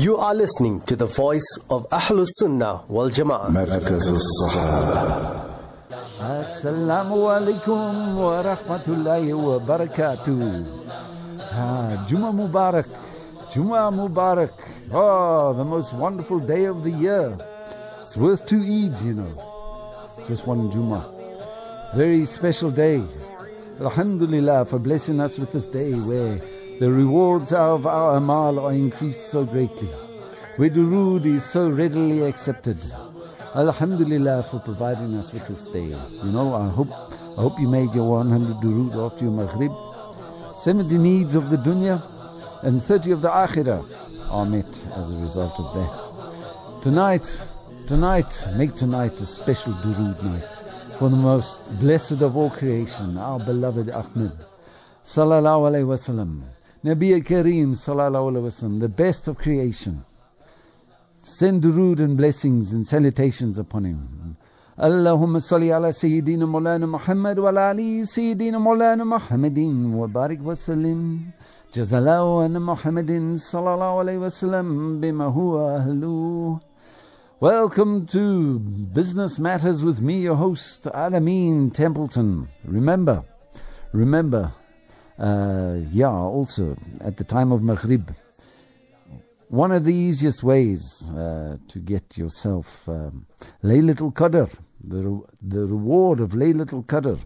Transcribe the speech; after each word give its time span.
You 0.00 0.16
are 0.16 0.34
listening 0.34 0.80
to 0.82 0.96
the 0.96 1.06
voice 1.06 1.46
of 1.68 1.88
Ahlus 1.90 2.28
Sunnah 2.38 2.82
wal 2.88 3.10
Jama'ah. 3.10 3.50
مركز 3.50 4.10
الصحابة 4.10 5.46
Assalamu 6.20 7.28
alaikum 7.28 8.14
wa 8.16 8.42
rahmatullahi 8.42 9.36
wa 9.36 9.58
barakatuh. 9.60 10.66
Ah, 11.52 12.06
Juma 12.08 12.32
Mubarak. 12.32 12.86
Juma 13.52 13.90
Mubarak. 13.92 14.50
Oh, 14.92 15.52
the 15.52 15.64
most 15.64 15.92
wonderful 15.94 16.38
day 16.40 16.64
of 16.64 16.82
the 16.82 16.90
year. 16.90 17.36
It's 18.02 18.16
worth 18.16 18.46
two 18.46 18.60
Eids, 18.60 19.04
you 19.04 19.12
know. 19.14 20.08
Just 20.26 20.46
one 20.46 20.70
Juma. 20.70 21.04
Very 21.94 22.24
special 22.24 22.70
day. 22.70 23.02
Alhamdulillah 23.80 24.64
for 24.64 24.78
blessing 24.78 25.20
us 25.20 25.38
with 25.38 25.52
this 25.52 25.68
day 25.68 25.92
where 25.92 26.40
the 26.81 26.91
rewards 26.91 27.53
of 27.53 27.85
our 27.85 28.17
amal 28.17 28.57
are 28.57 28.73
increased 28.73 29.29
so 29.29 29.45
greatly. 29.45 29.87
Where 30.55 30.71
durood 30.71 31.27
is 31.27 31.45
so 31.45 31.69
readily 31.69 32.23
accepted. 32.23 32.79
Alhamdulillah 33.53 34.41
for 34.49 34.59
providing 34.61 35.13
us 35.13 35.31
with 35.31 35.47
this 35.47 35.65
day. 35.65 35.89
You 36.23 36.31
know, 36.31 36.55
I 36.55 36.69
hope 36.69 36.89
I 37.37 37.41
hope 37.41 37.59
you 37.59 37.67
made 37.67 37.93
your 37.93 38.09
100 38.09 38.55
durood 38.63 38.95
after 39.05 39.25
your 39.25 39.33
maghrib. 39.33 39.71
70 40.55 40.97
needs 40.97 41.35
of 41.35 41.51
the 41.51 41.57
dunya 41.57 42.01
and 42.63 42.81
30 42.81 43.11
of 43.11 43.21
the 43.21 43.29
akhirah 43.29 43.85
are 44.31 44.45
met 44.47 44.87
as 44.95 45.11
a 45.11 45.17
result 45.17 45.59
of 45.59 45.75
that. 45.75 46.81
Tonight, 46.81 47.47
tonight, 47.85 48.47
make 48.55 48.73
tonight 48.73 49.21
a 49.21 49.27
special 49.27 49.73
durood 49.73 50.23
night 50.23 50.97
for 50.97 51.11
the 51.11 51.15
most 51.15 51.61
blessed 51.79 52.23
of 52.23 52.35
all 52.35 52.49
creation, 52.49 53.19
our 53.19 53.37
beloved 53.37 53.91
Ahmed. 53.91 54.31
Sallallahu 55.03 55.69
alayhi 55.69 55.85
wasallam. 55.85 56.41
Nabi 56.84 57.22
Kareem 57.22 57.70
sallallahu 57.74 58.32
alayhi 58.32 58.46
wasallam, 58.46 58.80
the 58.80 58.88
best 58.88 59.28
of 59.28 59.38
creation. 59.38 60.04
Send 61.22 61.62
durood 61.62 61.98
and 61.98 62.16
blessings 62.16 62.72
and 62.72 62.86
salutations 62.86 63.58
upon 63.58 63.84
him. 63.84 64.36
اللهم 64.76 65.38
صل 65.38 65.62
على 65.72 65.92
سيدنا 65.92 66.46
مولانا 66.46 66.86
محمد 66.86 67.38
وعلى 67.38 67.60
علي 67.60 68.04
سيدنا 68.04 68.58
مولانا 68.58 69.04
محمد 69.04 69.58
وبارك 69.94 70.40
وسلم 70.44 71.20
جزا 71.72 71.98
الله 71.98 72.46
أن 72.46 72.62
محمد 72.62 73.34
صلى 73.36 73.74
الله 73.74 73.98
عليه 73.98 74.18
وسلم 74.18 75.00
بما 75.00 75.24
هو 75.24 75.68
أهله 75.76 76.60
Welcome 77.40 78.06
to 78.06 78.58
Business 78.58 79.38
Matters 79.38 79.84
with 79.84 80.00
me, 80.00 80.20
your 80.20 80.36
host, 80.36 80.84
Alameen 80.84 81.72
Templeton. 81.72 82.48
Remember, 82.64 83.24
remember, 83.92 84.44
uh, 84.44 84.59
yeah, 85.21 86.09
also 86.09 86.77
at 86.99 87.17
the 87.17 87.23
time 87.23 87.51
of 87.51 87.61
Maghrib, 87.61 88.11
one 89.49 89.71
of 89.71 89.83
the 89.83 89.93
easiest 89.93 90.43
ways 90.43 91.09
uh, 91.11 91.57
to 91.67 91.79
get 91.79 92.17
yourself 92.17 92.87
um, 92.87 93.25
Laylatul 93.63 94.13
Qadr, 94.13 94.49
the, 94.83 95.03
re- 95.03 95.25
the 95.41 95.65
reward 95.65 96.21
of 96.21 96.31
Laylatul 96.31 96.85
Qadr. 96.85 97.19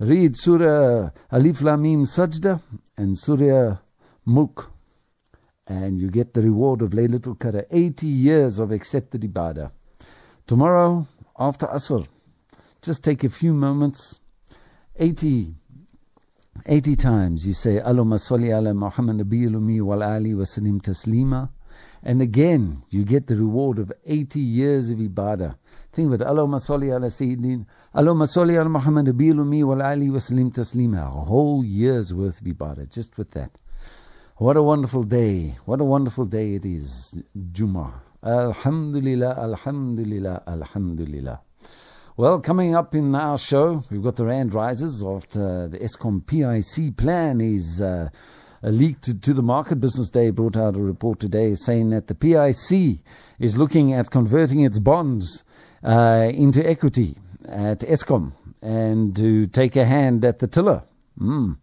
Read 0.00 0.36
Surah 0.36 1.10
Alif 1.30 1.60
Lamim 1.60 2.02
Sajda 2.02 2.60
and 2.96 3.16
Surah 3.16 3.76
Mulk 4.24 4.74
and 5.66 6.00
you 6.00 6.10
get 6.10 6.34
the 6.34 6.42
reward 6.42 6.82
of 6.82 6.90
Laylatul 6.90 7.38
Qadr, 7.38 7.64
80 7.70 8.06
years 8.06 8.58
of 8.58 8.70
accepted 8.70 9.22
ibadah. 9.22 9.70
Tomorrow, 10.46 11.06
after 11.38 11.66
Asr, 11.66 12.06
just 12.82 13.02
take 13.02 13.24
a 13.24 13.30
few 13.30 13.52
moments, 13.52 14.20
80, 14.96 15.54
80 16.66 16.96
times 16.96 17.46
you 17.46 17.52
say, 17.52 17.80
Allahumma 17.80 18.18
salli 18.18 18.52
ala 18.56 18.72
Muhammad 18.72 19.16
nabiyil 19.16 19.54
ummi 19.54 19.80
wal 19.82 20.02
ali 20.02 20.34
wa 20.34 20.44
sallim 20.44 20.80
taslima. 20.80 21.50
And 22.02 22.22
again, 22.22 22.82
you 22.90 23.04
get 23.04 23.26
the 23.26 23.36
reward 23.36 23.78
of 23.78 23.92
80 24.06 24.38
years 24.40 24.90
of 24.90 24.98
ibadah. 24.98 25.56
Think 25.92 26.12
of 26.12 26.20
it, 26.20 26.26
Allahumma 26.26 26.60
salli 26.60 26.94
ala 26.94 27.06
Sayyidin, 27.06 27.66
Allahumma 27.94 28.28
salli 28.28 28.58
ala 28.60 28.68
Muhammad 28.68 29.06
nabiyil 29.06 29.36
ummi 29.36 29.64
wal 29.64 29.82
ali 29.82 30.10
wa 30.10 30.18
sallim 30.18 30.52
taslima. 30.52 31.06
A 31.06 31.10
whole 31.10 31.64
year's 31.64 32.14
worth 32.14 32.40
of 32.40 32.46
ibadah, 32.46 32.88
just 32.90 33.16
with 33.18 33.30
that. 33.32 33.50
What 34.36 34.56
a 34.56 34.62
wonderful 34.62 35.04
day. 35.04 35.56
What 35.64 35.80
a 35.80 35.84
wonderful 35.84 36.26
day 36.26 36.54
it 36.54 36.64
is. 36.64 37.18
Juma. 37.52 38.02
Alhamdulillah, 38.22 39.36
Alhamdulillah, 39.38 40.42
Alhamdulillah. 40.46 41.40
Well, 42.16 42.38
coming 42.38 42.76
up 42.76 42.94
in 42.94 43.12
our 43.16 43.36
show, 43.36 43.82
we've 43.90 44.00
got 44.04 44.14
the 44.14 44.24
Rand 44.24 44.54
Rises 44.54 45.02
after 45.04 45.66
the 45.66 45.78
Eskom 45.78 46.24
PIC 46.24 46.96
plan 46.96 47.40
is 47.40 47.82
uh, 47.82 48.08
leaked 48.62 49.20
to 49.20 49.34
the 49.34 49.42
market. 49.42 49.80
Business 49.80 50.10
Day 50.10 50.30
brought 50.30 50.56
out 50.56 50.76
a 50.76 50.80
report 50.80 51.18
today 51.18 51.56
saying 51.56 51.90
that 51.90 52.06
the 52.06 52.14
PIC 52.14 53.00
is 53.40 53.58
looking 53.58 53.94
at 53.94 54.12
converting 54.12 54.60
its 54.60 54.78
bonds 54.78 55.42
uh, 55.82 56.30
into 56.32 56.64
equity 56.64 57.18
at 57.48 57.80
Eskom 57.80 58.30
and 58.62 59.16
to 59.16 59.46
take 59.46 59.74
a 59.74 59.84
hand 59.84 60.24
at 60.24 60.38
the 60.38 60.46
tiller. 60.46 60.84
Mm 61.18 61.56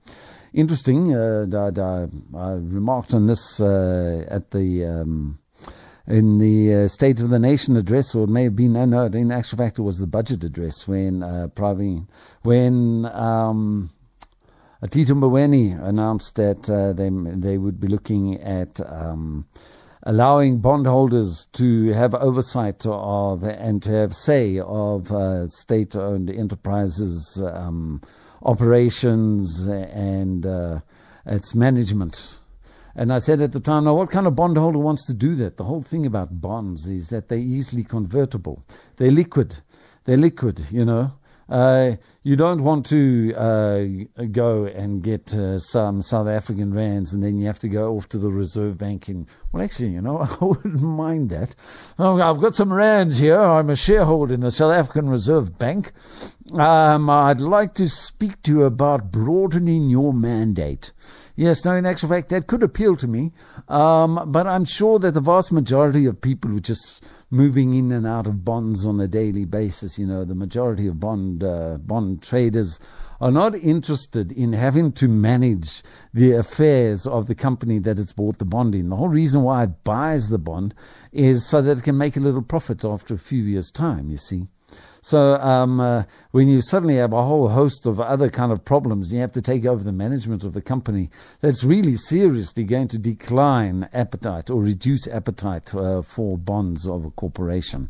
interesting. 0.53 1.15
Uh, 1.15 1.45
I, 1.53 1.81
I, 1.81 2.07
I, 2.37 2.51
remarked 2.53 3.13
on 3.13 3.27
this 3.27 3.61
uh, 3.61 4.25
at 4.27 4.51
the 4.51 4.85
um, 4.85 5.39
in 6.07 6.39
the 6.39 6.83
uh, 6.83 6.87
State 6.87 7.19
of 7.19 7.29
the 7.29 7.39
Nation 7.39 7.77
address, 7.77 8.15
or 8.15 8.23
it 8.23 8.29
may 8.29 8.43
have 8.43 8.55
been 8.55 8.73
no, 8.73 8.85
no. 8.85 9.05
In 9.05 9.31
actual 9.31 9.59
fact, 9.59 9.79
it 9.79 9.83
was 9.83 9.97
the 9.97 10.07
budget 10.07 10.43
address 10.43 10.87
when 10.87 11.23
uh, 11.23 11.47
Pravin, 11.53 12.07
when 12.43 13.05
um, 13.05 13.91
Tito 14.89 15.13
Mboweni 15.13 15.81
announced 15.81 16.35
that 16.35 16.69
uh, 16.69 16.93
they 16.93 17.09
they 17.09 17.57
would 17.57 17.79
be 17.79 17.87
looking 17.87 18.41
at. 18.41 18.79
Um, 18.79 19.45
allowing 20.03 20.59
bondholders 20.59 21.47
to 21.53 21.93
have 21.93 22.15
oversight 22.15 22.83
of 22.87 23.43
and 23.43 23.83
to 23.83 23.91
have 23.91 24.15
say 24.15 24.57
of 24.59 25.11
uh, 25.11 25.45
state-owned 25.45 26.27
enterprises 26.29 27.39
um, 27.45 28.01
operations 28.41 29.67
and 29.67 30.45
uh, 30.45 30.79
its 31.25 31.53
management. 31.53 32.35
And 32.95 33.13
I 33.13 33.19
said 33.19 33.41
at 33.41 33.51
the 33.51 33.59
time, 33.59 33.85
now 33.85 33.95
what 33.95 34.11
kind 34.11 34.27
of 34.27 34.35
bondholder 34.35 34.79
wants 34.79 35.05
to 35.07 35.13
do 35.13 35.35
that? 35.35 35.57
The 35.57 35.63
whole 35.63 35.81
thing 35.81 36.05
about 36.05 36.41
bonds 36.41 36.89
is 36.89 37.07
that 37.07 37.29
they're 37.29 37.37
easily 37.37 37.83
convertible. 37.83 38.63
They're 38.97 39.11
liquid. 39.11 39.55
They're 40.03 40.17
liquid, 40.17 40.61
you 40.71 40.85
know. 40.85 41.11
Uh, 41.51 41.97
you 42.23 42.37
don't 42.37 42.63
want 42.63 42.85
to 42.85 43.33
uh, 43.35 43.83
go 44.31 44.65
and 44.65 45.03
get 45.03 45.33
uh, 45.33 45.57
some 45.57 46.01
South 46.01 46.27
African 46.27 46.73
rands 46.73 47.13
and 47.13 47.21
then 47.21 47.37
you 47.37 47.47
have 47.47 47.59
to 47.59 47.67
go 47.67 47.97
off 47.97 48.07
to 48.09 48.17
the 48.17 48.29
Reserve 48.29 48.77
Bank. 48.77 49.09
And, 49.09 49.27
well, 49.51 49.61
actually, 49.61 49.89
you 49.89 50.01
know, 50.01 50.19
I 50.41 50.43
wouldn't 50.43 50.81
mind 50.81 51.29
that. 51.31 51.55
Oh, 51.99 52.21
I've 52.21 52.39
got 52.39 52.55
some 52.55 52.71
rands 52.71 53.19
here. 53.19 53.39
I'm 53.39 53.69
a 53.69 53.75
shareholder 53.75 54.33
in 54.33 54.39
the 54.39 54.51
South 54.51 54.71
African 54.71 55.09
Reserve 55.09 55.57
Bank. 55.57 55.91
Um, 56.53 57.09
I'd 57.09 57.41
like 57.41 57.73
to 57.75 57.89
speak 57.89 58.41
to 58.43 58.51
you 58.51 58.63
about 58.63 59.11
broadening 59.11 59.89
your 59.89 60.13
mandate. 60.13 60.93
Yes, 61.35 61.63
no, 61.65 61.73
in 61.73 61.85
actual 61.85 62.09
fact, 62.09 62.29
that 62.29 62.47
could 62.47 62.63
appeal 62.63 62.95
to 62.97 63.07
me. 63.07 63.31
Um, 63.67 64.31
but 64.31 64.47
I'm 64.47 64.65
sure 64.65 64.99
that 64.99 65.13
the 65.13 65.21
vast 65.21 65.51
majority 65.51 66.05
of 66.05 66.19
people 66.19 66.51
who 66.51 66.57
are 66.57 66.61
just 66.61 67.03
moving 67.29 67.73
in 67.73 67.91
and 67.91 68.05
out 68.05 68.27
of 68.27 68.43
bonds 68.43 68.85
on 68.85 68.99
a 68.99 69.07
daily 69.07 69.45
basis, 69.45 69.97
you 69.97 70.05
know, 70.05 70.25
the 70.25 70.35
majority 70.35 70.87
of 70.87 70.99
bond, 70.99 71.43
uh, 71.43 71.77
bond 71.77 72.21
traders 72.21 72.79
are 73.21 73.31
not 73.31 73.55
interested 73.55 74.31
in 74.31 74.51
having 74.51 74.91
to 74.91 75.07
manage 75.07 75.83
the 76.13 76.33
affairs 76.33 77.07
of 77.07 77.27
the 77.27 77.35
company 77.35 77.79
that 77.79 77.99
it's 77.99 78.13
bought 78.13 78.37
the 78.39 78.45
bond 78.45 78.75
in. 78.75 78.89
The 78.89 78.95
whole 78.95 79.09
reason 79.09 79.43
why 79.43 79.63
it 79.63 79.83
buys 79.83 80.27
the 80.27 80.39
bond 80.39 80.73
is 81.11 81.45
so 81.45 81.61
that 81.61 81.77
it 81.77 81.83
can 81.83 81.97
make 81.97 82.17
a 82.17 82.21
little 82.21 82.41
profit 82.41 82.83
after 82.83 83.13
a 83.13 83.19
few 83.19 83.43
years' 83.43 83.71
time, 83.71 84.09
you 84.09 84.17
see. 84.17 84.47
So 85.03 85.33
um, 85.37 85.79
uh, 85.79 86.03
when 86.29 86.47
you 86.47 86.61
suddenly 86.61 86.97
have 86.97 87.11
a 87.11 87.23
whole 87.23 87.49
host 87.49 87.87
of 87.87 87.99
other 87.99 88.29
kind 88.29 88.51
of 88.51 88.63
problems, 88.63 89.11
you 89.11 89.19
have 89.21 89.31
to 89.31 89.41
take 89.41 89.65
over 89.65 89.83
the 89.83 89.91
management 89.91 90.43
of 90.43 90.53
the 90.53 90.61
company. 90.61 91.09
That's 91.39 91.63
really 91.63 91.95
seriously 91.95 92.65
going 92.65 92.89
to 92.89 92.99
decline 92.99 93.89
appetite 93.93 94.51
or 94.51 94.61
reduce 94.61 95.07
appetite 95.07 95.73
uh, 95.73 96.03
for 96.03 96.37
bonds 96.37 96.87
of 96.87 97.05
a 97.05 97.09
corporation. 97.09 97.89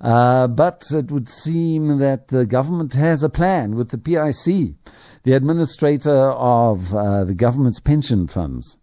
Uh, 0.00 0.46
but 0.46 0.86
it 0.92 1.10
would 1.10 1.28
seem 1.28 1.98
that 1.98 2.28
the 2.28 2.46
government 2.46 2.94
has 2.94 3.24
a 3.24 3.28
plan 3.28 3.74
with 3.74 3.88
the 3.88 3.98
PIC, 3.98 4.76
the 5.24 5.32
administrator 5.32 6.30
of 6.30 6.94
uh, 6.94 7.24
the 7.24 7.34
government's 7.34 7.80
pension 7.80 8.28
funds, 8.28 8.76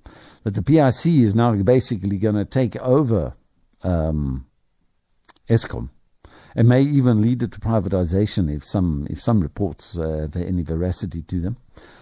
that 0.43 0.55
the 0.55 0.61
PIC 0.61 1.05
is 1.23 1.33
now 1.33 1.55
basically 1.55 2.17
going 2.17 2.35
to 2.35 2.43
take 2.43 2.75
over 2.75 3.33
um, 3.81 4.45
Eskom 5.49 5.89
it 6.55 6.65
may 6.65 6.81
even 6.81 7.21
lead 7.21 7.39
to 7.41 7.47
privatization 7.47 8.53
if 8.53 8.63
some 8.63 9.07
if 9.09 9.21
some 9.21 9.41
reports 9.41 9.97
uh, 9.97 10.27
have 10.33 10.35
any 10.35 10.63
veracity 10.63 11.21
to 11.23 11.41
them. 11.41 11.57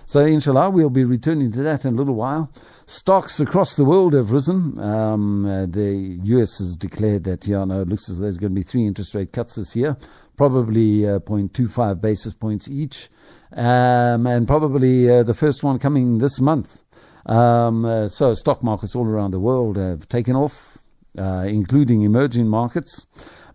So, 0.05 0.19
inshallah, 0.19 0.69
we'll 0.69 0.89
be 0.89 1.05
returning 1.05 1.51
to 1.53 1.63
that 1.63 1.85
in 1.85 1.94
a 1.94 1.97
little 1.97 2.15
while. 2.15 2.51
Stocks 2.85 3.39
across 3.39 3.75
the 3.75 3.85
world 3.85 4.13
have 4.13 4.31
risen. 4.31 4.77
Um, 4.79 5.45
uh, 5.45 5.65
the 5.65 6.19
US 6.23 6.57
has 6.59 6.75
declared 6.75 7.23
that, 7.23 7.47
yeah, 7.47 7.63
no, 7.63 7.81
it 7.81 7.88
looks 7.88 8.09
as 8.09 8.17
though 8.17 8.23
there's 8.23 8.38
going 8.38 8.51
to 8.51 8.59
be 8.59 8.63
three 8.63 8.85
interest 8.85 9.15
rate 9.15 9.31
cuts 9.31 9.55
this 9.55 9.75
year, 9.75 9.95
probably 10.35 11.07
uh, 11.07 11.19
0.25 11.19 12.01
basis 12.01 12.33
points 12.33 12.67
each, 12.67 13.09
um, 13.53 14.27
and 14.27 14.45
probably 14.45 15.09
uh, 15.09 15.23
the 15.23 15.33
first 15.33 15.63
one 15.63 15.79
coming 15.79 16.17
this 16.17 16.41
month. 16.41 16.81
Um, 17.25 17.85
uh, 17.85 18.09
so 18.09 18.33
stock 18.33 18.61
markets 18.61 18.95
all 18.95 19.07
around 19.07 19.31
the 19.31 19.39
world 19.39 19.77
have 19.77 20.09
taken 20.09 20.35
off, 20.35 20.77
uh, 21.17 21.45
including 21.47 22.01
emerging 22.01 22.50
markets. 22.50 23.07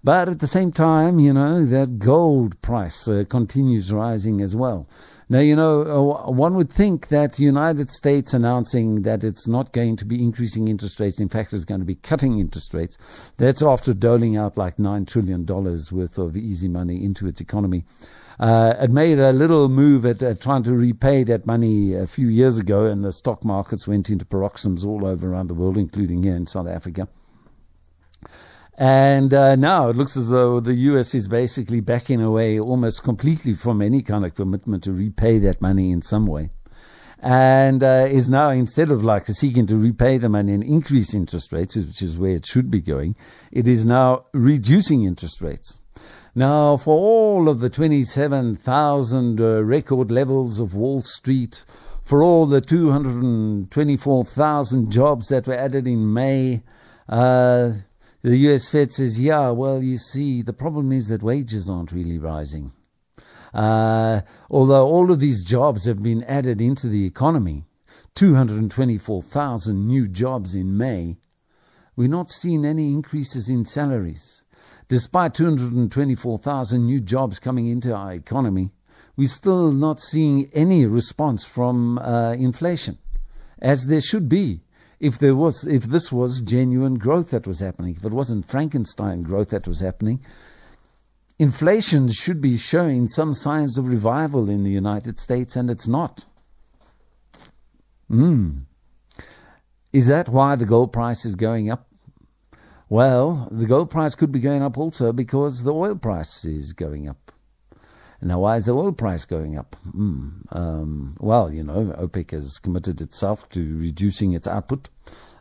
But 0.04 0.28
at 0.28 0.38
the 0.38 0.46
same 0.46 0.70
time, 0.70 1.18
you 1.18 1.32
know, 1.32 1.66
that 1.66 1.98
gold 1.98 2.60
price 2.62 3.08
uh, 3.08 3.24
continues 3.28 3.92
rising 3.92 4.40
as 4.40 4.54
well. 4.54 4.86
Now, 5.28 5.40
you 5.40 5.56
know, 5.56 5.82
uh, 6.26 6.30
one 6.30 6.56
would 6.56 6.70
think 6.70 7.08
that 7.08 7.34
the 7.34 7.44
United 7.44 7.90
States 7.90 8.32
announcing 8.32 9.02
that 9.02 9.24
it's 9.24 9.46
not 9.46 9.72
going 9.72 9.96
to 9.96 10.06
be 10.06 10.22
increasing 10.22 10.68
interest 10.68 11.00
rates, 11.00 11.20
in 11.20 11.28
fact, 11.28 11.52
it's 11.52 11.66
going 11.66 11.80
to 11.80 11.86
be 11.86 11.96
cutting 11.96 12.38
interest 12.38 12.72
rates. 12.72 12.96
That's 13.36 13.62
after 13.62 13.92
doling 13.92 14.36
out 14.36 14.56
like 14.56 14.76
$9 14.76 15.06
trillion 15.06 15.44
worth 15.44 16.16
of 16.16 16.36
easy 16.36 16.68
money 16.68 17.04
into 17.04 17.26
its 17.26 17.40
economy. 17.40 17.84
Uh, 18.38 18.74
it 18.80 18.90
made 18.90 19.18
a 19.18 19.32
little 19.32 19.68
move 19.68 20.06
at 20.06 20.22
uh, 20.22 20.32
trying 20.34 20.62
to 20.62 20.72
repay 20.72 21.24
that 21.24 21.44
money 21.44 21.92
a 21.94 22.06
few 22.06 22.28
years 22.28 22.56
ago, 22.56 22.86
and 22.86 23.04
the 23.04 23.12
stock 23.12 23.44
markets 23.44 23.88
went 23.88 24.08
into 24.08 24.24
paroxysms 24.24 24.86
all 24.86 25.04
over 25.04 25.30
around 25.30 25.48
the 25.48 25.54
world, 25.54 25.76
including 25.76 26.22
here 26.22 26.36
in 26.36 26.46
South 26.46 26.68
Africa. 26.68 27.08
And 28.78 29.34
uh, 29.34 29.56
now 29.56 29.88
it 29.88 29.96
looks 29.96 30.16
as 30.16 30.28
though 30.28 30.60
the 30.60 30.75
US 30.75 31.12
is 31.12 31.26
basically 31.26 31.80
backing 31.80 32.20
away 32.20 32.60
almost 32.60 33.02
completely 33.02 33.54
from 33.54 33.82
any 33.82 34.02
kind 34.02 34.25
of 34.25 34.36
commitment 34.36 34.84
to 34.84 34.92
repay 34.92 35.40
that 35.40 35.60
money 35.60 35.90
in 35.90 36.00
some 36.00 36.26
way. 36.26 36.50
And 37.19 37.82
uh, 37.82 38.06
is 38.08 38.30
now, 38.30 38.50
instead 38.50 38.92
of 38.92 39.02
like 39.02 39.26
seeking 39.26 39.66
to 39.66 39.76
repay 39.76 40.19
the 40.19 40.28
money 40.28 40.54
and 40.54 40.62
increase 40.62 41.12
interest 41.12 41.52
rates, 41.52 41.75
which 41.75 42.02
is 42.02 42.16
where 42.16 42.36
it 42.36 42.46
should 42.46 42.70
be 42.70 42.80
going, 42.80 43.16
it 43.50 43.66
is 43.66 43.84
now 43.84 44.26
reducing 44.32 45.02
interest 45.02 45.42
rates. 45.42 45.81
Now, 46.36 46.76
for 46.76 46.96
all 46.96 47.48
of 47.48 47.58
the 47.58 47.70
27,000 47.70 49.40
uh, 49.40 49.64
record 49.64 50.12
levels 50.12 50.60
of 50.60 50.76
Wall 50.76 51.02
Street, 51.02 51.64
for 52.04 52.22
all 52.22 52.46
the 52.46 52.60
224,000 52.60 54.92
jobs 54.92 55.26
that 55.26 55.48
were 55.48 55.54
added 55.54 55.88
in 55.88 56.12
May, 56.12 56.62
uh, 57.08 57.72
the 58.23 58.37
US 58.49 58.69
Fed 58.69 58.91
says, 58.91 59.20
yeah, 59.20 59.50
well, 59.50 59.82
you 59.82 59.97
see, 59.97 60.43
the 60.43 60.53
problem 60.53 60.93
is 60.93 61.09
that 61.09 61.23
wages 61.23 61.70
aren't 61.70 61.93
really 61.93 62.19
rising. 62.19 62.73
Uh, 63.55 64.23
although 64.50 64.87
all 64.87 65.11
of 65.11 65.20
these 65.20 65.43
jobs 65.43 65.85
have 65.87 66.03
been 66.03 66.25
added 66.25 66.61
into 66.61 66.88
the 66.88 67.06
economy, 67.06 67.65
224,000 68.15 69.87
new 69.87 70.09
jobs 70.09 70.55
in 70.55 70.76
May, 70.76 71.17
we're 71.97 72.09
not 72.09 72.31
seeing 72.31 72.65
any 72.65 72.93
increases 72.93 73.49
in 73.49 73.65
salaries. 73.65 74.44
Despite 74.88 75.35
224,000 75.35 76.85
new 76.85 77.00
jobs 77.00 77.38
coming 77.38 77.69
into 77.69 77.94
our 77.94 78.12
economy, 78.12 78.73
we're 79.17 79.29
still 79.29 79.70
not 79.70 80.00
seeing 80.00 80.50
any 80.53 80.87
response 80.87 81.44
from 81.44 81.99
uh, 81.99 82.32
inflation, 82.32 82.99
as 83.61 83.87
there 83.87 84.00
should 84.00 84.29
be 84.29 84.62
if 85.00 85.18
there 85.18 85.36
was, 85.36 85.64
if 85.64 85.84
this 85.84 86.10
was 86.10 86.42
genuine 86.42 86.94
growth 86.94 87.30
that 87.30 87.46
was 87.46 87.60
happening, 87.60 87.94
if 87.96 88.04
it 88.04 88.12
wasn't 88.12 88.46
Frankenstein 88.46 89.22
growth 89.22 89.50
that 89.50 89.68
was 89.68 89.80
happening, 89.80 90.20
inflation 91.38 92.08
should 92.10 92.40
be 92.40 92.56
showing 92.56 93.06
some 93.06 93.32
signs 93.32 93.78
of 93.78 93.86
revival 93.86 94.50
in 94.50 94.64
the 94.64 94.70
United 94.70 95.18
States, 95.18 95.56
and 95.56 95.70
it's 95.70 95.86
not. 95.86 96.26
Hmm. 98.08 98.58
Is 99.92 100.06
that 100.08 100.28
why 100.28 100.56
the 100.56 100.66
gold 100.66 100.92
price 100.92 101.24
is 101.24 101.34
going 101.34 101.70
up? 101.70 101.86
Well, 102.88 103.48
the 103.50 103.66
gold 103.66 103.90
price 103.90 104.14
could 104.14 104.32
be 104.32 104.40
going 104.40 104.62
up 104.62 104.78
also 104.78 105.12
because 105.12 105.62
the 105.62 105.72
oil 105.72 105.94
price 105.94 106.44
is 106.44 106.72
going 106.72 107.08
up. 107.08 107.32
Now, 108.20 108.41
why 108.41 108.56
is 108.56 108.67
the 108.67 108.73
oil 108.73 108.93
price 108.93 109.25
going 109.25 109.56
up? 109.56 109.76
Mm, 109.87 110.43
um, 110.50 111.17
well, 111.20 111.53
you 111.53 111.62
know, 111.62 111.94
OPEC 111.99 112.32
has 112.32 112.59
committed 112.59 113.00
itself 113.00 113.49
to 113.50 113.79
reducing 113.79 114.32
its 114.32 114.49
output, 114.49 114.88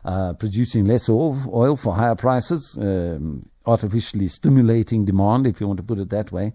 uh, 0.04 0.34
producing 0.34 0.84
less 0.84 1.08
oil, 1.08 1.36
oil 1.52 1.76
for 1.76 1.94
higher 1.94 2.14
prices, 2.14 2.78
um, 2.80 3.42
artificially 3.66 4.28
stimulating 4.28 5.04
demand, 5.04 5.46
if 5.46 5.60
you 5.60 5.66
want 5.66 5.78
to 5.78 5.82
put 5.82 5.98
it 5.98 6.10
that 6.10 6.30
way, 6.30 6.52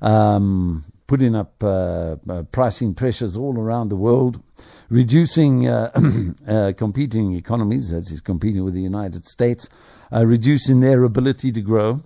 um, 0.00 0.84
putting 1.06 1.34
up 1.34 1.62
uh, 1.62 2.16
uh, 2.28 2.42
pricing 2.44 2.94
pressures 2.94 3.36
all 3.36 3.58
around 3.58 3.90
the 3.90 3.96
world, 3.96 4.42
reducing 4.88 5.68
uh, 5.68 5.90
uh, 6.48 6.72
competing 6.78 7.34
economies, 7.34 7.92
as 7.92 8.10
is 8.10 8.22
competing 8.22 8.64
with 8.64 8.72
the 8.72 8.82
United 8.82 9.24
States, 9.26 9.68
reducing 10.10 10.80
their 10.80 11.04
ability 11.04 11.52
to 11.52 11.60
grow. 11.60 12.02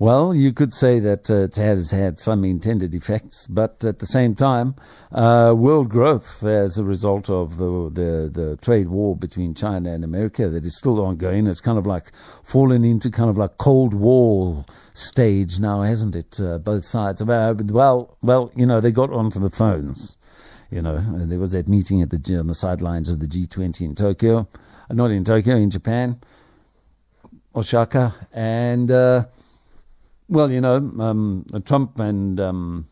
Well, 0.00 0.32
you 0.32 0.52
could 0.52 0.72
say 0.72 1.00
that 1.00 1.28
uh, 1.28 1.44
it 1.44 1.56
has 1.56 1.90
had 1.90 2.20
some 2.20 2.44
intended 2.44 2.94
effects, 2.94 3.48
but 3.48 3.84
at 3.84 3.98
the 3.98 4.06
same 4.06 4.36
time, 4.36 4.76
uh, 5.10 5.52
world 5.56 5.88
growth 5.88 6.44
as 6.44 6.78
a 6.78 6.84
result 6.84 7.28
of 7.28 7.58
the, 7.58 7.90
the, 7.92 8.30
the 8.32 8.56
trade 8.62 8.90
war 8.90 9.16
between 9.16 9.54
China 9.54 9.92
and 9.92 10.04
America 10.04 10.48
that 10.48 10.64
is 10.64 10.78
still 10.78 11.00
ongoing, 11.00 11.48
it's 11.48 11.60
kind 11.60 11.78
of 11.78 11.86
like 11.86 12.12
fallen 12.44 12.84
into 12.84 13.10
kind 13.10 13.28
of 13.28 13.36
like 13.36 13.58
Cold 13.58 13.92
War 13.92 14.64
stage 14.92 15.58
now, 15.58 15.82
hasn't 15.82 16.14
it? 16.14 16.40
Uh, 16.40 16.58
both 16.58 16.84
sides. 16.84 17.20
Well, 17.24 18.16
well, 18.22 18.52
you 18.54 18.66
know, 18.66 18.80
they 18.80 18.92
got 18.92 19.12
onto 19.12 19.40
the 19.40 19.50
phones. 19.50 20.16
You 20.70 20.80
know, 20.80 20.98
there 21.26 21.40
was 21.40 21.50
that 21.52 21.66
meeting 21.66 22.02
at 22.02 22.10
the 22.10 22.38
on 22.38 22.46
the 22.46 22.54
sidelines 22.54 23.08
of 23.08 23.18
the 23.18 23.26
G20 23.26 23.80
in 23.80 23.94
Tokyo, 23.96 24.46
not 24.90 25.10
in 25.10 25.24
Tokyo, 25.24 25.56
in 25.56 25.70
Japan, 25.70 26.20
Osaka, 27.56 28.14
and 28.32 28.92
uh, 28.92 29.24
well, 30.28 30.50
you 30.50 30.60
know, 30.60 30.76
um, 30.76 31.46
Trump 31.64 31.98
and 31.98 32.38
um, 32.40 32.88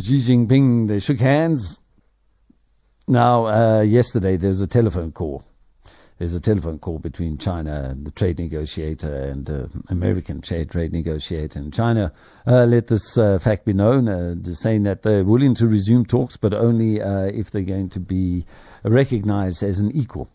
Xi 0.00 0.18
Jinping, 0.18 0.88
they 0.88 1.00
shook 1.00 1.18
hands. 1.18 1.80
Now, 3.06 3.46
uh, 3.46 3.80
yesterday 3.82 4.36
there 4.36 4.50
was 4.50 4.60
a 4.60 4.66
telephone 4.66 5.12
call. 5.12 5.44
There's 6.18 6.34
a 6.34 6.40
telephone 6.40 6.80
call 6.80 6.98
between 6.98 7.38
China, 7.38 7.96
the 8.00 8.10
trade 8.10 8.38
negotiator, 8.38 9.14
and 9.14 9.48
uh, 9.48 9.66
American 9.88 10.40
trade, 10.40 10.70
trade 10.70 10.92
negotiator. 10.92 11.60
And 11.60 11.72
China 11.72 12.12
uh, 12.44 12.64
let 12.64 12.88
this 12.88 13.16
uh, 13.16 13.38
fact 13.38 13.64
be 13.64 13.72
known, 13.72 14.08
uh, 14.08 14.34
saying 14.52 14.82
that 14.82 15.02
they're 15.02 15.24
willing 15.24 15.54
to 15.54 15.68
resume 15.68 16.04
talks, 16.04 16.36
but 16.36 16.52
only 16.52 17.00
uh, 17.00 17.26
if 17.26 17.52
they're 17.52 17.62
going 17.62 17.90
to 17.90 18.00
be 18.00 18.44
recognized 18.82 19.62
as 19.62 19.78
an 19.78 19.92
equal. 19.92 20.28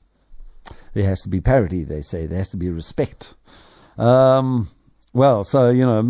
There 0.93 1.05
has 1.05 1.21
to 1.23 1.29
be 1.29 1.41
parity, 1.41 1.83
they 1.83 2.01
say. 2.01 2.27
There 2.27 2.37
has 2.37 2.51
to 2.51 2.57
be 2.57 2.69
respect. 2.69 3.33
Um, 3.97 4.69
well, 5.13 5.43
so 5.43 5.69
you 5.69 5.85
know, 5.85 6.01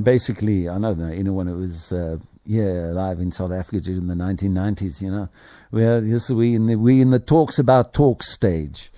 basically, 0.00 0.68
I 0.68 0.78
don't 0.78 0.98
know 0.98 1.12
anyone 1.12 1.46
who 1.46 1.56
was 1.56 1.92
uh, 1.92 2.18
yeah 2.44 2.90
alive 2.90 3.20
in 3.20 3.32
South 3.32 3.52
Africa 3.52 3.80
during 3.80 4.06
the 4.06 4.14
1990s. 4.14 5.02
You 5.02 5.10
know, 5.10 5.28
where 5.70 6.00
this 6.00 6.30
we 6.30 6.54
in 6.54 6.66
the 6.66 6.76
we 6.76 7.00
in 7.00 7.10
the 7.10 7.18
talks 7.18 7.58
about 7.58 7.92
talk 7.92 8.22
stage. 8.22 8.90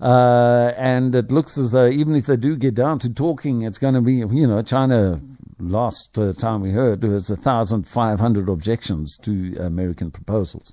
Uh, 0.00 0.72
and 0.78 1.14
it 1.14 1.30
looks 1.30 1.58
as 1.58 1.72
though 1.72 1.86
even 1.86 2.14
if 2.14 2.24
they 2.24 2.36
do 2.36 2.56
get 2.56 2.74
down 2.74 2.98
to 2.98 3.12
talking, 3.12 3.62
it's 3.62 3.76
going 3.76 3.92
to 3.92 4.00
be, 4.00 4.14
you 4.14 4.46
know, 4.46 4.62
China 4.62 5.20
last 5.58 6.18
uh, 6.18 6.32
time 6.32 6.62
we 6.62 6.70
heard 6.70 7.02
there 7.02 7.10
was 7.10 7.28
1,500 7.28 8.48
objections 8.48 9.18
to 9.18 9.56
American 9.60 10.10
proposals. 10.10 10.72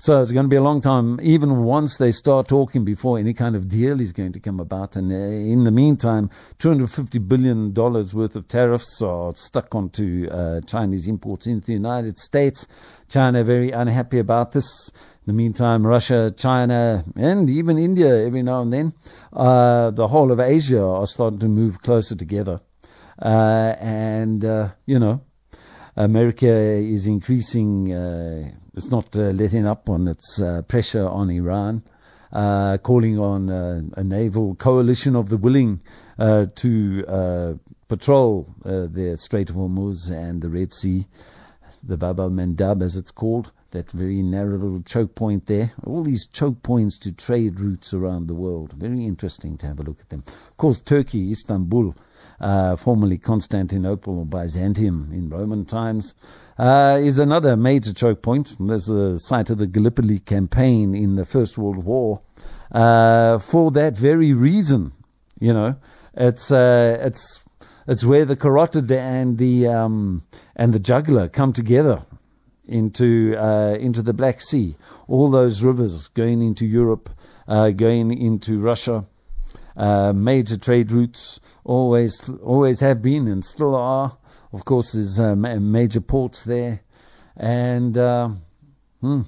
So 0.00 0.18
it's 0.22 0.32
going 0.32 0.46
to 0.46 0.48
be 0.48 0.56
a 0.56 0.62
long 0.62 0.80
time, 0.80 1.20
even 1.22 1.62
once 1.62 1.98
they 1.98 2.10
start 2.10 2.48
talking 2.48 2.86
before 2.86 3.18
any 3.18 3.34
kind 3.34 3.54
of 3.54 3.68
deal 3.68 4.00
is 4.00 4.14
going 4.14 4.32
to 4.32 4.40
come 4.40 4.58
about. 4.58 4.96
And 4.96 5.12
uh, 5.12 5.14
in 5.14 5.64
the 5.64 5.70
meantime, 5.70 6.30
$250 6.58 7.28
billion 7.28 7.74
worth 7.74 8.34
of 8.34 8.48
tariffs 8.48 9.02
are 9.02 9.34
stuck 9.34 9.74
onto 9.74 10.26
uh, 10.30 10.62
Chinese 10.62 11.06
imports 11.06 11.46
into 11.46 11.66
the 11.66 11.72
United 11.74 12.18
States. 12.18 12.66
China 13.10 13.44
very 13.44 13.72
unhappy 13.72 14.18
about 14.18 14.52
this. 14.52 14.88
In 14.88 15.26
the 15.26 15.32
meantime, 15.34 15.86
Russia, 15.86 16.32
China, 16.34 17.04
and 17.14 17.50
even 17.50 17.76
India, 17.76 18.24
every 18.24 18.42
now 18.42 18.62
and 18.62 18.72
then, 18.72 18.94
uh, 19.34 19.90
the 19.90 20.08
whole 20.08 20.32
of 20.32 20.40
Asia 20.40 20.82
are 20.82 21.06
starting 21.06 21.40
to 21.40 21.48
move 21.48 21.82
closer 21.82 22.14
together. 22.16 22.62
Uh, 23.20 23.74
and, 23.78 24.46
uh, 24.46 24.70
you 24.86 24.98
know, 24.98 25.20
America 25.94 26.48
is 26.48 27.06
increasing 27.06 27.92
uh, 27.92 28.50
it's 28.74 28.90
not 28.90 29.14
uh, 29.16 29.30
letting 29.30 29.66
up 29.66 29.88
on 29.88 30.08
its 30.08 30.40
uh, 30.40 30.62
pressure 30.62 31.06
on 31.06 31.30
Iran, 31.30 31.82
uh, 32.32 32.78
calling 32.78 33.18
on 33.18 33.48
a 33.96 34.04
naval 34.04 34.54
coalition 34.54 35.16
of 35.16 35.28
the 35.28 35.36
willing 35.36 35.80
to 36.18 37.58
patrol 37.88 38.46
the 38.62 39.16
Strait 39.18 39.50
of 39.50 39.56
Hormuz 39.56 40.10
and 40.10 40.40
the 40.40 40.48
Red 40.48 40.72
Sea, 40.72 41.06
the 41.82 41.96
Bab 41.96 42.20
al 42.20 42.30
Mandab 42.30 42.82
as 42.82 42.96
it's 42.96 43.10
called, 43.10 43.50
that 43.70 43.90
very 43.90 44.22
narrow 44.22 44.58
little 44.58 44.82
choke 44.82 45.14
point 45.14 45.46
there. 45.46 45.72
All 45.84 46.02
these 46.02 46.26
choke 46.26 46.62
points 46.62 46.98
to 47.00 47.12
trade 47.12 47.60
routes 47.60 47.94
around 47.94 48.26
the 48.26 48.34
world. 48.34 48.72
Very 48.72 49.04
interesting 49.04 49.56
to 49.58 49.66
have 49.66 49.80
a 49.80 49.82
look 49.82 50.00
at 50.00 50.08
them. 50.08 50.24
Of 50.26 50.56
course, 50.56 50.80
Turkey, 50.80 51.30
Istanbul, 51.30 51.94
formerly 52.76 53.18
Constantinople 53.18 54.18
or 54.18 54.26
Byzantium 54.26 55.10
in 55.12 55.28
Roman 55.28 55.64
times 55.64 56.14
uh, 56.58 56.98
is 57.00 57.18
another 57.18 57.56
major 57.56 57.92
choke 57.92 58.22
point. 58.22 58.56
There's 58.58 58.86
the 58.86 59.18
site 59.18 59.50
of 59.50 59.58
the 59.58 59.66
Gallipoli 59.66 60.18
campaign 60.20 60.94
in 60.94 61.16
the 61.16 61.24
First 61.24 61.58
World 61.58 61.84
War. 61.84 62.20
Uh, 62.72 63.38
for 63.38 63.70
that 63.72 63.96
very 63.96 64.32
reason, 64.32 64.92
you 65.40 65.52
know, 65.52 65.76
it's 66.14 66.52
uh, 66.52 66.98
it's 67.00 67.42
it's 67.88 68.04
where 68.04 68.24
the 68.24 68.36
carotid 68.36 68.92
and 68.92 69.38
the 69.38 69.66
um, 69.66 70.22
and 70.54 70.72
the 70.72 70.78
jugular 70.78 71.28
come 71.28 71.52
together 71.52 72.02
into 72.70 73.36
uh, 73.36 73.74
into 73.74 74.00
the 74.00 74.14
Black 74.14 74.40
Sea. 74.40 74.76
All 75.08 75.30
those 75.30 75.62
rivers 75.62 76.08
going 76.08 76.40
into 76.40 76.64
Europe, 76.66 77.10
uh, 77.48 77.70
going 77.70 78.16
into 78.16 78.60
Russia, 78.60 79.06
uh, 79.76 80.12
major 80.14 80.56
trade 80.56 80.92
routes. 80.92 81.40
Always, 81.64 82.28
always 82.42 82.80
have 82.80 83.02
been 83.02 83.28
and 83.28 83.44
still 83.44 83.74
are. 83.74 84.16
Of 84.52 84.64
course, 84.64 84.92
there's 84.92 85.20
uh, 85.20 85.34
major 85.36 86.00
ports 86.00 86.44
there, 86.44 86.80
and 87.36 87.96
uh, 87.98 88.30
hmm. 89.00 89.22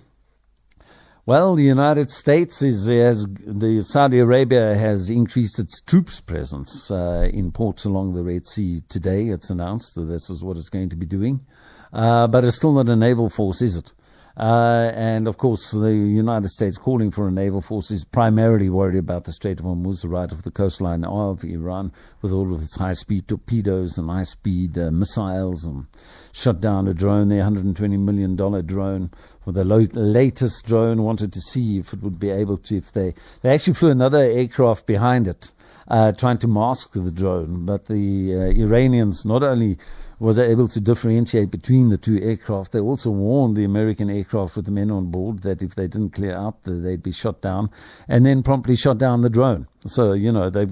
Well, 1.25 1.55
the 1.55 1.63
United 1.63 2.11
States 2.11 2.63
is 2.63 2.89
has 2.89 3.25
the 3.47 3.81
Saudi 3.83 4.19
Arabia 4.19 4.75
has 4.75 5.09
increased 5.09 5.61
its 5.61 5.81
troops 5.81 6.21
presence 6.21 6.91
uh, 6.91 7.31
in 7.33 7.53
ports 7.53 7.85
along 7.85 8.15
the 8.15 8.25
Red 8.25 8.45
Sea 8.45 8.81
today. 8.89 9.29
It's 9.29 9.49
announced 9.49 9.95
that 9.95 10.07
this 10.07 10.29
is 10.31 10.43
what 10.43 10.57
it's 10.57 10.69
going 10.69 10.89
to 10.89 10.97
be 10.97 11.07
doing, 11.07 11.47
uh, 11.93 12.27
but 12.27 12.45
it's 12.45 12.57
still 12.57 12.73
not 12.73 12.89
a 12.89 12.97
naval 12.97 13.29
force, 13.29 13.63
is 13.63 13.77
it? 13.77 13.93
Uh, 14.37 14.91
and 14.95 15.29
of 15.29 15.37
course, 15.37 15.73
the 15.73 15.93
United 15.93 16.49
States 16.49 16.79
calling 16.79 17.11
for 17.11 17.29
a 17.29 17.31
naval 17.31 17.61
force 17.61 17.91
is 17.91 18.05
primarily 18.05 18.71
worried 18.71 18.99
about 18.99 19.25
the 19.25 19.33
Strait 19.33 19.61
of 19.61 19.67
Hormuz, 19.67 20.09
right 20.09 20.33
of 20.33 20.43
the 20.43 20.51
coastline 20.51 21.05
of 21.05 21.45
Iran, 21.45 21.93
with 22.23 22.33
all 22.33 22.55
of 22.55 22.63
its 22.63 22.77
high 22.77 22.95
speed 22.95 23.29
torpedoes 23.29 23.99
and 23.99 24.09
high 24.09 24.23
speed 24.23 24.79
uh, 24.79 24.91
missiles, 24.91 25.65
and 25.65 25.87
shot 26.33 26.63
down 26.63 26.89
a 26.89 26.95
drone, 26.95 27.29
the 27.29 27.37
$120 27.37 27.99
million 27.99 28.35
drone, 28.35 29.11
for 29.45 29.53
the 29.53 29.65
lo- 29.65 29.87
latest 29.93 30.65
drone, 30.65 31.03
wanted 31.03 31.33
to 31.35 31.41
see 31.41 31.79
if 31.79 31.93
it 31.93 32.03
would 32.03 32.19
be 32.19 32.31
able 32.31 32.57
to, 32.57 32.79
if 32.79 32.91
they, 32.93 33.13
they 33.43 33.51
actually 33.51 33.75
flew 33.75 33.91
another 33.91 34.23
aircraft 34.23 34.87
behind 34.87 35.29
it, 35.29 35.53
uh, 35.89 36.13
trying 36.13 36.39
to 36.39 36.49
mask 36.49 36.93
the 36.95 37.13
drone, 37.13 37.67
but 37.67 37.85
the 37.85 38.35
uh, 38.35 38.65
Iranians 38.65 39.27
not 39.27 39.43
only 39.43 39.77
was 40.23 40.39
able 40.39 40.69
to 40.69 40.81
differentiate 40.81 41.51
between 41.51 41.89
the 41.89 41.99
two 41.99 42.17
aircraft. 42.23 42.71
They 42.71 42.79
also 42.79 43.11
warned 43.11 43.57
the 43.57 43.65
American 43.65 44.09
aircraft 44.09 44.55
with 44.55 44.67
the 44.67 44.71
men 44.71 44.89
on 44.93 45.11
board 45.11 45.43
that 45.43 45.63
if 45.63 45.75
they 45.75 45.89
didn't 45.89 46.11
clear 46.11 46.37
out, 46.37 46.63
they'd 46.63 47.03
be 47.03 47.11
shot 47.11 47.43
down, 47.43 47.71
and 48.07 48.25
then 48.25 48.45
promptly 48.45 48.77
shot 48.77 48.99
down 48.99 49.23
the 49.23 49.29
drone. 49.29 49.67
So 49.87 50.13
you 50.13 50.31
know, 50.31 50.49
they 50.49 50.67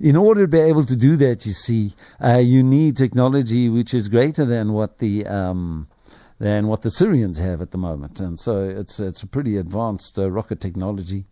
in 0.00 0.16
order 0.16 0.42
to 0.42 0.48
be 0.48 0.58
able 0.58 0.84
to 0.84 0.96
do 0.96 1.14
that, 1.16 1.46
you 1.46 1.52
see, 1.52 1.94
uh, 2.22 2.38
you 2.38 2.64
need 2.64 2.96
technology 2.96 3.68
which 3.68 3.94
is 3.94 4.08
greater 4.08 4.44
than 4.44 4.72
what 4.72 4.98
the 4.98 5.24
um, 5.26 5.86
than 6.40 6.66
what 6.66 6.82
the 6.82 6.90
Syrians 6.90 7.38
have 7.38 7.62
at 7.62 7.70
the 7.70 7.78
moment, 7.78 8.18
and 8.18 8.36
so 8.36 8.64
it's 8.68 8.98
it's 8.98 9.22
a 9.22 9.28
pretty 9.28 9.58
advanced 9.58 10.18
uh, 10.18 10.28
rocket 10.28 10.60
technology. 10.60 11.24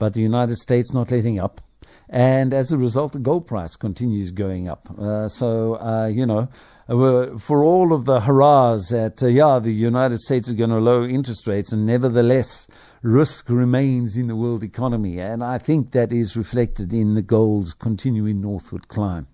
But 0.00 0.14
the 0.14 0.20
United 0.20 0.56
States 0.56 0.92
not 0.92 1.12
letting 1.12 1.38
up 1.38 1.60
and 2.08 2.52
as 2.52 2.70
a 2.70 2.78
result, 2.78 3.12
the 3.12 3.18
gold 3.18 3.46
price 3.46 3.76
continues 3.76 4.30
going 4.30 4.68
up. 4.68 4.86
Uh, 4.98 5.26
so, 5.28 5.74
uh, 5.74 6.06
you 6.06 6.26
know, 6.26 6.48
for 6.86 7.64
all 7.64 7.92
of 7.92 8.04
the 8.04 8.20
hurrahs 8.20 8.88
that, 8.90 9.22
uh, 9.22 9.26
yeah, 9.26 9.58
the 9.58 9.72
United 9.72 10.18
States 10.18 10.48
is 10.48 10.54
going 10.54 10.70
to 10.70 10.78
lower 10.78 11.08
interest 11.08 11.46
rates, 11.46 11.72
and 11.72 11.86
nevertheless, 11.86 12.68
risk 13.02 13.48
remains 13.48 14.16
in 14.16 14.26
the 14.26 14.36
world 14.36 14.62
economy. 14.62 15.18
And 15.18 15.42
I 15.42 15.58
think 15.58 15.92
that 15.92 16.12
is 16.12 16.36
reflected 16.36 16.92
in 16.92 17.14
the 17.14 17.22
gold's 17.22 17.72
continuing 17.72 18.40
northward 18.40 18.88
climb. 18.88 19.26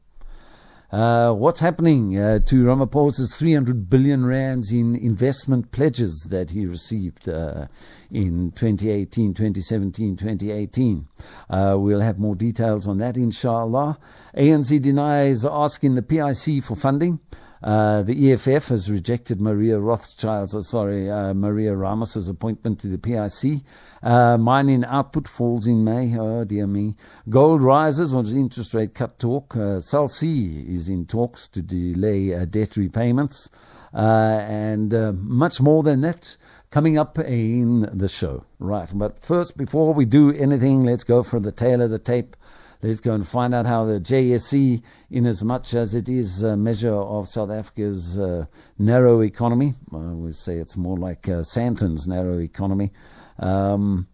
Uh, 0.93 1.33
what's 1.33 1.61
happening 1.61 2.19
uh, 2.19 2.41
to 2.41 2.65
Ramaphosa's 2.65 3.37
300 3.37 3.89
billion 3.89 4.27
rands 4.27 4.73
in 4.73 4.97
investment 4.97 5.71
pledges 5.71 6.27
that 6.31 6.51
he 6.51 6.67
received 6.67 7.29
uh, 7.29 7.69
in 8.11 8.51
2018, 8.51 9.35
2017, 9.35 10.17
2018? 10.17 11.07
Uh, 11.49 11.77
we'll 11.79 12.01
have 12.01 12.19
more 12.19 12.35
details 12.35 12.89
on 12.89 12.99
that, 12.99 13.17
inshallah. 13.17 13.99
ANC 14.37 14.83
denies 14.83 15.45
asking 15.45 15.95
the 15.95 16.03
PIC 16.03 16.65
for 16.65 16.75
funding. 16.75 17.21
Uh, 17.63 18.03
the 18.03 18.33
EFF 18.33 18.69
has 18.69 18.91
rejected 18.91 19.41
Maria 19.41 19.79
Rothschild's, 19.79 20.57
uh, 20.57 20.63
sorry, 20.63 21.11
uh, 21.11 21.35
Maria 21.35 21.77
Ramos's 21.77 22.29
appointment 22.29 22.81
to 22.81 22.89
the 22.89 22.97
PIC. 22.97 23.63
Uh, 24.03 24.39
mining 24.39 24.85
output 24.85 25.29
falls 25.29 25.67
in 25.67 25.85
May. 25.85 26.17
Oh 26.19 26.45
dear 26.45 26.67
me. 26.67 26.97
Gold 27.29 27.63
rises 27.63 28.15
on 28.15 28.27
interest 28.27 28.73
rate 28.73 28.95
cut 28.95 29.19
talk. 29.19 29.55
Uh, 29.57 29.81
C 29.81 30.65
is 30.69 30.89
in 30.89 31.05
talks 31.05 31.49
to 31.49 31.61
delay 31.61 32.35
uh, 32.35 32.47
debt 32.47 32.77
repayments. 32.77 33.51
And 33.93 34.93
much 35.29 35.61
more 35.61 35.83
than 35.83 36.01
that 36.03 36.37
coming 36.71 36.97
up 36.97 37.19
in 37.19 37.91
the 37.93 38.09
show. 38.09 38.45
Right. 38.59 38.89
But 38.95 39.23
first, 39.23 39.57
before 39.57 39.93
we 39.93 40.05
do 40.05 40.33
anything, 40.33 40.85
let's 40.85 41.05
go 41.05 41.23
for 41.23 41.41
the 41.41 41.53
tale 41.53 41.83
of 41.83 41.91
the 41.91 41.99
tape. 41.99 42.37
Let's 42.83 43.01
go 43.01 43.13
and 43.13 43.29
find 43.29 43.55
out 43.55 43.67
how 43.67 43.85
the 43.85 44.01
JSE, 44.01 44.83
in 45.11 45.27
as 45.27 45.45
much 45.45 45.75
as 45.75 45.95
it 45.95 46.09
is 46.09 46.43
a 46.43 46.57
measure 46.57 46.95
of 46.95 47.29
South 47.29 47.51
Africa's 47.51 48.19
uh, 48.19 48.47
narrow 48.79 49.21
economy, 49.21 49.75
I 49.93 50.15
would 50.15 50.35
say 50.35 50.57
it's 50.57 50.79
more 50.79 50.97
like 50.97 51.29
uh, 51.29 51.43
Sandton's 51.43 52.09
narrow 52.09 52.39
economy. 52.39 52.93
Um, 53.39 54.09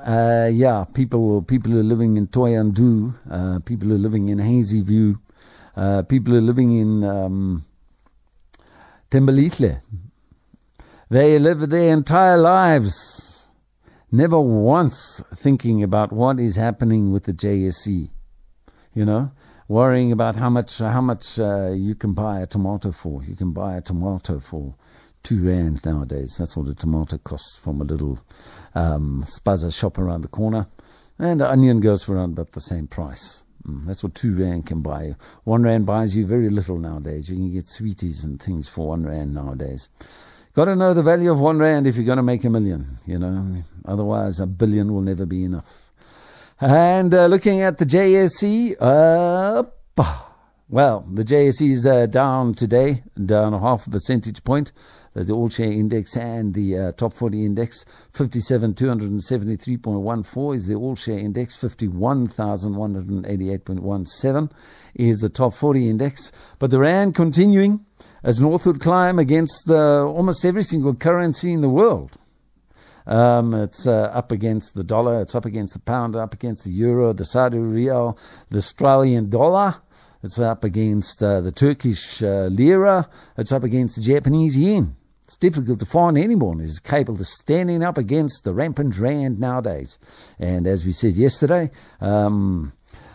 uh, 0.00 0.48
yeah, 0.52 0.84
people 0.94 1.42
people 1.42 1.72
who 1.72 1.80
are 1.80 1.84
living 1.84 2.16
in 2.16 2.28
Thohoyandou, 2.28 3.12
uh, 3.28 3.58
people 3.60 3.88
who 3.88 3.96
are 3.96 3.98
living 3.98 4.28
in 4.28 4.38
Hazyview, 4.38 5.18
uh, 5.74 6.02
people 6.02 6.32
who 6.32 6.38
are 6.38 6.42
living 6.42 6.78
in 6.78 7.02
um. 7.02 7.64
They 9.10 9.18
live 11.40 11.68
their 11.68 11.92
entire 11.92 12.38
lives 12.38 13.29
never 14.12 14.40
once 14.40 15.22
thinking 15.36 15.82
about 15.82 16.12
what 16.12 16.40
is 16.40 16.56
happening 16.56 17.12
with 17.12 17.24
the 17.24 17.32
JSE. 17.32 18.10
You 18.92 19.04
know, 19.04 19.30
worrying 19.68 20.10
about 20.10 20.34
how 20.34 20.50
much 20.50 20.78
how 20.78 21.00
much 21.00 21.38
uh, 21.38 21.70
you 21.70 21.94
can 21.94 22.12
buy 22.12 22.40
a 22.40 22.46
tomato 22.46 22.90
for. 22.90 23.22
You 23.22 23.36
can 23.36 23.52
buy 23.52 23.76
a 23.76 23.80
tomato 23.80 24.40
for 24.40 24.74
two 25.22 25.44
rand 25.44 25.84
nowadays. 25.84 26.36
That's 26.38 26.56
what 26.56 26.68
a 26.68 26.74
tomato 26.74 27.18
costs 27.18 27.56
from 27.56 27.80
a 27.80 27.84
little 27.84 28.18
um, 28.74 29.24
spaza 29.26 29.72
shop 29.72 29.98
around 29.98 30.22
the 30.22 30.28
corner, 30.28 30.66
and 31.18 31.40
an 31.40 31.46
onion 31.46 31.80
goes 31.80 32.02
for 32.02 32.16
around 32.16 32.32
about 32.32 32.52
the 32.52 32.60
same 32.60 32.88
price. 32.88 33.44
Mm, 33.66 33.86
that's 33.86 34.02
what 34.02 34.14
two 34.14 34.34
rand 34.34 34.66
can 34.66 34.80
buy 34.82 35.04
you. 35.04 35.16
One 35.44 35.62
rand 35.62 35.86
buys 35.86 36.16
you 36.16 36.26
very 36.26 36.50
little 36.50 36.78
nowadays. 36.78 37.28
You 37.28 37.36
can 37.36 37.52
get 37.52 37.68
sweeties 37.68 38.24
and 38.24 38.40
things 38.40 38.68
for 38.68 38.88
one 38.88 39.04
rand 39.04 39.34
nowadays. 39.34 39.90
Got 40.52 40.64
to 40.64 40.74
know 40.74 40.94
the 40.94 41.02
value 41.02 41.30
of 41.30 41.38
one 41.38 41.58
rand 41.58 41.86
if 41.86 41.94
you're 41.94 42.04
going 42.04 42.16
to 42.16 42.24
make 42.24 42.42
a 42.44 42.50
million, 42.50 42.98
you 43.06 43.18
know. 43.18 43.62
Otherwise, 43.84 44.40
a 44.40 44.46
billion 44.46 44.92
will 44.92 45.00
never 45.00 45.24
be 45.24 45.44
enough. 45.44 45.64
And 46.60 47.14
uh, 47.14 47.26
looking 47.26 47.62
at 47.62 47.78
the 47.78 47.86
JSE, 47.86 48.74
well, 50.68 51.04
the 51.12 51.24
JSE 51.24 51.70
is 51.70 51.86
uh, 51.86 52.06
down 52.06 52.54
today, 52.54 53.04
down 53.24 53.54
a 53.54 53.60
half 53.60 53.86
a 53.86 53.90
percentage 53.90 54.42
point. 54.42 54.72
Uh, 55.16 55.22
the 55.24 55.32
all 55.32 55.48
share 55.48 55.70
index 55.70 56.16
and 56.16 56.54
the 56.54 56.78
uh, 56.78 56.92
top 56.92 57.12
40 57.14 57.44
index, 57.44 57.84
57,273.14 58.12 60.54
is 60.54 60.66
the 60.66 60.74
all 60.74 60.94
share 60.94 61.18
index, 61.18 61.56
51,188.17 61.56 64.50
is 64.94 65.18
the 65.18 65.28
top 65.28 65.52
40 65.54 65.90
index. 65.90 66.32
But 66.58 66.70
the 66.70 66.78
Rand 66.78 67.14
continuing 67.14 67.84
as 68.22 68.40
northward 68.40 68.80
climb 68.80 69.18
against 69.18 69.70
uh, 69.70 70.04
almost 70.04 70.44
every 70.44 70.62
single 70.62 70.94
currency 70.94 71.52
in 71.52 71.60
the 71.60 71.68
world. 71.68 72.16
Um, 73.06 73.54
it's 73.54 73.86
uh, 73.86 73.92
up 73.92 74.30
against 74.30 74.74
the 74.74 74.84
dollar, 74.84 75.20
it's 75.20 75.34
up 75.34 75.44
against 75.44 75.72
the 75.74 75.80
pound, 75.80 76.14
up 76.14 76.34
against 76.34 76.64
the 76.64 76.70
euro, 76.70 77.12
the 77.12 77.24
Saudi 77.24 77.58
riyal, 77.58 78.18
the 78.50 78.58
Australian 78.58 79.30
dollar. 79.30 79.76
It's 80.22 80.38
up 80.38 80.64
against 80.64 81.22
uh, 81.22 81.40
the 81.40 81.50
Turkish 81.50 82.22
uh, 82.22 82.48
lira. 82.50 83.08
It's 83.38 83.52
up 83.52 83.64
against 83.64 83.96
the 83.96 84.02
Japanese 84.02 84.56
yen. 84.56 84.96
It's 85.24 85.36
difficult 85.36 85.78
to 85.78 85.86
find 85.86 86.18
anyone 86.18 86.58
who's 86.58 86.80
capable 86.80 87.20
of 87.20 87.26
standing 87.26 87.82
up 87.82 87.96
against 87.98 88.44
the 88.44 88.52
rampant 88.52 88.98
rand 88.98 89.38
nowadays. 89.38 89.98
And 90.38 90.66
as 90.66 90.84
we 90.84 90.92
said 90.92 91.12
yesterday, 91.12 91.70
um, 92.00 92.72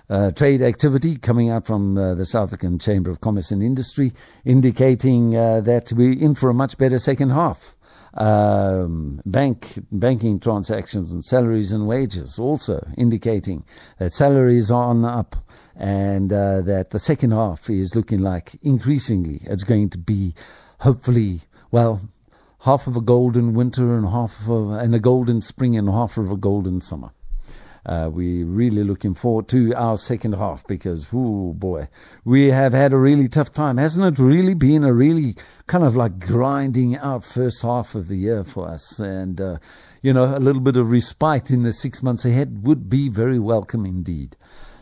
uh, 0.09 0.31
trade 0.31 0.61
activity 0.61 1.17
coming 1.17 1.49
out 1.49 1.65
from 1.65 1.97
uh, 1.97 2.15
the 2.15 2.25
South 2.25 2.49
African 2.49 2.79
Chamber 2.79 3.11
of 3.11 3.21
Commerce 3.21 3.51
and 3.51 3.63
Industry, 3.63 4.13
indicating 4.43 5.35
uh, 5.35 5.61
that 5.61 5.91
we're 5.91 6.13
in 6.13 6.35
for 6.35 6.49
a 6.49 6.53
much 6.53 6.77
better 6.77 6.99
second 6.99 7.31
half. 7.31 7.75
Um, 8.17 9.21
bank 9.25 9.77
banking 9.91 10.39
transactions 10.39 11.11
and 11.11 11.21
salaries 11.21 11.73
and 11.73 11.85
wages 11.85 12.39
also 12.39 12.87
indicating 12.97 13.65
that 13.99 14.13
salaries 14.13 14.71
are 14.71 14.85
on 14.85 15.01
the 15.01 15.09
up 15.09 15.35
and 15.75 16.31
uh, 16.31 16.61
that 16.61 16.91
the 16.91 16.99
second 16.99 17.31
half 17.31 17.69
is 17.69 17.93
looking 17.93 18.21
like 18.21 18.57
increasingly 18.61 19.41
it's 19.43 19.65
going 19.65 19.89
to 19.89 19.97
be 19.97 20.33
hopefully 20.79 21.41
well 21.71 21.99
half 22.61 22.87
of 22.87 22.95
a 22.95 23.01
golden 23.01 23.53
winter 23.53 23.97
and 23.97 24.07
half 24.07 24.39
of 24.47 24.49
a, 24.49 24.79
and 24.79 24.95
a 24.95 24.99
golden 24.99 25.41
spring 25.41 25.77
and 25.77 25.89
half 25.89 26.17
of 26.17 26.31
a 26.31 26.37
golden 26.37 26.79
summer 26.79 27.11
uh, 27.85 28.09
we're 28.11 28.45
really 28.45 28.83
looking 28.83 29.13
forward 29.13 29.47
to 29.49 29.73
our 29.75 29.97
second 29.97 30.33
half 30.33 30.65
because, 30.65 31.07
oh 31.13 31.53
boy, 31.53 31.87
we 32.23 32.47
have 32.47 32.73
had 32.73 32.93
a 32.93 32.97
really 32.97 33.27
tough 33.27 33.51
time. 33.53 33.77
Hasn't 33.77 34.17
it 34.17 34.21
really 34.21 34.55
been 34.55 34.83
a 34.83 34.93
really 34.93 35.35
kind 35.67 35.83
of 35.83 35.95
like 35.95 36.19
grinding 36.19 36.97
out 36.97 37.23
first 37.23 37.61
half 37.61 37.93
of 37.93 38.07
the 38.07 38.15
year 38.15 38.43
for 38.43 38.67
us? 38.67 38.99
And, 38.99 39.39
uh, 39.39 39.57
you 40.01 40.13
know, 40.13 40.35
a 40.35 40.39
little 40.39 40.61
bit 40.61 40.77
of 40.77 40.89
respite 40.89 41.51
in 41.51 41.63
the 41.63 41.73
six 41.73 42.01
months 42.01 42.25
ahead 42.25 42.65
would 42.65 42.89
be 42.89 43.09
very 43.09 43.39
welcome 43.39 43.85
indeed. 43.85 44.35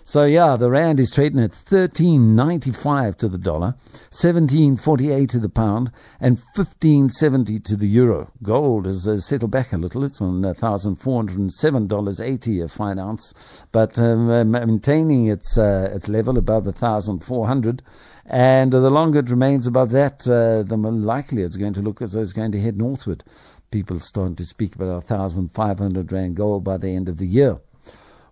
So 0.06 0.26
yeah, 0.26 0.58
the 0.58 0.70
rand 0.70 1.00
is 1.00 1.12
trading 1.12 1.40
at 1.40 1.54
thirteen 1.54 2.36
ninety 2.36 2.74
five 2.74 3.16
to 3.18 3.30
the 3.30 3.38
dollar, 3.38 3.76
seventeen 4.10 4.76
forty 4.76 5.12
eight 5.12 5.30
to 5.30 5.40
the 5.40 5.48
pound, 5.48 5.92
and 6.20 6.42
fifteen 6.56 7.10
seventy 7.10 7.58
to 7.62 7.78
the 7.78 7.88
euro. 7.88 8.30
Gold 8.44 8.86
has 8.86 9.08
uh, 9.08 9.18
settled 9.18 9.52
back 9.52 9.72
a 9.72 9.78
little; 9.78 10.04
it's 10.04 10.22
on 10.22 10.44
uh, 10.44 10.54
thousand 10.56 10.98
four 10.98 11.20
hundred 11.20 11.40
and 11.40 11.52
seven 11.54 11.88
dollars 11.88 12.20
eighty 12.20 12.60
a 12.60 12.68
fine 12.68 13.00
ounce, 13.00 13.34
but 13.72 13.98
um, 13.98 14.30
uh, 14.30 14.44
maintaining 14.44 15.28
its 15.28 15.58
uh, 15.58 15.90
its 15.94 16.10
level 16.10 16.38
above 16.38 16.68
a 16.68 16.74
thousand 16.74 17.24
four 17.24 17.48
hundred. 17.48 17.82
And 18.26 18.74
the 18.74 18.90
longer 18.90 19.20
it 19.20 19.30
remains 19.30 19.68
above 19.68 19.92
that, 19.92 20.28
uh, 20.28 20.64
the 20.64 20.78
more 20.78 20.92
likely 20.92 21.44
it's 21.44 21.58
going 21.58 21.74
to 21.76 21.82
look 21.82 22.02
as 22.02 22.12
though 22.12 22.22
it's 22.22 22.34
going 22.34 22.52
to 22.52 22.60
head 22.60 22.78
northward. 22.78 23.24
People 23.72 24.02
starting 24.02 24.36
to 24.36 24.46
speak 24.46 24.76
about 24.76 24.98
a 24.98 25.02
thousand 25.02 25.54
five 25.54 25.80
hundred 25.80 26.12
rand 26.12 26.36
gold 26.36 26.66
by 26.66 26.76
the 26.76 26.90
end 26.90 27.08
of 27.08 27.18
the 27.18 27.26
year. 27.26 27.58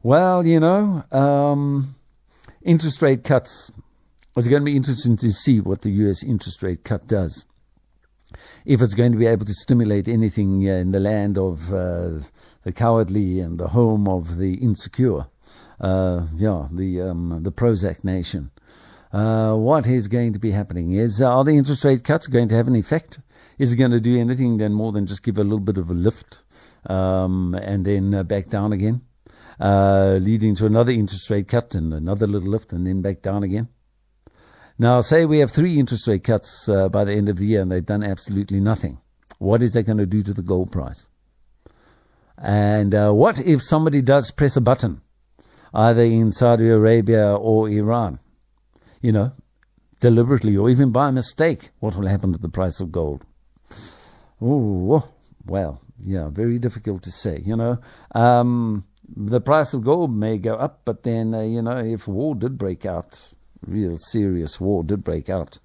Well, 0.03 0.48
you 0.48 0.60
know, 0.60 1.03
um, 1.12 1.96
interest 2.63 3.03
rate 3.03 3.24
cuts. 3.24 3.72
It's 4.36 4.48
going 4.48 4.63
to 4.63 4.65
be 4.65 4.75
interesting 4.75 5.15
to 5.17 5.29
see 5.31 5.60
what 5.60 5.84
the 5.84 5.91
U.S. 5.91 6.24
interest 6.24 6.63
rate 6.63 6.84
cut 6.84 7.05
does. 7.05 7.46
If 8.65 8.81
it's 8.81 8.96
going 8.96 9.12
to 9.12 9.17
be 9.20 9.27
able 9.27 9.46
to 9.46 9.53
stimulate 9.53 10.08
anything 10.08 10.67
uh, 10.67 10.74
in 10.74 10.91
the 10.91 11.00
land 11.00 11.38
of 11.38 11.72
uh, 11.72 12.20
the 12.63 12.72
cowardly 12.74 13.41
and 13.41 13.60
the 13.60 13.67
home 13.67 14.08
of 14.08 14.38
the 14.38 14.55
insecure, 14.55 15.27
uh, 15.79 16.25
yeah, 16.36 16.67
the 16.72 17.01
um, 17.01 17.43
the 17.43 17.51
Prozac 17.51 18.03
nation. 18.03 18.50
Uh, 19.13 19.53
what 19.53 19.86
is 19.86 20.08
going 20.08 20.34
to 20.34 20.39
be 20.39 20.50
happening? 20.50 20.93
Is 20.93 21.22
are 21.22 21.43
the 21.43 21.51
interest 21.51 21.86
rate 21.86 22.03
cuts 22.03 22.25
going 22.25 22.48
to 22.48 22.55
have 22.55 22.67
an 22.67 22.75
effect? 22.75 23.20
Is 23.60 23.74
it 23.74 23.75
going 23.75 23.91
to 23.91 24.00
do 24.00 24.20
anything 24.20 24.58
then 24.58 24.74
more 24.74 24.93
than 24.93 25.05
just 25.05 25.22
give 25.22 25.38
a 25.38 25.43
little 25.43 25.60
bit 25.60 25.77
of 25.77 25.91
a 25.91 25.93
lift 25.93 26.41
um, 26.88 27.53
and 27.53 27.86
then 27.86 28.15
uh, 28.15 28.24
back 28.24 28.48
down 28.48 28.74
again? 28.74 29.01
Uh, 29.61 30.17
leading 30.19 30.55
to 30.55 30.65
another 30.65 30.91
interest 30.91 31.29
rate 31.29 31.47
cut 31.47 31.75
and 31.75 31.93
another 31.93 32.25
little 32.25 32.49
lift 32.49 32.73
and 32.73 32.85
then 32.87 33.01
back 33.01 33.21
down 33.21 33.43
again. 33.43 33.67
Now, 34.79 35.01
say 35.01 35.25
we 35.25 35.39
have 35.39 35.51
three 35.51 35.79
interest 35.79 36.07
rate 36.07 36.23
cuts 36.23 36.67
uh, 36.67 36.89
by 36.89 37.03
the 37.03 37.13
end 37.13 37.29
of 37.29 37.37
the 37.37 37.45
year 37.45 37.61
and 37.61 37.71
they've 37.71 37.85
done 37.85 38.03
absolutely 38.03 38.59
nothing. 38.59 38.97
What 39.37 39.61
is 39.61 39.73
that 39.73 39.83
going 39.83 39.99
to 39.99 40.07
do 40.07 40.23
to 40.23 40.33
the 40.33 40.41
gold 40.41 40.71
price? 40.71 41.07
And 42.39 42.95
uh, 42.95 43.11
what 43.11 43.39
if 43.39 43.61
somebody 43.61 44.01
does 44.01 44.31
press 44.31 44.57
a 44.57 44.61
button, 44.61 45.01
either 45.75 46.01
in 46.01 46.31
Saudi 46.31 46.67
Arabia 46.67 47.35
or 47.35 47.69
Iran? 47.69 48.17
You 49.01 49.11
know, 49.11 49.31
deliberately 49.99 50.57
or 50.57 50.71
even 50.71 50.91
by 50.91 51.11
mistake, 51.11 51.69
what 51.79 51.95
will 51.95 52.07
happen 52.07 52.31
to 52.33 52.39
the 52.39 52.49
price 52.49 52.79
of 52.79 52.91
gold? 52.91 53.23
Oh, 54.41 55.07
well, 55.45 55.81
yeah, 56.03 56.29
very 56.29 56.57
difficult 56.57 57.03
to 57.03 57.11
say. 57.11 57.43
You 57.45 57.55
know, 57.55 57.77
um, 58.15 58.85
the 59.15 59.41
price 59.41 59.73
of 59.73 59.83
gold 59.83 60.15
may 60.15 60.37
go 60.37 60.55
up, 60.55 60.81
but 60.85 61.03
then, 61.03 61.33
uh, 61.33 61.41
you 61.41 61.61
know, 61.61 61.77
if 61.77 62.07
war 62.07 62.35
did 62.35 62.57
break 62.57 62.85
out, 62.85 63.33
real 63.65 63.97
serious 63.97 64.59
war 64.59 64.83
did 64.83 65.03
break 65.03 65.29
out, 65.29 65.57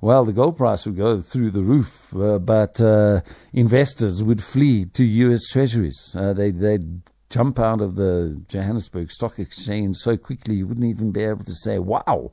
well, 0.00 0.24
the 0.24 0.32
gold 0.32 0.56
price 0.56 0.86
would 0.86 0.96
go 0.96 1.20
through 1.20 1.50
the 1.50 1.62
roof, 1.62 2.14
uh, 2.16 2.38
but 2.38 2.80
uh, 2.80 3.20
investors 3.52 4.24
would 4.24 4.42
flee 4.42 4.86
to 4.86 5.04
U.S. 5.04 5.46
treasuries. 5.50 6.16
Uh, 6.18 6.32
they, 6.32 6.52
they'd 6.52 7.02
jump 7.28 7.58
out 7.58 7.82
of 7.82 7.96
the 7.96 8.40
Johannesburg 8.48 9.10
Stock 9.10 9.38
Exchange 9.38 9.96
so 9.96 10.16
quickly 10.16 10.56
you 10.56 10.66
wouldn't 10.66 10.86
even 10.86 11.12
be 11.12 11.22
able 11.22 11.44
to 11.44 11.54
say, 11.54 11.78
wow. 11.78 12.32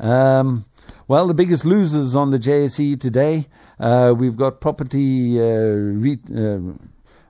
Um, 0.00 0.66
well, 1.06 1.28
the 1.28 1.34
biggest 1.34 1.64
losers 1.64 2.16
on 2.16 2.32
the 2.32 2.38
JSE 2.38 3.00
today, 3.00 3.46
uh, 3.78 4.12
we've 4.16 4.36
got 4.36 4.60
property 4.60 5.40
uh, 5.40 5.44
re- 5.44 6.18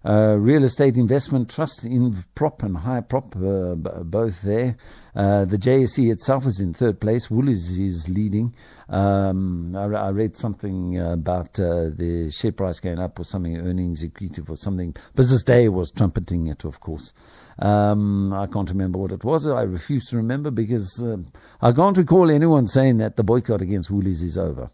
uh, 0.06 0.36
real 0.38 0.62
estate 0.62 0.96
investment 0.96 1.50
trust 1.50 1.84
in 1.84 2.14
prop 2.36 2.62
and 2.62 2.76
Hyprop, 2.76 3.34
uh, 3.34 3.75
b- 3.75 4.04
both 4.04 4.40
there. 4.42 4.76
Uh, 5.16 5.44
the 5.46 5.56
JSE 5.56 6.12
itself 6.12 6.46
is 6.46 6.60
in 6.60 6.72
third 6.72 7.00
place. 7.00 7.28
Woolies 7.28 7.78
is 7.80 8.08
leading. 8.08 8.54
Um, 8.88 9.75
I, 9.75 9.84
I, 9.84 10.10
read 10.10 10.36
something 10.36 11.00
about 11.00 11.58
uh, 11.58 11.90
the 11.92 12.30
share 12.30 12.52
price 12.52 12.78
going 12.78 13.00
up 13.00 13.18
or 13.18 13.25
something, 13.25 13.56
earnings 13.56 14.04
accretive 14.04 14.48
or 14.48 14.56
something. 14.56 14.94
Business 15.16 15.42
Day 15.42 15.68
was 15.68 15.90
trumpeting 15.90 16.46
it, 16.46 16.64
of 16.64 16.78
course. 16.78 17.12
Um, 17.58 18.32
I 18.32 18.46
can't 18.46 18.70
remember 18.70 18.98
what 18.98 19.10
it 19.10 19.25
was. 19.25 19.48
I 19.48 19.62
refuse 19.62 20.06
to 20.10 20.18
remember 20.18 20.52
because 20.52 21.02
uh, 21.02 21.16
I 21.60 21.72
can't 21.72 21.96
recall 21.96 22.30
anyone 22.30 22.69
saying 22.69 22.99
that 22.99 23.16
the 23.16 23.25
boycott 23.25 23.62
against 23.62 23.90
Woolies 23.90 24.23
is 24.23 24.38
over 24.38 24.71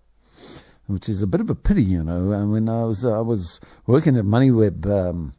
which 0.93 1.09
is 1.09 1.23
a 1.23 1.27
bit 1.27 1.41
of 1.41 1.51
a 1.51 1.55
pity, 1.55 1.83
you 1.83 2.03
know. 2.03 2.33
And 2.33 2.53
when 2.53 2.69
I 2.69 2.85
was 2.85 3.05
I 3.05 3.21
was 3.21 3.61
working 3.87 4.17
at 4.17 4.25
MoneyWeb 4.25 4.87
um, 4.87 5.33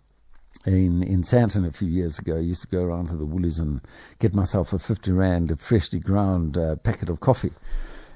in 0.66 1.04
in 1.04 1.22
Sandton 1.22 1.68
a 1.68 1.72
few 1.72 1.88
years 1.88 2.20
ago, 2.20 2.36
I 2.36 2.40
used 2.40 2.62
to 2.62 2.68
go 2.68 2.84
around 2.84 3.10
to 3.10 3.18
the 3.18 3.26
Woolies 3.26 3.60
and 3.60 3.82
get 4.20 4.34
myself 4.34 4.74
a 4.74 4.80
fifty 4.80 5.12
rand 5.12 5.52
a 5.52 5.56
freshly 5.56 6.00
ground 6.00 6.58
uh, 6.58 6.76
packet 6.78 7.10
of 7.10 7.20
coffee, 7.20 7.54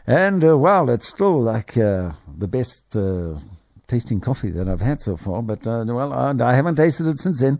and 0.05 0.43
uh, 0.43 0.57
well, 0.57 0.89
it's 0.89 1.07
still 1.07 1.41
like 1.41 1.77
uh, 1.77 2.11
the 2.37 2.47
best 2.47 2.95
uh, 2.95 3.35
tasting 3.87 4.19
coffee 4.19 4.51
that 4.51 4.67
I've 4.67 4.81
had 4.81 5.01
so 5.01 5.17
far. 5.17 5.41
But 5.41 5.65
uh, 5.65 5.83
well, 5.87 6.13
I, 6.13 6.33
I, 6.43 6.53
haven't 6.55 6.75
tasted 6.75 7.07
it 7.07 7.19
since 7.19 7.41
then, 7.41 7.59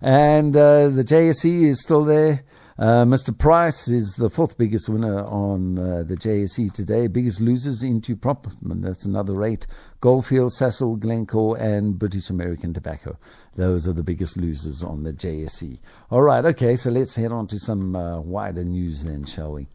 and 0.00 0.56
uh, 0.56 0.88
the 0.88 1.04
JSE 1.04 1.68
is 1.68 1.82
still 1.82 2.04
there. 2.04 2.44
Uh, 2.76 3.04
Mr. 3.04 3.36
Price 3.36 3.86
is 3.86 4.14
the 4.14 4.28
fourth 4.28 4.58
biggest 4.58 4.88
winner 4.88 5.24
on 5.26 5.78
uh, 5.78 6.02
the 6.02 6.16
JSE 6.16 6.72
today. 6.72 7.06
Biggest 7.06 7.40
losers 7.40 7.84
into 7.84 8.16
prop, 8.16 8.48
that's 8.62 9.04
another 9.04 9.32
rate. 9.32 9.68
Goldfield, 10.00 10.50
Sasol, 10.50 10.98
Glencore, 10.98 11.56
and 11.56 11.96
British 11.96 12.30
American 12.30 12.74
Tobacco. 12.74 13.16
Those 13.54 13.86
are 13.86 13.92
the 13.92 14.02
biggest 14.02 14.36
losers 14.36 14.82
on 14.82 15.04
the 15.04 15.12
JSE. 15.12 15.78
All 16.10 16.22
right, 16.22 16.44
okay, 16.46 16.74
so 16.74 16.90
let's 16.90 17.14
head 17.14 17.30
on 17.30 17.46
to 17.46 17.60
some 17.60 17.94
uh, 17.94 18.20
wider 18.20 18.64
news 18.64 19.04
then, 19.04 19.24
shall 19.24 19.52
we? 19.52 19.68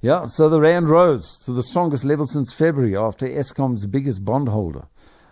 Yeah, 0.00 0.24
so 0.24 0.48
the 0.48 0.60
Rand 0.60 0.88
rose 0.88 1.38
to 1.44 1.52
the 1.52 1.62
strongest 1.62 2.04
level 2.04 2.26
since 2.26 2.52
February 2.52 2.96
after 2.96 3.28
Eskom's 3.28 3.86
biggest 3.86 4.24
bondholder 4.24 4.88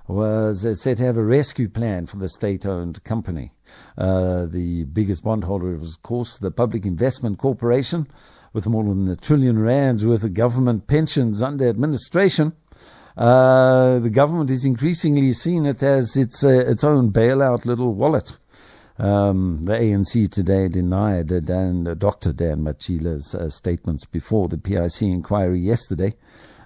was 0.07 0.61
said 0.81 0.99
to 0.99 1.05
have 1.05 1.19
a 1.19 1.25
rescue 1.25 1.69
plan 1.69 2.07
for 2.07 2.19
the 2.19 2.29
state-owned 2.29 3.03
company. 3.03 3.51
Uh, 3.97 4.47
the 4.47 4.85
biggest 4.85 5.25
bondholder 5.25 5.77
was, 5.77 5.97
of 5.97 6.03
course, 6.03 6.39
the 6.39 6.51
Public 6.51 6.87
Investment 6.87 7.39
Corporation, 7.39 8.07
with 8.53 8.67
more 8.67 8.85
than 8.85 9.09
a 9.09 9.17
trillion 9.17 9.59
rands 9.59 10.07
worth 10.07 10.25
of 10.25 10.35
government 10.35 10.87
pensions 10.87 11.43
under 11.43 11.69
administration. 11.69 12.53
Uh, 13.19 13.99
the 13.99 14.11
government 14.11 14.49
is 14.49 14.65
increasingly 14.65 15.33
seeing 15.33 15.67
it 15.67 15.83
as 15.83 16.17
its 16.17 16.45
uh, 16.45 16.51
its 16.51 16.85
own 16.85 17.11
bailout 17.11 17.65
little 17.65 17.93
wallet. 17.93 18.39
Um, 18.97 19.65
the 19.65 19.73
ANC 19.73 20.31
today 20.31 20.69
denied 20.69 21.29
Dan, 21.45 21.85
Dr. 21.99 22.33
Dan 22.33 22.63
Matjila's 22.63 23.35
uh, 23.35 23.49
statements 23.49 24.07
before 24.07 24.49
the 24.49 24.59
PIC 24.59 25.03
inquiry 25.03 25.61
yesterday 25.61 26.15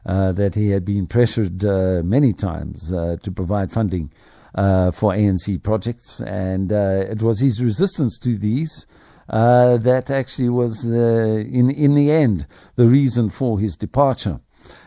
uh, 0.04 0.32
that 0.32 0.54
he 0.54 0.70
had 0.70 0.84
been 0.84 1.06
pressured 1.06 1.64
uh, 1.64 2.02
many 2.02 2.32
times 2.34 2.88
to 2.90 3.32
provide 3.34 3.70
funding 3.72 4.10
for 4.54 5.12
ANC 5.12 5.62
projects, 5.62 6.20
and 6.20 6.72
it 6.72 7.22
was 7.22 7.40
his 7.40 7.62
resistance 7.62 8.18
to 8.20 8.36
these 8.36 8.86
that 9.28 10.10
actually 10.10 10.48
was 10.48 10.82
the, 10.82 11.46
in 11.50 11.70
in 11.70 11.94
the 11.94 12.10
end 12.10 12.46
the 12.76 12.86
reason 12.86 13.30
for 13.30 13.58
his 13.58 13.76
departure. 13.76 14.40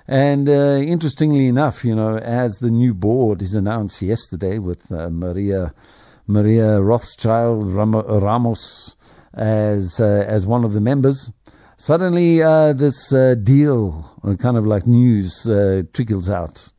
And 0.07 0.47
uh, 0.47 0.79
interestingly 0.81 1.47
enough, 1.47 1.83
you 1.83 1.95
know, 1.95 2.17
as 2.17 2.59
the 2.59 2.69
new 2.69 2.93
board 2.93 3.41
is 3.41 3.55
announced 3.55 4.01
yesterday 4.01 4.59
with 4.59 4.91
uh, 4.91 5.09
Maria 5.09 5.73
Maria 6.27 6.79
Rothschild 6.79 7.67
Ramos 7.73 8.95
as 9.33 9.99
uh, 9.99 10.25
as 10.27 10.45
one 10.47 10.63
of 10.63 10.73
the 10.73 10.81
members, 10.81 11.31
Suddenly, 11.77 12.41
uh, 12.41 12.71
this 12.71 13.11
uh, 13.11 13.35
deal, 13.35 14.09
uh, 14.23 14.35
kind 14.35 14.55
of 14.55 14.65
like 14.65 14.87
news, 14.87 15.45
uh, 15.49 15.83
trickles 15.91 16.29
out 16.29 16.71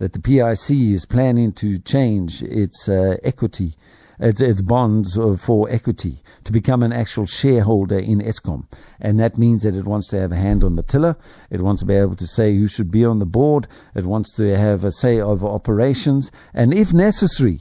that 0.00 0.14
the 0.14 0.20
PIC 0.20 0.94
is 0.94 1.04
planning 1.04 1.52
to 1.52 1.78
change 1.78 2.42
its 2.42 2.88
uh, 2.88 3.16
equity, 3.22 3.76
its, 4.18 4.40
its 4.40 4.62
bonds 4.62 5.18
for 5.38 5.70
equity, 5.70 6.22
to 6.44 6.52
become 6.52 6.82
an 6.82 6.92
actual 6.92 7.26
shareholder 7.26 7.98
in 7.98 8.20
Eskom. 8.20 8.66
And 8.98 9.20
that 9.20 9.36
means 9.36 9.62
that 9.62 9.76
it 9.76 9.84
wants 9.84 10.08
to 10.08 10.20
have 10.20 10.32
a 10.32 10.36
hand 10.36 10.64
on 10.64 10.76
the 10.76 10.82
tiller. 10.82 11.16
It 11.50 11.60
wants 11.60 11.82
to 11.82 11.86
be 11.86 11.94
able 11.94 12.16
to 12.16 12.26
say 12.26 12.56
who 12.56 12.66
should 12.66 12.90
be 12.90 13.04
on 13.04 13.18
the 13.18 13.26
board. 13.26 13.68
It 13.94 14.06
wants 14.06 14.34
to 14.36 14.56
have 14.56 14.84
a 14.84 14.90
say 14.90 15.20
over 15.20 15.46
operations. 15.46 16.30
And 16.54 16.72
if 16.72 16.94
necessary, 16.94 17.60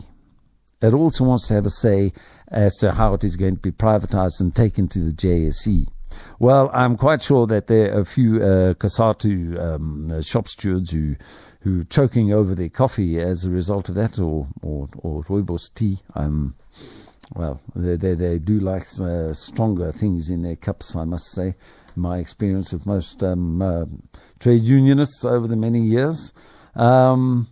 it 0.82 0.94
also 0.94 1.26
wants 1.26 1.46
to 1.50 1.56
have 1.56 1.66
a 1.66 1.70
say 1.70 2.14
as 2.48 2.78
to 2.78 2.94
how 2.94 3.16
it 3.16 3.26
is 3.26 3.36
going 3.36 3.56
to 3.56 3.62
be 3.62 3.72
privatized 3.72 4.40
and 4.40 4.56
taken 4.56 4.88
to 4.88 5.00
the 5.00 5.12
JSE. 5.12 5.88
Well, 6.40 6.72
I'm 6.74 6.98
quite 6.98 7.22
sure 7.22 7.46
that 7.48 7.68
there 7.68 7.96
are 7.96 8.02
a 8.02 8.06
few 8.06 8.38
uh, 8.38 8.74
Cosatu 8.76 9.60
um, 9.60 10.12
uh, 10.12 10.22
shop 10.22 10.48
stewards 10.48 10.92
who 10.92 11.16
who 11.62 11.84
choking 11.84 12.34
over 12.34 12.56
their 12.56 12.70
coffee 12.70 13.20
as 13.20 13.46
a 13.46 13.50
result 13.50 13.90
of 13.90 13.96
that, 13.96 14.20
or 14.20 14.48
or, 14.62 14.88
or 15.00 15.24
rooibos 15.24 15.74
tea. 15.74 16.00
Um, 16.16 16.56
well, 17.36 17.62
they, 17.76 17.96
they, 17.96 18.16
they 18.16 18.40
do 18.40 18.60
like 18.60 18.88
uh, 19.00 19.34
stronger 19.34 19.92
things 19.92 20.30
in 20.30 20.42
their 20.42 20.56
cups, 20.56 20.96
I 20.96 21.04
must 21.04 21.32
say. 21.32 21.56
My 21.96 22.18
experience 22.18 22.74
with 22.74 22.86
most 22.86 23.22
um, 23.22 23.62
uh, 23.62 23.86
trade 24.40 24.62
unionists 24.62 25.24
over 25.26 25.48
the 25.48 25.56
many 25.56 25.82
years. 25.82 26.34
Um, 26.76 27.48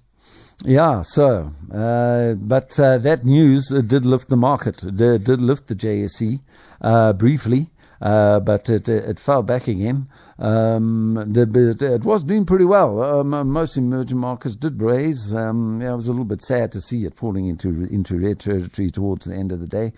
yeah, 0.63 1.03
so, 1.03 1.53
uh, 1.71 2.33
but 2.33 2.79
uh, 2.79 2.97
that 2.99 3.23
news 3.23 3.67
did 3.67 4.05
lift 4.05 4.29
the 4.29 4.37
market, 4.37 4.77
did, 4.77 5.23
did 5.23 5.41
lift 5.41 5.67
the 5.67 5.75
JSE 5.75 6.39
uh, 6.81 7.13
briefly. 7.13 7.69
Uh, 8.01 8.39
but 8.39 8.69
it, 8.69 8.87
it 8.89 9.19
fell 9.19 9.43
back 9.43 9.67
again. 9.67 10.07
Um, 10.39 11.15
the, 11.31 11.75
it 11.95 12.03
was 12.03 12.23
doing 12.23 12.45
pretty 12.45 12.65
well. 12.65 13.01
Um, 13.01 13.29
most 13.49 13.77
emerging 13.77 14.19
markets 14.19 14.55
did 14.55 14.81
raise. 14.81 15.33
Um, 15.33 15.81
yeah, 15.81 15.93
was 15.93 16.07
a 16.07 16.11
little 16.11 16.25
bit 16.25 16.41
sad 16.41 16.71
to 16.73 16.81
see 16.81 17.05
it 17.05 17.15
falling 17.15 17.47
into 17.47 17.87
into 17.91 18.19
red 18.19 18.39
territory 18.39 18.91
towards 18.91 19.25
the 19.25 19.35
end 19.35 19.51
of 19.51 19.59
the 19.59 19.67
day. 19.67 19.93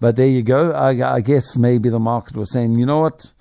But 0.00 0.16
there 0.16 0.26
you 0.26 0.42
go. 0.42 0.72
I, 0.72 1.16
I 1.16 1.20
guess 1.20 1.56
maybe 1.56 1.88
the 1.88 1.98
market 1.98 2.36
was 2.36 2.52
saying, 2.52 2.78
you 2.78 2.84
know 2.84 3.00
what? 3.00 3.32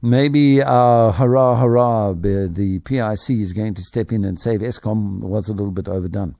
Maybe 0.00 0.62
uh, 0.62 1.10
hurrah, 1.12 1.58
hurrah, 1.58 2.12
the, 2.12 2.48
the 2.52 2.78
PIC 2.80 3.38
is 3.38 3.52
going 3.52 3.74
to 3.74 3.82
step 3.82 4.12
in 4.12 4.24
and 4.24 4.38
save 4.38 4.60
Eskom 4.60 5.20
was 5.20 5.48
a 5.48 5.52
little 5.52 5.72
bit 5.72 5.88
overdone. 5.88 6.36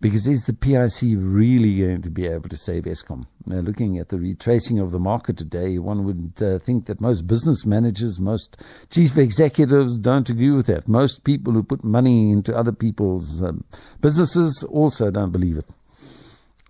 Because 0.00 0.28
is 0.28 0.44
the 0.44 0.52
PIC 0.52 1.16
really 1.16 1.78
going 1.80 2.02
to 2.02 2.10
be 2.10 2.26
able 2.26 2.50
to 2.50 2.56
save 2.56 2.84
Eskom? 2.84 3.26
Now, 3.46 3.60
looking 3.60 3.98
at 3.98 4.10
the 4.10 4.18
retracing 4.18 4.78
of 4.78 4.90
the 4.90 4.98
market 4.98 5.38
today, 5.38 5.78
one 5.78 6.04
would 6.04 6.32
uh, 6.42 6.58
think 6.58 6.84
that 6.86 7.00
most 7.00 7.26
business 7.26 7.64
managers, 7.64 8.20
most 8.20 8.58
chief 8.90 9.16
executives 9.16 9.98
don't 9.98 10.28
agree 10.28 10.50
with 10.50 10.66
that. 10.66 10.86
Most 10.86 11.24
people 11.24 11.54
who 11.54 11.62
put 11.62 11.82
money 11.82 12.30
into 12.30 12.54
other 12.54 12.72
people's 12.72 13.42
um, 13.42 13.64
businesses 14.02 14.62
also 14.68 15.10
don't 15.10 15.32
believe 15.32 15.56
it. 15.56 15.66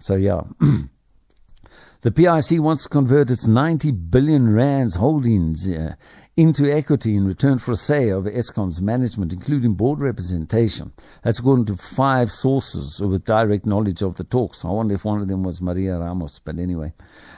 So, 0.00 0.14
yeah. 0.14 0.42
the 2.02 2.12
PIC 2.12 2.60
wants 2.60 2.84
to 2.84 2.88
convert 2.88 3.30
its 3.30 3.48
90 3.48 3.90
billion 3.90 4.54
rands 4.54 4.94
holdings 4.94 5.68
uh, 5.68 5.96
into 6.36 6.70
equity 6.70 7.16
in 7.16 7.26
return 7.26 7.58
for 7.58 7.72
a 7.72 7.76
say 7.76 8.10
over 8.10 8.30
Eskom's 8.30 8.82
management, 8.82 9.32
including 9.32 9.72
board 9.72 10.00
representation. 10.00 10.92
That's 11.22 11.38
according 11.38 11.64
to 11.66 11.76
five 11.76 12.30
sources 12.30 13.00
with 13.00 13.24
direct 13.24 13.64
knowledge 13.64 14.02
of 14.02 14.16
the 14.16 14.24
talks. 14.24 14.64
I 14.64 14.68
wonder 14.68 14.94
if 14.94 15.04
one 15.04 15.22
of 15.22 15.28
them 15.28 15.42
was 15.42 15.62
Maria 15.62 15.98
Ramos, 15.98 16.38
but 16.38 16.58
anyway. 16.58 16.92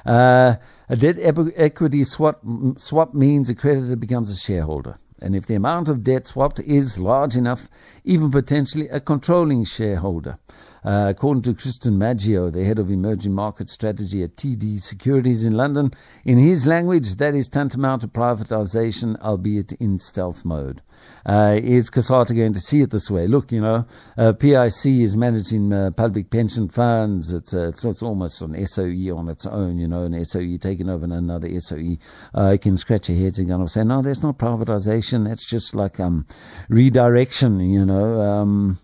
Uh, 0.05 0.57
a 0.89 0.97
debt 0.97 1.17
equity 1.21 2.03
swap, 2.03 2.43
swap 2.77 3.15
means 3.15 3.49
a 3.49 3.55
creditor 3.55 3.95
becomes 3.95 4.31
a 4.31 4.37
shareholder. 4.37 4.97
And 5.21 5.35
if 5.35 5.47
the 5.47 5.55
amount 5.55 5.89
of 5.89 6.03
debt 6.05 6.27
swapped 6.27 6.61
is 6.61 6.99
large 6.99 7.37
enough, 7.37 7.69
even 8.05 8.31
potentially 8.31 8.89
a 8.89 9.01
controlling 9.01 9.65
shareholder. 9.65 10.39
Uh, 10.85 11.07
according 11.09 11.43
to 11.43 11.55
Cristian 11.55 11.97
Maggio, 11.97 12.51
the 12.51 12.64
head 12.64 12.79
of 12.79 12.91
emerging 12.91 13.33
market 13.33 13.69
strategy 13.69 14.23
at 14.23 14.37
TD 14.37 14.81
Securities 14.81 15.45
in 15.45 15.55
London, 15.55 15.93
in 16.25 16.38
his 16.38 16.67
language, 16.67 17.17
that 17.17 17.35
is 17.35 17.49
tantamount 17.49 18.03
to 18.03 18.09
privatization, 18.09 19.21
albeit 19.21 19.73
in 19.73 19.99
stealth 19.99 20.45
mode. 20.45 20.83
Uh, 21.27 21.59
is 21.62 21.91
COSATU 21.91 22.37
going 22.37 22.55
to 22.55 22.61
see 22.61 22.81
it 22.81 22.91
this 22.91 23.11
way? 23.11 23.27
Look, 23.27 23.53
you 23.53 23.61
know, 23.61 23.85
uh, 24.17 24.33
PIC 24.33 24.87
is 24.87 25.17
managing 25.17 25.73
uh, 25.73 25.91
public 25.91 26.31
pension 26.31 26.69
funds. 26.69 27.33
It's, 27.33 27.55
uh, 27.55 27.69
it's, 27.69 27.85
it's 27.85 28.03
almost 28.03 28.41
an 28.43 28.67
SOE 28.67 29.14
on 29.17 29.29
its 29.29 29.47
own, 29.47 29.79
you 29.79 29.88
know, 29.88 30.05
an 30.05 30.25
SOE 30.25 30.57
taking 30.59 30.88
over 30.88 31.05
another 31.05 31.49
SOE. 31.61 31.99
Uh, 32.37 32.51
you 32.53 32.59
can 32.59 32.77
scratch 32.77 33.09
your 33.09 33.19
heads 33.19 33.38
and 33.38 33.49
kind 33.49 33.62
of 33.62 33.71
say, 33.71 33.85
no, 33.85 34.03
that's 34.03 34.23
not 34.23 34.38
privatization. 34.38 35.27
That's 35.27 35.49
just 35.49 35.75
like 35.75 36.01
um, 36.01 36.27
redirection, 36.69 37.61
you 37.61 37.85
know. 37.85 38.21
Um, 38.21 38.79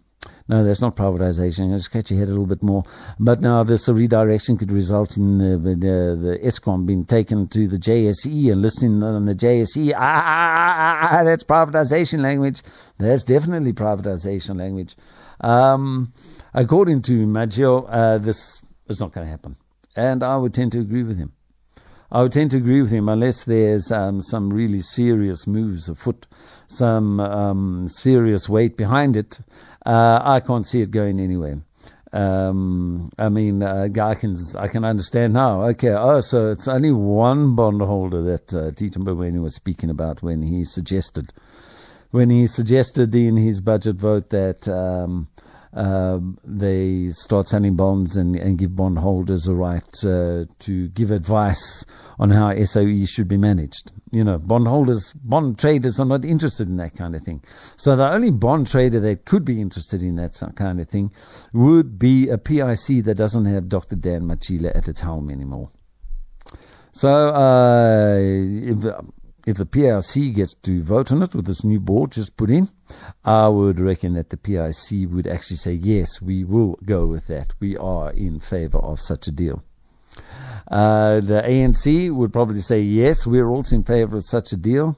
no, 0.47 0.63
that's 0.63 0.83
not 0.83 0.95
privatization. 0.95 1.71
You 1.71 1.79
scratch 1.79 2.11
your 2.11 2.21
head 2.21 2.29
a 2.29 2.33
little 2.33 2.47
bit 2.47 2.63
more. 2.63 2.85
But 3.19 3.41
now 3.41 3.63
this 3.65 3.89
redirection 3.89 4.59
could 4.59 4.71
result 4.71 5.17
in 5.17 5.39
the, 5.39 5.57
the, 5.57 5.75
the 5.75 6.39
Eskom 6.45 6.85
being 6.85 7.07
taken 7.07 7.49
to 7.49 7.67
the 7.67 7.79
JSE 7.79 8.53
and 8.53 8.61
listening 8.61 9.03
on 9.03 9.25
the 9.25 9.35
JSE. 9.35 9.95
Ah, 9.95 9.99
ah, 9.99 10.23
ah, 10.27 10.99
ah, 11.01 11.09
ah, 11.21 11.25
that's 11.25 11.45
privatization 11.45 12.21
language. 12.21 12.63
That's 12.99 13.25
definitely 13.25 13.73
privatization 13.73 14.59
language. 14.59 14.97
Um, 15.41 16.13
according 16.53 17.03
to 17.03 17.27
Maggio, 17.27 17.85
uh, 17.87 18.19
this 18.19 18.61
is 18.89 19.01
not 19.01 19.13
going 19.13 19.27
to 19.27 19.31
happen. 19.31 19.57
And 19.97 20.23
I 20.23 20.37
would 20.37 20.53
tend 20.53 20.73
to 20.73 20.81
agree 20.81 21.05
with 21.05 21.17
him. 21.17 21.33
I 22.13 22.23
would 22.23 22.33
tend 22.33 22.51
to 22.53 22.59
agree 22.59 22.83
with 22.83 22.93
him 22.93 23.09
unless 23.09 23.45
there's 23.45 23.91
um, 23.91 24.21
some 24.21 24.53
really 24.53 24.81
serious 24.81 25.47
moves 25.47 25.89
afoot, 25.89 26.27
some 26.69 27.19
um, 27.19 27.89
serious 27.89 28.49
weight 28.49 28.77
behind 28.77 29.17
it. 29.17 29.41
Uh, 29.85 30.21
I 30.23 30.41
can't 30.41 30.67
see 30.67 30.81
it 30.81 30.91
going 30.91 31.21
anywhere. 31.21 31.61
Um, 32.13 33.11
I 33.19 33.29
mean, 33.29 33.63
uh, 33.63 33.89
I 34.01 34.15
can 34.15 34.37
I 34.57 34.69
can 34.69 34.85
understand 34.85 35.33
now. 35.33 35.65
Okay, 35.71 35.91
oh, 35.91 36.21
so 36.21 36.51
it's 36.51 36.69
only 36.69 36.93
one 36.93 37.57
bondholder 37.57 38.23
that 38.23 38.55
uh, 38.55 38.71
Tito 38.71 39.01
Mboweni 39.01 39.43
was 39.43 39.57
speaking 39.57 39.91
about 39.91 40.23
when 40.23 40.41
he 40.41 40.65
suggested 40.65 41.33
when 42.13 42.31
he 42.31 42.47
suggested 42.47 43.13
in 43.17 43.37
his 43.37 43.61
budget 43.61 43.97
vote 43.97 44.31
that 44.31 44.69
um, 44.69 45.27
uh, 45.75 46.21
they 46.45 47.09
start 47.11 47.49
selling 47.49 47.75
bonds 47.75 48.17
and, 48.17 48.37
and 48.37 48.59
give 48.59 48.77
bondholders 48.77 49.49
a 49.49 49.55
right 49.55 50.05
uh, 50.05 50.45
to 50.61 50.89
give 50.89 51.11
advice 51.11 51.85
on 52.19 52.31
how 52.31 52.55
SOE 52.65 53.05
should 53.07 53.27
be 53.27 53.37
managed. 53.37 53.91
You 54.13 54.23
know, 54.23 54.39
bondholders, 54.39 55.13
bond 55.15 55.59
traders 55.59 55.99
are 55.99 56.07
not 56.07 56.25
interested 56.25 56.69
in 56.69 56.77
that 56.77 56.95
kind 56.95 57.17
of 57.17 57.23
thing. 57.23 57.43
So 57.77 57.97
the 57.97 58.09
only 58.09 58.31
bond 58.31 58.69
trader 58.69 59.01
that 59.01 59.25
could 59.25 59.45
be 59.45 59.61
interested 59.61 60.03
in 60.03 60.15
that 60.17 60.41
kind 60.55 60.81
of 60.81 60.89
thing 60.89 61.11
would 61.53 61.99
be 61.99 62.29
a 62.29 62.39
PIC 62.39 63.05
that 63.05 63.17
doesn't 63.17 63.47
have 63.47 63.69
Dr. 63.69 63.97
Dan 63.97 64.23
Matjila 64.23 64.77
at 64.77 64.89
its 64.89 65.01
helm 65.01 65.29
anymore. 65.29 65.71
So, 66.93 67.11
uh, 67.11 68.17
if, 68.21 68.85
if 69.47 69.57
the 69.59 69.67
PIC 69.67 70.35
gets 70.35 70.55
to 70.55 70.83
vote 70.83 71.13
on 71.13 71.23
it 71.23 71.35
with 71.35 71.47
this 71.47 71.65
new 71.65 71.81
board 71.81 72.13
just 72.13 72.37
put 72.37 72.51
in, 72.51 72.69
I 73.25 73.49
would 73.49 73.79
reckon 73.79 74.15
that 74.15 74.31
the 74.31 74.37
PIC 74.37 75.11
would 75.11 75.27
actually 75.27 75.57
say, 75.57 75.73
yes, 75.73 76.23
we 76.23 76.45
will 76.45 76.79
go 76.85 77.07
with 77.07 77.27
that. 77.27 77.53
We 77.61 77.77
are 77.77 78.11
in 78.11 78.41
favor 78.41 78.79
of 78.79 79.01
such 79.01 79.29
a 79.29 79.33
deal. 79.33 79.63
Uh, 80.71 81.21
the 81.21 81.43
ANC 81.45 82.11
would 82.11 82.33
probably 82.33 82.61
say, 82.61 82.81
yes, 82.81 83.27
we're 83.27 83.49
also 83.49 83.77
in 83.77 83.85
favor 83.85 84.17
of 84.17 84.25
such 84.25 84.53
a 84.53 84.57
deal. 84.57 84.97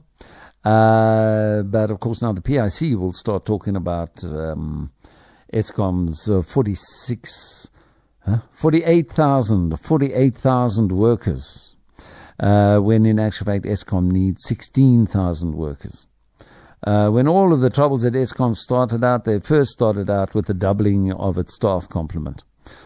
Uh, 0.65 1.63
but 1.63 1.91
of 1.91 2.01
course, 2.01 2.23
now 2.23 2.33
the 2.33 2.41
PIC 2.41 2.99
will 2.99 3.13
start 3.13 3.45
talking 3.45 3.77
about 3.77 4.23
um, 4.25 4.93
Eskom's 5.53 6.29
uh, 6.29 6.43
46, 6.43 7.71
huh? 8.25 8.39
48,000 8.53 9.81
48, 9.81 10.45
workers 10.93 11.76
uh, 12.41 12.79
when 12.79 13.07
in 13.07 13.19
actual 13.19 13.47
fact 13.47 13.65
Eskom 13.65 14.11
needs 14.11 14.43
16,000 14.47 15.55
workers. 15.55 16.07
Uh, 16.87 17.09
when 17.09 17.27
all 17.27 17.53
of 17.53 17.61
the 17.61 17.71
troubles 17.71 18.05
at 18.05 18.13
Eskom 18.13 18.55
started 18.55 19.03
out, 19.03 19.25
they 19.25 19.41
first 19.41 19.71
started 19.71 20.11
out 20.11 20.35
with 20.35 20.47
the 20.47 20.55
doubling 20.55 21.13
of 21.13 21.39
its 21.39 21.55
staff 21.55 21.89
complement 21.89 22.45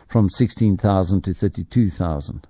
from 0.08 0.28
16,000 0.28 1.22
to 1.22 1.34
32,000. 1.34 2.46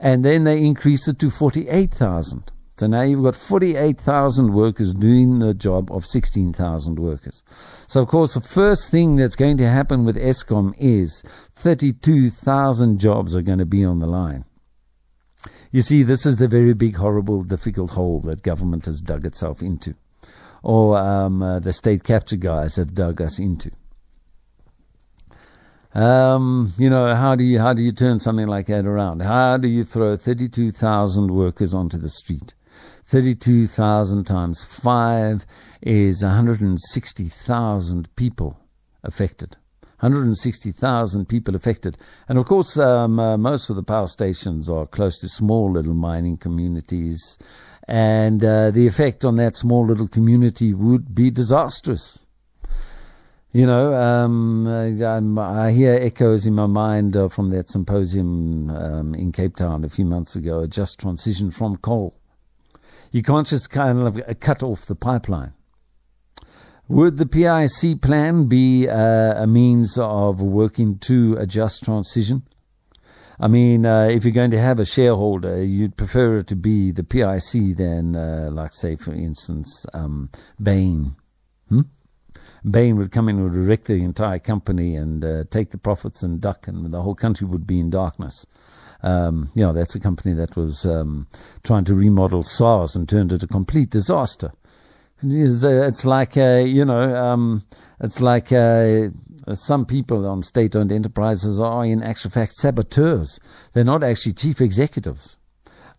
And 0.00 0.24
then 0.24 0.44
they 0.44 0.64
increased 0.64 1.08
it 1.08 1.18
to 1.18 1.30
48,000. 1.30 2.52
So 2.78 2.86
now 2.86 3.02
you've 3.02 3.24
got 3.24 3.34
48,000 3.34 4.52
workers 4.52 4.94
doing 4.94 5.40
the 5.40 5.52
job 5.52 5.90
of 5.90 6.06
16,000 6.06 6.98
workers. 6.98 7.42
So 7.88 8.02
of 8.02 8.08
course 8.08 8.34
the 8.34 8.40
first 8.40 8.90
thing 8.90 9.16
that's 9.16 9.34
going 9.34 9.56
to 9.56 9.68
happen 9.68 10.04
with 10.04 10.16
Eskom 10.16 10.74
is 10.78 11.24
32,000 11.56 12.98
jobs 12.98 13.34
are 13.34 13.42
going 13.42 13.58
to 13.58 13.66
be 13.66 13.84
on 13.84 13.98
the 13.98 14.06
line. 14.06 14.44
You 15.70 15.82
see, 15.82 16.02
this 16.02 16.24
is 16.24 16.38
the 16.38 16.48
very 16.48 16.72
big, 16.72 16.96
horrible, 16.96 17.42
difficult 17.42 17.90
hole 17.90 18.20
that 18.20 18.42
government 18.42 18.86
has 18.86 19.00
dug 19.00 19.26
itself 19.26 19.60
into, 19.60 19.94
or 20.62 20.96
um, 20.96 21.42
uh, 21.42 21.58
the 21.58 21.72
state 21.72 22.04
capture 22.04 22.36
guys 22.36 22.76
have 22.76 22.94
dug 22.94 23.20
us 23.20 23.38
into. 23.38 23.70
Um, 25.94 26.74
you 26.78 26.88
know, 26.88 27.14
how 27.14 27.34
do 27.34 27.44
you 27.44 27.58
how 27.58 27.72
do 27.72 27.82
you 27.82 27.92
turn 27.92 28.18
something 28.18 28.46
like 28.46 28.66
that 28.66 28.86
around? 28.86 29.20
How 29.20 29.56
do 29.56 29.68
you 29.68 29.84
throw 29.84 30.16
32,000 30.16 31.30
workers 31.30 31.74
onto 31.74 31.98
the 31.98 32.08
street? 32.08 32.54
32,000 33.06 34.24
times 34.24 34.64
5 34.64 35.46
is 35.82 36.22
160,000 36.22 38.16
people 38.16 38.60
affected. 39.02 39.56
160,000 40.00 41.26
people 41.26 41.56
affected. 41.56 41.98
And 42.28 42.38
of 42.38 42.46
course, 42.46 42.78
um, 42.78 43.18
uh, 43.18 43.36
most 43.36 43.68
of 43.68 43.76
the 43.76 43.82
power 43.82 44.06
stations 44.06 44.70
are 44.70 44.86
close 44.86 45.18
to 45.18 45.28
small 45.28 45.72
little 45.72 45.94
mining 45.94 46.36
communities. 46.36 47.36
And 47.88 48.44
uh, 48.44 48.70
the 48.70 48.86
effect 48.86 49.24
on 49.24 49.36
that 49.36 49.56
small 49.56 49.86
little 49.86 50.08
community 50.08 50.72
would 50.74 51.14
be 51.14 51.30
disastrous. 51.30 52.24
You 53.52 53.66
know, 53.66 53.94
um, 53.94 54.68
I, 54.68 55.68
I, 55.68 55.72
hear 55.72 55.94
echoes 55.94 56.44
in 56.44 56.54
my 56.54 56.66
mind 56.66 57.16
uh, 57.16 57.28
from 57.28 57.50
that 57.50 57.70
symposium 57.70 58.68
um, 58.70 59.14
in 59.14 59.32
Cape 59.32 59.56
Town 59.56 59.84
a 59.84 59.88
few 59.88 60.04
months 60.04 60.36
ago, 60.36 60.60
a 60.60 60.68
just 60.68 61.00
transition 61.00 61.50
from 61.50 61.78
coal. 61.78 62.14
You 63.10 63.22
can't 63.22 63.46
just 63.46 63.70
kind 63.70 64.00
of 64.00 64.38
cut 64.40 64.62
off 64.62 64.84
the 64.84 64.94
pipeline. 64.94 65.54
Would 66.88 67.18
the 67.18 67.26
PIC 67.26 68.00
plan 68.00 68.46
be 68.46 68.88
uh, 68.88 69.42
a 69.42 69.46
means 69.46 69.98
of 69.98 70.40
working 70.40 70.98
to 71.00 71.36
a 71.38 71.44
just 71.44 71.84
transition? 71.84 72.44
I 73.38 73.46
mean, 73.46 73.84
uh, 73.84 74.08
if 74.10 74.24
you're 74.24 74.32
going 74.32 74.52
to 74.52 74.60
have 74.60 74.80
a 74.80 74.86
shareholder, 74.86 75.62
you'd 75.62 75.98
prefer 75.98 76.38
it 76.38 76.46
to 76.46 76.56
be 76.56 76.90
the 76.90 77.04
PIC 77.04 77.76
than, 77.76 78.16
uh, 78.16 78.48
like, 78.50 78.72
say, 78.72 78.96
for 78.96 79.12
instance, 79.12 79.84
um, 79.92 80.30
Bain. 80.62 81.14
Hmm? 81.68 81.82
Bain 82.68 82.96
would 82.96 83.12
come 83.12 83.28
in 83.28 83.38
and 83.38 83.68
wreck 83.68 83.84
the 83.84 84.02
entire 84.02 84.38
company 84.38 84.96
and 84.96 85.22
uh, 85.22 85.44
take 85.50 85.70
the 85.70 85.78
profits 85.78 86.22
and 86.22 86.40
duck, 86.40 86.68
and 86.68 86.90
the 86.90 87.02
whole 87.02 87.14
country 87.14 87.46
would 87.46 87.66
be 87.66 87.80
in 87.80 87.90
darkness. 87.90 88.46
Um, 89.02 89.50
you 89.54 89.62
know, 89.62 89.74
that's 89.74 89.94
a 89.94 90.00
company 90.00 90.34
that 90.36 90.56
was 90.56 90.86
um, 90.86 91.28
trying 91.64 91.84
to 91.84 91.94
remodel 91.94 92.42
SARS 92.42 92.96
and 92.96 93.06
turned 93.06 93.30
it 93.30 93.42
a 93.42 93.46
complete 93.46 93.90
disaster. 93.90 94.52
It's, 95.22 95.64
uh, 95.64 95.90
like, 96.04 96.36
uh, 96.36 96.62
you 96.64 96.84
know, 96.84 97.14
um, 97.16 97.64
it's 98.00 98.20
like 98.20 98.48
some 99.54 99.86
people 99.86 100.26
on 100.26 100.42
state 100.42 100.76
owned 100.76 100.92
enterprises 100.92 101.58
are, 101.60 101.84
in 101.84 102.02
actual 102.02 102.30
fact, 102.30 102.54
saboteurs. 102.54 103.40
They're 103.72 103.84
not 103.84 104.04
actually 104.04 104.34
chief 104.34 104.60
executives. 104.60 105.38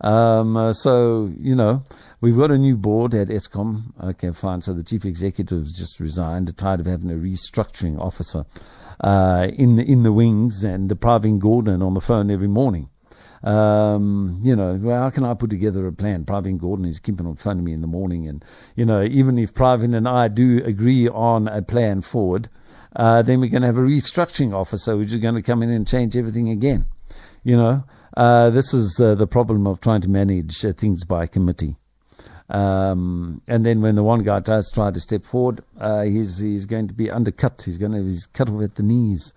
Um, 0.01 0.55
uh, 0.55 0.71
so, 0.71 1.31
you 1.37 1.55
know, 1.55 1.83
we've 2.21 2.37
got 2.37 2.51
a 2.51 2.57
new 2.57 2.77
board 2.77 3.13
at 3.13 3.27
Eskom. 3.27 3.91
Okay, 4.01 4.31
fine. 4.31 4.61
So 4.61 4.73
the 4.73 4.83
chief 4.83 5.03
executive's 5.03 5.73
just 5.73 5.99
resigned, 5.99 6.55
tired 6.57 6.79
of 6.79 6.85
having 6.85 7.11
a 7.11 7.15
restructuring 7.15 7.99
officer 7.99 8.45
uh, 9.01 9.47
in, 9.53 9.75
the, 9.75 9.83
in 9.83 10.03
the 10.03 10.13
wings 10.13 10.63
and 10.63 10.87
depriving 10.87 11.39
Gordhan 11.39 11.85
on 11.85 11.93
the 11.93 12.01
phone 12.01 12.31
every 12.31 12.47
morning. 12.47 12.89
Um, 13.43 14.41
you 14.43 14.55
know, 14.55 14.77
well, 14.81 15.01
how 15.01 15.09
can 15.09 15.23
I 15.23 15.33
put 15.33 15.49
together 15.49 15.87
a 15.87 15.93
plan? 15.93 16.25
Pravin 16.25 16.59
Gordhan 16.59 16.87
is 16.87 16.99
keeping 16.99 17.25
on 17.25 17.35
phoning 17.35 17.63
me 17.63 17.73
in 17.73 17.81
the 17.81 17.87
morning, 17.87 18.27
and 18.27 18.43
you 18.75 18.85
know, 18.85 19.01
even 19.03 19.37
if 19.37 19.53
Pravin 19.53 19.95
and 19.95 20.07
I 20.07 20.27
do 20.27 20.61
agree 20.65 21.07
on 21.07 21.47
a 21.47 21.61
plan 21.61 22.01
forward, 22.01 22.49
uh, 22.95 23.21
then 23.21 23.39
we're 23.39 23.49
going 23.49 23.61
to 23.61 23.67
have 23.67 23.77
a 23.77 23.81
restructuring 23.81 24.53
officer 24.53 24.97
which 24.97 25.13
is 25.13 25.19
going 25.19 25.35
to 25.35 25.41
come 25.41 25.63
in 25.63 25.69
and 25.69 25.87
change 25.87 26.17
everything 26.17 26.49
again. 26.49 26.85
You 27.43 27.55
know, 27.55 27.83
uh, 28.17 28.49
this 28.49 28.73
is 28.73 28.99
uh, 28.99 29.15
the 29.15 29.27
problem 29.27 29.67
of 29.67 29.79
trying 29.79 30.01
to 30.01 30.09
manage 30.09 30.65
uh, 30.65 30.73
things 30.73 31.05
by 31.05 31.27
committee. 31.27 31.77
Um, 32.49 33.41
and 33.47 33.65
then 33.65 33.81
when 33.81 33.95
the 33.95 34.03
one 34.03 34.23
guy 34.23 34.39
does 34.39 34.71
try 34.71 34.89
to 34.91 34.99
step 34.99 35.23
forward, 35.23 35.63
uh, 35.79 36.01
he's 36.01 36.39
he's 36.39 36.65
going 36.65 36.87
to 36.87 36.93
be 36.93 37.11
undercut. 37.11 37.61
He's 37.63 37.77
going 37.77 37.91
to 37.91 38.03
he's 38.03 38.25
cut 38.25 38.49
off 38.49 38.63
at 38.63 38.75
the 38.75 38.83
knees 38.83 39.33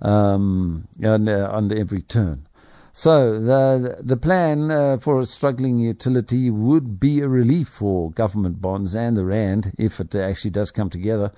um, 0.00 0.86
under, 1.04 1.50
under 1.50 1.76
every 1.76 2.02
turn. 2.02 2.46
So 2.92 3.40
the 3.40 3.96
the 4.00 4.16
plan 4.16 4.70
uh, 4.70 4.98
for 4.98 5.20
a 5.20 5.26
struggling 5.26 5.78
utility 5.78 6.50
would 6.50 7.00
be 7.00 7.20
a 7.20 7.28
relief 7.28 7.68
for 7.68 8.10
government 8.10 8.60
bonds 8.60 8.94
and 8.94 9.16
the 9.16 9.24
rand 9.24 9.72
if 9.78 9.98
it 10.00 10.14
actually 10.14 10.50
does 10.50 10.70
come 10.70 10.90
together 10.90 11.32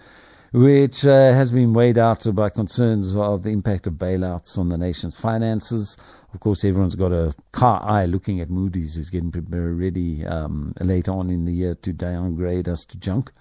which 0.54 1.04
uh, 1.04 1.32
has 1.32 1.50
been 1.50 1.72
weighed 1.72 1.98
out 1.98 2.32
by 2.32 2.48
concerns 2.48 3.16
of 3.16 3.42
the 3.42 3.50
impact 3.50 3.88
of 3.88 3.94
bailouts 3.94 4.56
on 4.56 4.68
the 4.68 4.78
nation's 4.78 5.16
finances. 5.16 5.96
Of 6.32 6.38
course, 6.38 6.64
everyone's 6.64 6.94
got 6.94 7.10
a 7.10 7.34
car 7.50 7.82
eye 7.82 8.06
looking 8.06 8.40
at 8.40 8.50
Moody's, 8.50 8.94
who's 8.94 9.10
getting 9.10 9.32
ready 9.32 10.24
um, 10.24 10.72
later 10.80 11.10
on 11.10 11.30
in 11.30 11.44
the 11.44 11.52
year 11.52 11.74
to 11.82 11.92
downgrade 11.92 12.68
us 12.68 12.84
to 12.84 12.98
junk. 12.98 13.32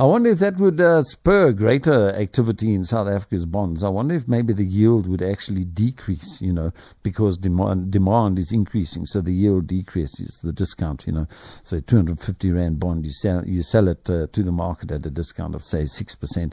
I 0.00 0.04
wonder 0.04 0.30
if 0.30 0.38
that 0.38 0.58
would 0.58 0.80
uh, 0.80 1.02
spur 1.02 1.50
greater 1.50 2.14
activity 2.14 2.72
in 2.72 2.84
South 2.84 3.08
Africa's 3.08 3.46
bonds. 3.46 3.82
I 3.82 3.88
wonder 3.88 4.14
if 4.14 4.28
maybe 4.28 4.52
the 4.52 4.64
yield 4.64 5.08
would 5.08 5.22
actually 5.22 5.64
decrease, 5.64 6.40
you 6.40 6.52
know, 6.52 6.70
because 7.02 7.36
demand, 7.36 7.90
demand 7.90 8.38
is 8.38 8.52
increasing, 8.52 9.04
so 9.06 9.20
the 9.20 9.32
yield 9.32 9.66
decreases, 9.66 10.38
the 10.40 10.52
discount, 10.52 11.04
you 11.04 11.12
know. 11.12 11.26
So 11.64 11.80
250 11.80 12.52
Rand 12.52 12.78
bond, 12.78 13.06
you 13.06 13.10
sell, 13.10 13.44
you 13.44 13.60
sell 13.64 13.88
it 13.88 14.08
uh, 14.08 14.28
to 14.30 14.42
the 14.44 14.52
market 14.52 14.92
at 14.92 15.04
a 15.04 15.10
discount 15.10 15.56
of, 15.56 15.64
say, 15.64 15.82
6%. 15.82 16.52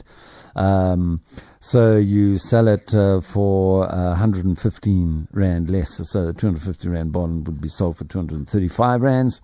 Um, 0.56 1.20
so 1.60 1.98
you 1.98 2.38
sell 2.38 2.66
it 2.66 2.92
uh, 2.96 3.20
for 3.20 3.88
uh, 3.88 4.08
115 4.08 5.28
Rand 5.30 5.70
less. 5.70 6.00
So 6.10 6.26
the 6.26 6.32
250 6.32 6.88
Rand 6.88 7.12
bond 7.12 7.46
would 7.46 7.60
be 7.60 7.68
sold 7.68 7.96
for 7.96 8.06
235 8.06 9.02
Rands 9.02 9.40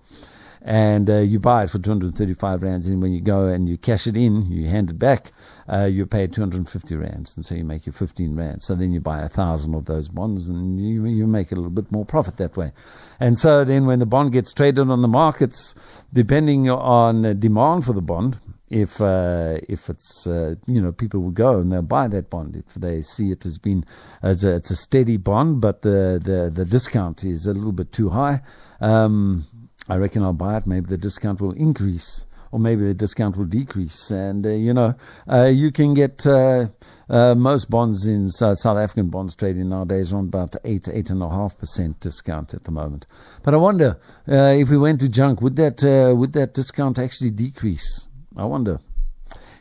and 0.63 1.09
uh, 1.09 1.17
you 1.17 1.39
buy 1.39 1.63
it 1.63 1.69
for 1.69 1.77
235 1.77 2.63
rands. 2.63 2.87
And 2.87 3.01
when 3.01 3.13
you 3.13 3.21
go 3.21 3.47
and 3.47 3.67
you 3.67 3.77
cash 3.77 4.07
it 4.07 4.15
in, 4.15 4.49
you 4.49 4.69
hand 4.69 4.89
it 4.89 4.97
back, 4.97 5.33
uh, 5.71 5.85
you 5.85 6.05
pay 6.05 6.25
250 6.27 6.95
rands, 6.95 7.35
and 7.35 7.45
so 7.45 7.53
you 7.55 7.65
make 7.65 7.85
your 7.85 7.93
15 7.93 8.35
rands. 8.35 8.65
So 8.65 8.75
then 8.75 8.91
you 8.91 9.01
buy 9.01 9.21
a 9.21 9.29
thousand 9.29 9.75
of 9.75 9.85
those 9.85 10.07
bonds, 10.07 10.47
and 10.47 10.79
you 10.79 11.05
you 11.05 11.27
make 11.27 11.51
a 11.51 11.55
little 11.55 11.69
bit 11.69 11.91
more 11.91 12.05
profit 12.05 12.37
that 12.37 12.55
way. 12.55 12.71
And 13.19 13.37
so 13.37 13.65
then 13.65 13.85
when 13.85 13.99
the 13.99 14.05
bond 14.05 14.31
gets 14.31 14.53
traded 14.53 14.89
on 14.89 15.01
the 15.01 15.07
markets, 15.07 15.75
depending 16.13 16.69
on 16.69 17.39
demand 17.39 17.85
for 17.85 17.93
the 17.93 18.01
bond. 18.01 18.39
If 18.69 18.99
uh, 19.01 19.59
if 19.69 19.87
it's 19.87 20.25
uh, 20.25 20.55
you 20.65 20.81
know 20.81 20.91
people 20.91 21.19
will 21.19 21.29
go 21.29 21.59
and 21.59 21.71
they'll 21.71 21.83
buy 21.83 22.07
that 22.07 22.31
bond 22.31 22.55
if 22.55 22.73
they 22.73 23.03
see 23.03 23.29
it 23.29 23.43
has 23.43 23.59
been 23.59 23.85
as 24.23 24.43
a, 24.45 24.55
it's 24.55 24.71
a 24.71 24.75
steady 24.75 25.17
bond 25.17 25.61
but 25.61 25.83
the, 25.83 26.19
the 26.23 26.51
the 26.51 26.65
discount 26.65 27.23
is 27.23 27.45
a 27.45 27.53
little 27.53 27.71
bit 27.71 27.91
too 27.91 28.09
high 28.09 28.41
um, 28.81 29.45
I 29.89 29.97
reckon 29.97 30.23
I'll 30.23 30.33
buy 30.33 30.57
it. 30.57 30.67
Maybe 30.67 30.87
the 30.87 30.97
discount 30.97 31.41
will 31.41 31.51
increase, 31.51 32.25
or 32.51 32.59
maybe 32.59 32.85
the 32.85 32.93
discount 32.93 33.35
will 33.35 33.45
decrease. 33.45 34.11
And 34.11 34.45
uh, 34.45 34.51
you 34.51 34.73
know, 34.73 34.95
uh, 35.29 35.45
you 35.45 35.71
can 35.71 35.93
get 35.93 36.25
uh, 36.25 36.67
uh 37.09 37.35
most 37.35 37.69
bonds 37.69 38.07
in 38.07 38.29
South 38.29 38.65
African 38.65 39.09
bonds 39.09 39.35
trading 39.35 39.69
nowadays 39.69 40.13
on 40.13 40.25
about 40.25 40.55
eight, 40.63 40.87
eight 40.87 41.09
and 41.09 41.21
a 41.21 41.29
half 41.29 41.57
percent 41.57 41.99
discount 41.99 42.53
at 42.53 42.63
the 42.63 42.71
moment. 42.71 43.07
But 43.43 43.53
I 43.53 43.57
wonder 43.57 43.99
uh, 44.27 44.55
if 44.57 44.69
we 44.69 44.77
went 44.77 45.01
to 45.01 45.09
junk, 45.09 45.41
would 45.41 45.57
that 45.57 45.83
uh, 45.83 46.15
would 46.15 46.31
that 46.33 46.53
discount 46.53 46.97
actually 46.97 47.31
decrease? 47.31 48.07
I 48.37 48.45
wonder. 48.45 48.79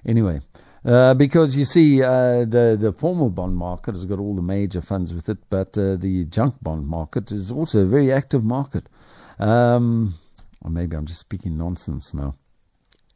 Anyway. 0.07 0.41
Because 0.85 1.57
you 1.57 1.65
see, 1.65 2.01
the 2.01 2.77
the 2.77 2.93
formal 2.93 3.31
bond 3.31 3.57
market 3.57 3.95
has 3.95 4.05
got 4.05 4.19
all 4.19 4.35
the 4.35 4.43
major 4.43 4.81
funds 4.81 5.15
with 5.15 5.29
it, 5.29 5.39
but 5.49 5.75
the 5.75 6.27
junk 6.29 6.57
bond 6.61 6.89
market 6.89 7.31
is 7.31 7.53
also 7.53 7.83
a 7.83 7.87
very 7.87 8.11
active 8.11 8.43
market. 8.43 8.89
Um, 9.43 10.15
or 10.61 10.71
maybe 10.71 10.97
I'm 10.97 11.07
just 11.07 11.19
speaking 11.19 11.59
nonsense 11.59 12.15
now. 12.15 12.37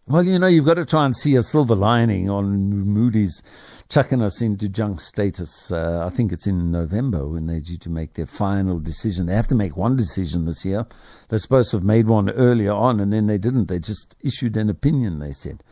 Well, 0.09 0.25
you 0.25 0.39
know, 0.39 0.49
you've 0.49 0.67
got 0.67 0.75
to 0.75 0.85
try 0.85 1.05
and 1.05 1.15
see 1.15 1.37
a 1.37 1.43
silver 1.43 1.75
lining 1.75 2.31
on 2.31 2.71
Moody's 2.71 3.43
chucking 3.89 4.23
us 4.23 4.41
into 4.43 4.69
junk 4.69 5.01
status. 5.01 5.71
Uh, 5.71 6.05
I 6.05 6.11
think 6.11 6.33
it's 6.33 6.49
in 6.49 6.73
November 6.73 7.29
when 7.29 7.47
they're 7.47 7.61
due 7.61 7.77
to 7.79 7.91
make 7.91 8.15
their 8.15 8.27
final 8.27 8.81
decision. 8.81 9.27
They 9.27 9.35
have 9.37 9.47
to 9.49 9.55
make 9.55 9.77
one 9.77 9.97
decision 9.97 10.47
this 10.47 10.65
year. 10.65 10.85
They're 11.29 11.39
supposed 11.39 11.71
to 11.71 11.77
have 11.77 11.85
made 11.85 12.09
one 12.09 12.31
earlier 12.31 12.73
on, 12.73 12.99
and 12.99 13.13
then 13.13 13.27
they 13.27 13.39
didn't. 13.39 13.67
They 13.67 13.79
just 13.79 14.17
issued 14.21 14.57
an 14.57 14.69
opinion, 14.69 15.21
they 15.21 15.33
said. 15.33 15.63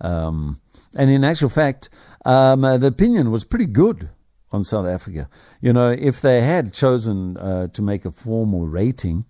Um, 0.00 0.60
and 0.96 1.10
in 1.10 1.24
actual 1.24 1.48
fact, 1.48 1.88
um, 2.24 2.64
uh, 2.64 2.78
the 2.78 2.88
opinion 2.88 3.32
was 3.32 3.44
pretty 3.44 3.66
good 3.66 4.08
on 4.52 4.62
South 4.62 4.86
Africa. 4.86 5.28
You 5.60 5.72
know, 5.72 5.90
if 5.90 6.20
they 6.20 6.40
had 6.40 6.72
chosen 6.72 7.36
uh, 7.36 7.68
to 7.68 7.82
make 7.82 8.04
a 8.04 8.12
formal 8.12 8.66
rating, 8.66 9.24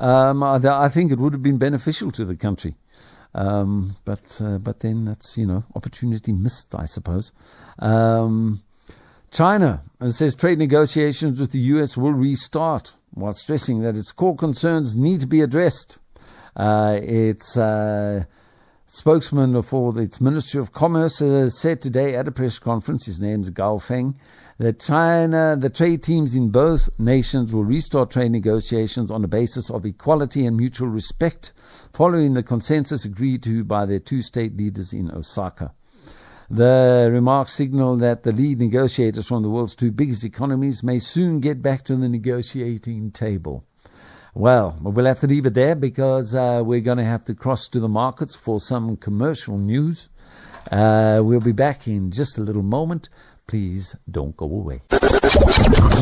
um, 0.00 0.42
I, 0.42 0.56
I, 0.56 0.88
think 0.88 1.12
it 1.12 1.18
would 1.18 1.32
have 1.32 1.42
been 1.42 1.58
beneficial 1.58 2.10
to 2.12 2.24
the 2.24 2.36
country. 2.36 2.76
Um, 3.34 3.96
but 4.04 4.40
uh, 4.42 4.58
but 4.58 4.80
then 4.80 5.04
that's 5.04 5.36
you 5.36 5.46
know 5.46 5.64
opportunity 5.74 6.32
missed, 6.32 6.74
I 6.74 6.86
suppose. 6.86 7.32
Um, 7.78 8.62
China 9.30 9.82
says 10.08 10.34
trade 10.34 10.58
negotiations 10.58 11.38
with 11.38 11.52
the 11.52 11.60
U.S. 11.60 11.96
will 11.96 12.12
restart, 12.12 12.92
while 13.12 13.34
stressing 13.34 13.82
that 13.82 13.96
its 13.96 14.12
core 14.12 14.36
concerns 14.36 14.96
need 14.96 15.20
to 15.20 15.26
be 15.26 15.42
addressed. 15.42 15.98
Uh, 16.56 16.98
its 17.02 17.58
uh, 17.58 18.24
spokesman 18.86 19.60
for 19.62 19.98
its 20.00 20.20
Ministry 20.20 20.60
of 20.60 20.72
Commerce 20.72 21.20
uh, 21.20 21.48
said 21.50 21.82
today 21.82 22.16
at 22.16 22.26
a 22.26 22.32
press 22.32 22.58
conference, 22.58 23.04
his 23.04 23.20
name's 23.20 23.50
Gao 23.50 23.76
Feng, 23.78 24.18
that 24.58 24.80
China, 24.80 25.56
the 25.56 25.70
trade 25.70 26.02
teams 26.02 26.34
in 26.34 26.50
both 26.50 26.88
nations 26.98 27.54
will 27.54 27.64
restart 27.64 28.10
trade 28.10 28.32
negotiations 28.32 29.10
on 29.10 29.22
the 29.22 29.28
basis 29.28 29.70
of 29.70 29.86
equality 29.86 30.46
and 30.46 30.56
mutual 30.56 30.88
respect, 30.88 31.52
following 31.92 32.34
the 32.34 32.42
consensus 32.42 33.04
agreed 33.04 33.42
to 33.44 33.62
by 33.62 33.86
their 33.86 34.00
two 34.00 34.20
state 34.20 34.56
leaders 34.56 34.92
in 34.92 35.10
Osaka. 35.12 35.72
The 36.50 37.08
remarks 37.12 37.52
signal 37.52 37.98
that 37.98 38.24
the 38.24 38.32
lead 38.32 38.58
negotiators 38.58 39.26
from 39.26 39.42
the 39.42 39.50
world's 39.50 39.76
two 39.76 39.92
biggest 39.92 40.24
economies 40.24 40.82
may 40.82 40.98
soon 40.98 41.40
get 41.40 41.62
back 41.62 41.84
to 41.84 41.94
the 41.94 42.08
negotiating 42.08 43.12
table. 43.12 43.64
Well, 44.34 44.76
we'll 44.80 45.06
have 45.06 45.20
to 45.20 45.26
leave 45.26 45.46
it 45.46 45.54
there 45.54 45.76
because 45.76 46.34
uh, 46.34 46.62
we're 46.64 46.80
going 46.80 46.98
to 46.98 47.04
have 47.04 47.24
to 47.26 47.34
cross 47.34 47.68
to 47.68 47.80
the 47.80 47.88
markets 47.88 48.34
for 48.34 48.60
some 48.60 48.96
commercial 48.96 49.58
news. 49.58 50.08
Uh, 50.72 51.20
we'll 51.22 51.40
be 51.40 51.52
back 51.52 51.86
in 51.86 52.10
just 52.10 52.38
a 52.38 52.42
little 52.42 52.62
moment. 52.62 53.08
Please 53.48 53.96
don't 54.10 54.36
go 54.36 54.44
away. 54.44 54.82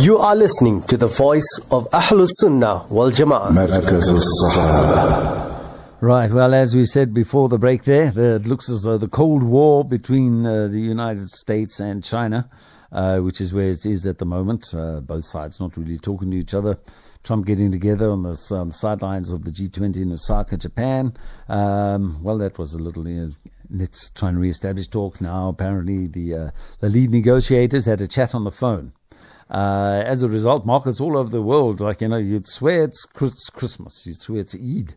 You 0.00 0.18
are 0.18 0.34
listening 0.34 0.82
to 0.88 0.96
the 0.96 1.06
voice 1.06 1.46
of 1.70 1.88
Ahlus 1.90 2.30
Sunnah 2.40 2.86
wal 2.90 3.12
Jama'ah. 3.12 3.52
Right, 6.00 6.30
well, 6.32 6.54
as 6.54 6.74
we 6.74 6.84
said 6.84 7.14
before 7.14 7.48
the 7.48 7.56
break 7.56 7.84
there, 7.84 8.12
it 8.16 8.48
looks 8.48 8.68
as 8.68 8.82
though 8.82 8.98
the 8.98 9.06
Cold 9.06 9.44
War 9.44 9.84
between 9.84 10.44
uh, 10.44 10.66
the 10.66 10.80
United 10.80 11.28
States 11.28 11.78
and 11.78 12.02
China, 12.02 12.50
uh, 12.90 13.18
which 13.18 13.40
is 13.40 13.54
where 13.54 13.68
it 13.70 13.86
is 13.86 14.08
at 14.08 14.18
the 14.18 14.26
moment, 14.26 14.74
uh, 14.74 14.98
both 14.98 15.24
sides 15.24 15.60
not 15.60 15.76
really 15.76 15.98
talking 15.98 16.32
to 16.32 16.36
each 16.36 16.52
other. 16.52 16.76
Trump 17.22 17.46
getting 17.46 17.70
together 17.72 18.10
on 18.10 18.22
the 18.22 18.36
um, 18.56 18.72
sidelines 18.72 19.32
of 19.32 19.44
the 19.44 19.50
G20 19.50 20.02
in 20.02 20.12
Osaka, 20.12 20.56
Japan. 20.56 21.12
Um, 21.48 22.22
well, 22.22 22.38
that 22.38 22.58
was 22.58 22.74
a 22.74 22.78
little 22.78 23.06
you 23.08 23.20
know, 23.20 23.30
let's 23.70 24.10
try 24.10 24.28
and 24.28 24.40
re-establish 24.40 24.88
talk 24.88 25.20
now. 25.20 25.48
Apparently, 25.48 26.06
the 26.06 26.34
uh, 26.34 26.50
the 26.80 26.88
lead 26.88 27.10
negotiators 27.10 27.86
had 27.86 28.00
a 28.00 28.08
chat 28.08 28.34
on 28.34 28.44
the 28.44 28.50
phone. 28.50 28.92
Uh, 29.48 30.02
as 30.04 30.22
a 30.22 30.28
result, 30.28 30.66
markets 30.66 31.00
all 31.00 31.16
over 31.16 31.30
the 31.30 31.42
world, 31.42 31.80
like 31.80 32.00
you 32.00 32.08
know, 32.08 32.16
you'd 32.16 32.48
swear 32.48 32.82
it's 32.82 33.04
Christmas, 33.04 34.04
you'd 34.04 34.18
swear 34.18 34.40
it's 34.40 34.56
Eid, 34.56 34.94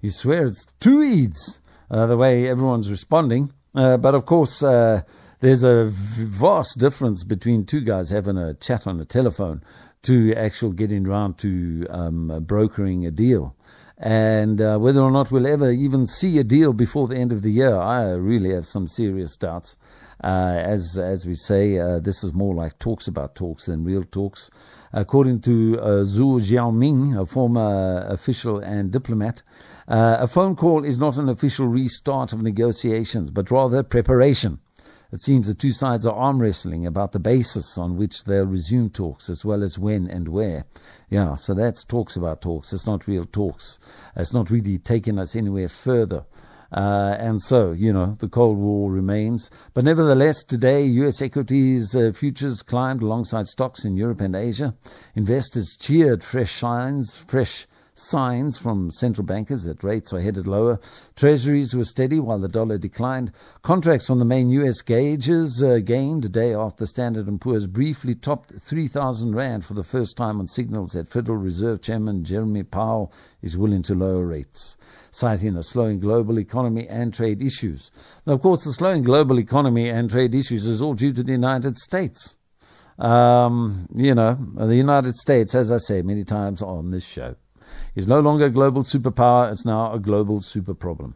you 0.00 0.10
swear 0.10 0.46
it's 0.46 0.66
two 0.80 0.98
Eids. 0.98 1.60
Uh, 1.90 2.06
the 2.06 2.16
way 2.16 2.46
everyone's 2.48 2.90
responding, 2.90 3.50
uh, 3.74 3.96
but 3.96 4.14
of 4.14 4.26
course, 4.26 4.62
uh, 4.62 5.00
there's 5.40 5.62
a 5.62 5.84
vast 5.86 6.78
difference 6.78 7.24
between 7.24 7.64
two 7.64 7.80
guys 7.80 8.10
having 8.10 8.36
a 8.36 8.52
chat 8.54 8.86
on 8.86 9.00
a 9.00 9.04
telephone 9.04 9.62
to 10.02 10.34
actual 10.34 10.72
getting 10.72 11.04
round 11.04 11.38
to 11.38 11.86
um, 11.88 12.44
brokering 12.46 13.06
a 13.06 13.10
deal. 13.10 13.56
And 13.98 14.60
uh, 14.60 14.78
whether 14.78 15.00
or 15.00 15.10
not 15.10 15.32
we'll 15.32 15.46
ever 15.46 15.72
even 15.72 16.06
see 16.06 16.38
a 16.38 16.44
deal 16.44 16.72
before 16.72 17.08
the 17.08 17.16
end 17.16 17.32
of 17.32 17.42
the 17.42 17.50
year, 17.50 17.76
I 17.76 18.10
really 18.12 18.54
have 18.54 18.66
some 18.66 18.86
serious 18.86 19.36
doubts. 19.36 19.76
Uh, 20.22 20.56
as 20.58 20.98
as 20.98 21.26
we 21.26 21.34
say, 21.34 21.78
uh, 21.78 22.00
this 22.00 22.24
is 22.24 22.32
more 22.34 22.54
like 22.54 22.78
talks 22.78 23.06
about 23.06 23.34
talks 23.36 23.66
than 23.66 23.84
real 23.84 24.04
talks. 24.04 24.50
According 24.92 25.42
to 25.42 25.78
uh, 25.80 25.86
Zhou 26.04 26.40
Xiaoming, 26.40 27.20
a 27.20 27.26
former 27.26 28.04
official 28.08 28.58
and 28.58 28.90
diplomat, 28.90 29.42
uh, 29.86 30.16
a 30.20 30.26
phone 30.26 30.56
call 30.56 30.84
is 30.84 30.98
not 30.98 31.18
an 31.18 31.28
official 31.28 31.68
restart 31.68 32.32
of 32.32 32.42
negotiations, 32.42 33.30
but 33.30 33.50
rather 33.50 33.82
preparation. 33.82 34.58
It 35.10 35.20
seems 35.20 35.46
the 35.46 35.54
two 35.54 35.72
sides 35.72 36.06
are 36.06 36.14
arm 36.14 36.38
wrestling 36.38 36.86
about 36.86 37.12
the 37.12 37.18
basis 37.18 37.78
on 37.78 37.96
which 37.96 38.24
they'll 38.24 38.44
resume 38.44 38.90
talks, 38.90 39.30
as 39.30 39.42
well 39.42 39.62
as 39.62 39.78
when 39.78 40.06
and 40.06 40.28
where. 40.28 40.66
Yeah, 41.08 41.34
so 41.36 41.54
that's 41.54 41.82
talks 41.82 42.16
about 42.16 42.42
talks. 42.42 42.74
It's 42.74 42.86
not 42.86 43.06
real 43.06 43.24
talks. 43.24 43.78
It's 44.16 44.34
not 44.34 44.50
really 44.50 44.76
taking 44.76 45.18
us 45.18 45.34
anywhere 45.34 45.68
further. 45.68 46.26
Uh, 46.70 47.16
and 47.18 47.40
so, 47.40 47.72
you 47.72 47.90
know, 47.90 48.16
the 48.18 48.28
Cold 48.28 48.58
War 48.58 48.92
remains. 48.92 49.50
But 49.72 49.84
nevertheless, 49.84 50.44
today, 50.44 50.84
U.S. 50.84 51.22
equities 51.22 51.96
uh, 51.96 52.12
futures 52.14 52.60
climbed 52.60 53.00
alongside 53.00 53.46
stocks 53.46 53.86
in 53.86 53.96
Europe 53.96 54.20
and 54.20 54.36
Asia. 54.36 54.74
Investors 55.14 55.78
cheered 55.80 56.22
fresh 56.22 56.52
signs, 56.52 57.16
fresh 57.16 57.66
signs 57.98 58.56
from 58.56 58.90
central 58.90 59.26
bankers 59.26 59.64
that 59.64 59.82
rates 59.82 60.12
are 60.12 60.20
headed 60.20 60.46
lower. 60.46 60.80
Treasuries 61.16 61.74
were 61.74 61.84
steady 61.84 62.20
while 62.20 62.38
the 62.38 62.48
dollar 62.48 62.78
declined. 62.78 63.32
Contracts 63.62 64.10
on 64.10 64.18
the 64.18 64.24
main 64.24 64.50
U.S. 64.50 64.80
gauges 64.80 65.62
uh, 65.62 65.78
gained 65.78 66.24
a 66.24 66.28
day 66.28 66.54
after 66.54 66.86
Standard 66.86 67.28
& 67.38 67.40
Poor's 67.40 67.66
briefly 67.66 68.14
topped 68.14 68.52
3,000 68.58 69.34
Rand 69.34 69.64
for 69.64 69.74
the 69.74 69.82
first 69.82 70.16
time 70.16 70.38
on 70.38 70.46
signals 70.46 70.92
that 70.92 71.08
Federal 71.08 71.38
Reserve 71.38 71.82
Chairman 71.82 72.24
Jeremy 72.24 72.62
Powell 72.62 73.12
is 73.42 73.58
willing 73.58 73.82
to 73.82 73.94
lower 73.94 74.26
rates 74.26 74.76
citing 75.10 75.56
a 75.56 75.62
slowing 75.62 75.98
global 75.98 76.38
economy 76.38 76.86
and 76.88 77.12
trade 77.12 77.42
issues. 77.42 77.90
Now, 78.26 78.34
of 78.34 78.42
course, 78.42 78.64
the 78.64 78.72
slowing 78.72 79.02
global 79.02 79.38
economy 79.38 79.88
and 79.88 80.10
trade 80.10 80.34
issues 80.34 80.66
is 80.66 80.82
all 80.82 80.94
due 80.94 81.12
to 81.12 81.22
the 81.22 81.32
United 81.32 81.76
States. 81.76 82.36
Um, 82.98 83.88
you 83.94 84.14
know, 84.14 84.36
the 84.56 84.76
United 84.76 85.14
States, 85.14 85.54
as 85.54 85.70
I 85.70 85.78
say 85.78 86.02
many 86.02 86.24
times 86.24 86.62
on 86.62 86.90
this 86.90 87.04
show, 87.04 87.36
is 87.94 88.06
no 88.06 88.20
longer 88.20 88.46
a 88.46 88.50
global 88.50 88.82
superpower, 88.82 89.50
it's 89.50 89.64
now 89.64 89.92
a 89.92 89.98
global 89.98 90.40
super 90.40 90.74
problem. 90.74 91.14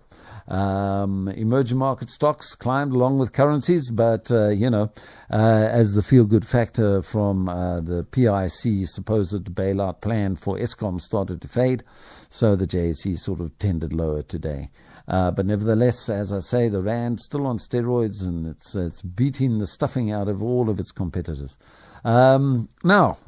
Um, 0.48 1.28
emerging 1.28 1.78
market 1.78 2.10
stocks 2.10 2.54
climbed 2.54 2.92
along 2.92 3.18
with 3.18 3.32
currencies, 3.32 3.90
but 3.90 4.30
uh, 4.30 4.48
you 4.48 4.70
know, 4.70 4.90
uh, 5.30 5.68
as 5.70 5.94
the 5.94 6.02
feel-good 6.02 6.46
factor 6.46 7.00
from 7.02 7.48
uh, 7.48 7.80
the 7.80 8.04
PIC 8.04 8.86
supposed 8.88 9.44
bailout 9.54 10.00
plan 10.00 10.36
for 10.36 10.58
Eskom 10.58 11.00
started 11.00 11.40
to 11.42 11.48
fade, 11.48 11.84
so 12.28 12.56
the 12.56 12.66
JSE 12.66 13.18
sort 13.18 13.40
of 13.40 13.56
tended 13.58 13.92
lower 13.92 14.22
today. 14.22 14.70
Uh, 15.08 15.30
but 15.30 15.46
nevertheless, 15.46 16.08
as 16.08 16.32
I 16.32 16.38
say, 16.38 16.68
the 16.68 16.80
rand 16.80 17.20
still 17.20 17.46
on 17.46 17.58
steroids, 17.58 18.22
and 18.22 18.46
it's 18.46 18.74
it's 18.74 19.02
beating 19.02 19.58
the 19.58 19.66
stuffing 19.66 20.12
out 20.12 20.28
of 20.28 20.42
all 20.42 20.70
of 20.70 20.78
its 20.78 20.92
competitors. 20.92 21.58
Um, 22.04 22.68
now, 22.84 23.18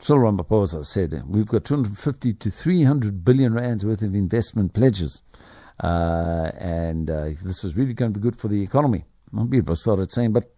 Cyril 0.00 0.32
Ramaphosa 0.32 0.82
said 0.82 1.22
we've 1.26 1.46
got 1.46 1.64
250 1.64 2.32
to 2.34 2.50
300 2.50 3.22
billion 3.22 3.52
rands 3.52 3.84
worth 3.84 4.00
of 4.00 4.14
investment 4.14 4.72
pledges. 4.72 5.22
Uh, 5.78 6.50
and 6.58 7.10
uh, 7.10 7.30
this 7.42 7.64
is 7.64 7.76
really 7.76 7.92
going 7.92 8.12
to 8.12 8.18
be 8.18 8.22
good 8.22 8.38
for 8.38 8.48
the 8.48 8.62
economy. 8.62 9.04
And 9.32 9.50
people 9.50 9.76
started 9.76 10.10
saying, 10.10 10.32
but 10.32 10.50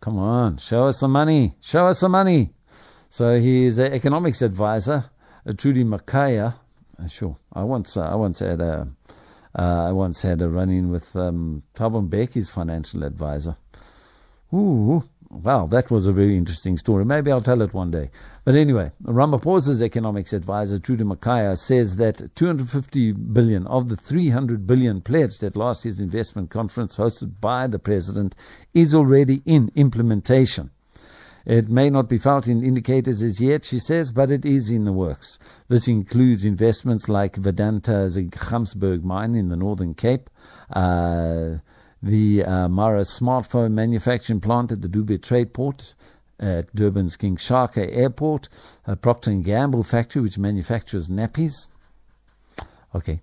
come 0.00 0.18
on, 0.18 0.58
show 0.58 0.86
us 0.86 0.98
some 0.98 1.12
money, 1.12 1.56
show 1.60 1.86
us 1.86 2.00
some 2.00 2.12
money. 2.12 2.52
So 3.08 3.38
his 3.38 3.80
uh, 3.80 3.84
economics 3.84 4.42
advisor, 4.42 5.04
uh, 5.46 5.52
Trudi 5.56 5.84
Makhaya, 5.84 6.54
uh, 6.98 7.06
sure, 7.06 7.38
I 7.52 7.64
once, 7.64 7.96
uh, 7.96 8.02
I 8.02 8.14
once 8.14 8.40
had 8.40 8.60
a, 8.60 8.88
I 9.54 9.92
once 9.92 10.20
had 10.20 10.42
a 10.42 10.48
run-in 10.48 10.90
with 10.90 11.14
um, 11.16 11.62
Thabo 11.74 12.08
Mbeki's 12.08 12.50
financial 12.50 13.04
advisor. 13.04 13.56
Ooh, 14.54 15.02
Wow, 15.32 15.66
that 15.68 15.90
was 15.90 16.06
a 16.06 16.12
very 16.12 16.36
interesting 16.36 16.76
story. 16.76 17.06
Maybe 17.06 17.32
I'll 17.32 17.40
tell 17.40 17.62
it 17.62 17.72
one 17.72 17.90
day. 17.90 18.10
But 18.44 18.54
anyway, 18.54 18.92
Ramaphosa's 19.02 19.82
economics 19.82 20.34
advisor, 20.34 20.78
Trudi 20.78 21.04
Makhaya, 21.04 21.56
says 21.56 21.96
that 21.96 22.34
250 22.34 23.12
billion 23.12 23.66
of 23.66 23.88
the 23.88 23.96
300 23.96 24.66
billion 24.66 25.00
pledged 25.00 25.42
at 25.42 25.56
last 25.56 25.86
year's 25.86 26.00
investment 26.00 26.50
conference 26.50 26.98
hosted 26.98 27.40
by 27.40 27.66
the 27.66 27.78
president 27.78 28.36
is 28.74 28.94
already 28.94 29.40
in 29.46 29.70
implementation. 29.74 30.70
It 31.46 31.70
may 31.70 31.88
not 31.88 32.10
be 32.10 32.18
felt 32.18 32.46
in 32.46 32.62
indicators 32.62 33.22
as 33.22 33.40
yet, 33.40 33.64
she 33.64 33.78
says, 33.78 34.12
but 34.12 34.30
it 34.30 34.44
is 34.44 34.70
in 34.70 34.84
the 34.84 34.92
works. 34.92 35.38
This 35.66 35.88
includes 35.88 36.44
investments 36.44 37.08
like 37.08 37.36
Vedanta's 37.36 38.18
Gamsberg 38.18 39.02
mine 39.02 39.34
in 39.34 39.48
the 39.48 39.56
Northern 39.56 39.94
Cape, 39.94 40.28
uh, 40.70 41.56
the 42.02 42.44
uh, 42.44 42.68
Mara 42.68 43.02
smartphone 43.02 43.72
manufacturing 43.72 44.40
plant 44.40 44.72
at 44.72 44.82
the 44.82 44.88
Dube 44.88 45.22
Trade 45.22 45.52
Port, 45.54 45.94
at 46.40 46.74
Durban's 46.74 47.16
King 47.16 47.36
Shaka 47.36 47.88
Airport, 47.92 48.48
a 48.86 48.96
Procter 48.96 49.32
& 49.32 49.42
Gamble 49.42 49.84
factory 49.84 50.22
which 50.22 50.38
manufactures 50.38 51.08
nappies. 51.08 51.68
Okay. 52.94 53.20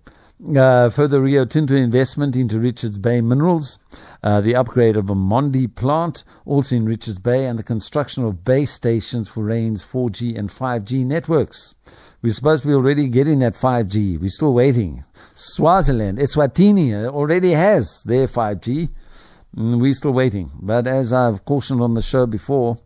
Uh, 0.56 0.88
further 0.88 1.20
Rio 1.20 1.44
Tinto 1.44 1.76
investment 1.76 2.34
into 2.34 2.58
Richards 2.58 2.96
Bay 2.96 3.20
Minerals, 3.20 3.78
uh, 4.22 4.40
the 4.40 4.56
upgrade 4.56 4.96
of 4.96 5.10
a 5.10 5.14
Mondi 5.14 5.66
plant, 5.66 6.24
also 6.46 6.76
in 6.76 6.86
Richards 6.86 7.18
Bay, 7.18 7.44
and 7.44 7.58
the 7.58 7.62
construction 7.62 8.24
of 8.24 8.42
base 8.42 8.72
stations 8.72 9.28
for 9.28 9.44
Rain's 9.44 9.84
4G 9.84 10.38
and 10.38 10.48
5G 10.48 11.04
networks. 11.04 11.74
We're 12.22 12.32
supposed 12.32 12.62
to 12.62 12.68
be 12.68 12.74
already 12.74 13.08
getting 13.08 13.40
that 13.40 13.52
5G. 13.52 14.18
We're 14.18 14.28
still 14.28 14.54
waiting. 14.54 15.04
Swaziland, 15.34 16.16
Eswatini 16.18 17.06
already 17.06 17.50
has 17.50 18.02
their 18.06 18.26
5G. 18.26 18.88
Mm, 19.56 19.78
we're 19.78 19.92
still 19.92 20.12
waiting. 20.12 20.50
But 20.58 20.86
as 20.86 21.12
I've 21.12 21.44
cautioned 21.44 21.82
on 21.82 21.92
the 21.92 22.02
show 22.02 22.24
before, 22.24 22.78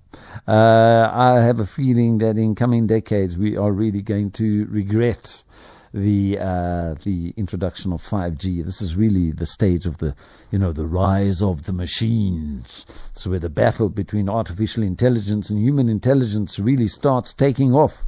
uh, 0.49 1.09
I 1.12 1.40
have 1.40 1.61
a 1.61 1.67
feeling 1.67 2.19
that 2.19 2.37
in 2.37 2.57
coming 2.57 2.88
decades 2.88 3.38
we 3.38 3.57
are 3.57 3.71
really 3.71 4.03
going 4.03 4.33
to 4.33 4.67
regret 4.67 5.45
the 5.95 6.39
uh, 6.41 6.95
the 7.05 7.33
introduction 7.37 7.93
of 7.93 8.03
5G. 8.03 8.65
This 8.65 8.83
is 8.83 8.97
really 8.97 9.31
the 9.31 9.47
stage 9.47 9.87
of 9.87 9.99
the 9.99 10.15
you 10.51 10.59
know 10.59 10.73
the 10.73 10.87
rise 10.87 11.41
of 11.41 11.63
the 11.63 11.73
machines. 11.73 12.85
So 13.13 13.31
where 13.31 13.39
the 13.39 13.49
battle 13.49 13.89
between 13.89 14.29
artificial 14.29 14.83
intelligence 14.83 15.51
and 15.51 15.59
human 15.59 15.89
intelligence 15.89 16.59
really 16.59 16.89
starts 16.89 17.33
taking 17.33 17.75
off 17.75 18.03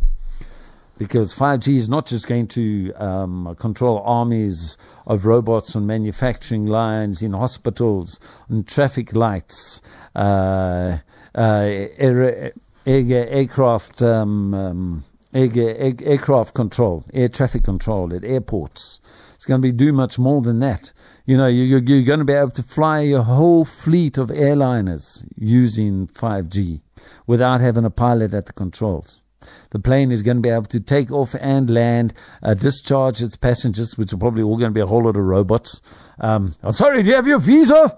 because 0.99 1.33
5G 1.35 1.77
is 1.77 1.89
not 1.89 2.07
just 2.07 2.27
going 2.27 2.49
to 2.49 2.93
um, 2.95 3.55
control 3.59 4.03
armies 4.05 4.77
of 5.07 5.25
robots 5.25 5.77
on 5.77 5.87
manufacturing 5.87 6.67
lines, 6.67 7.23
in 7.23 7.33
hospitals, 7.33 8.19
on 8.51 8.65
traffic 8.65 9.15
lights, 9.15 9.81
uh, 10.17 10.99
uh, 11.35 11.39
air, 11.39 12.53
air, 12.87 13.29
aircraft, 13.29 14.03
um, 14.03 14.55
um, 14.55 15.05
air, 15.35 15.51
aircraft 16.03 16.55
control, 16.55 17.05
air 17.13 17.29
traffic 17.29 17.65
control 17.65 18.15
at 18.15 18.25
airports. 18.25 19.01
It's 19.35 19.45
going 19.45 19.61
to 19.61 19.69
be 19.69 19.73
do 19.73 19.93
much 19.93 20.19
more 20.19 20.41
than 20.41 20.61
that. 20.61 20.93
You 21.27 21.37
know, 21.37 21.47
you're, 21.47 21.81
you're 21.81 22.03
going 22.03 22.21
to 22.21 22.25
be 22.25 22.33
able 22.33 22.51
to 22.53 22.63
fly 22.63 23.01
your 23.01 23.23
whole 23.23 23.65
fleet 23.65 24.19
of 24.19 24.29
airliners 24.29 25.25
using 25.37 26.09
5G 26.09 26.81
without 27.27 27.61
having 27.61 27.85
a 27.85 27.91
pilot 27.91 28.33
at 28.35 28.47
the 28.47 28.53
controls. 28.53 29.21
The 29.71 29.79
plane 29.79 30.11
is 30.11 30.23
going 30.23 30.39
to 30.39 30.41
be 30.41 30.49
able 30.49 30.67
to 30.67 30.81
take 30.81 31.13
off 31.13 31.35
and 31.39 31.71
land, 31.71 32.15
uh, 32.43 32.55
discharge 32.55 33.23
its 33.23 33.37
passengers, 33.37 33.97
which 33.97 34.13
are 34.13 34.17
probably 34.17 34.43
all 34.43 34.57
going 34.57 34.71
to 34.71 34.75
be 34.75 34.81
a 34.81 34.87
whole 34.87 35.05
lot 35.05 35.17
of 35.17 35.23
robots. 35.23 35.81
Um, 36.21 36.55
I'm 36.63 36.73
sorry, 36.73 37.03
do 37.03 37.11
you 37.11 37.15
have 37.15 37.27
your 37.27 37.39
visa? 37.39 37.97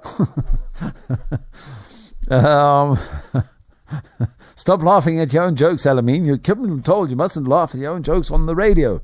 um, 2.31 2.99
stop 4.59 4.83
laughing 4.83 5.21
at 5.21 5.33
your 5.33 5.45
own 5.45 5.55
jokes, 5.55 5.85
Alameen. 5.85 6.27
You're 6.27 6.81
told 6.83 7.11
you 7.11 7.17
mustn't 7.17 7.47
laugh 7.47 7.75
at 7.75 7.81
your 7.81 7.93
own 7.95 8.03
jokes 8.03 8.31
on 8.31 8.47
the 8.47 8.55
radio. 8.55 9.01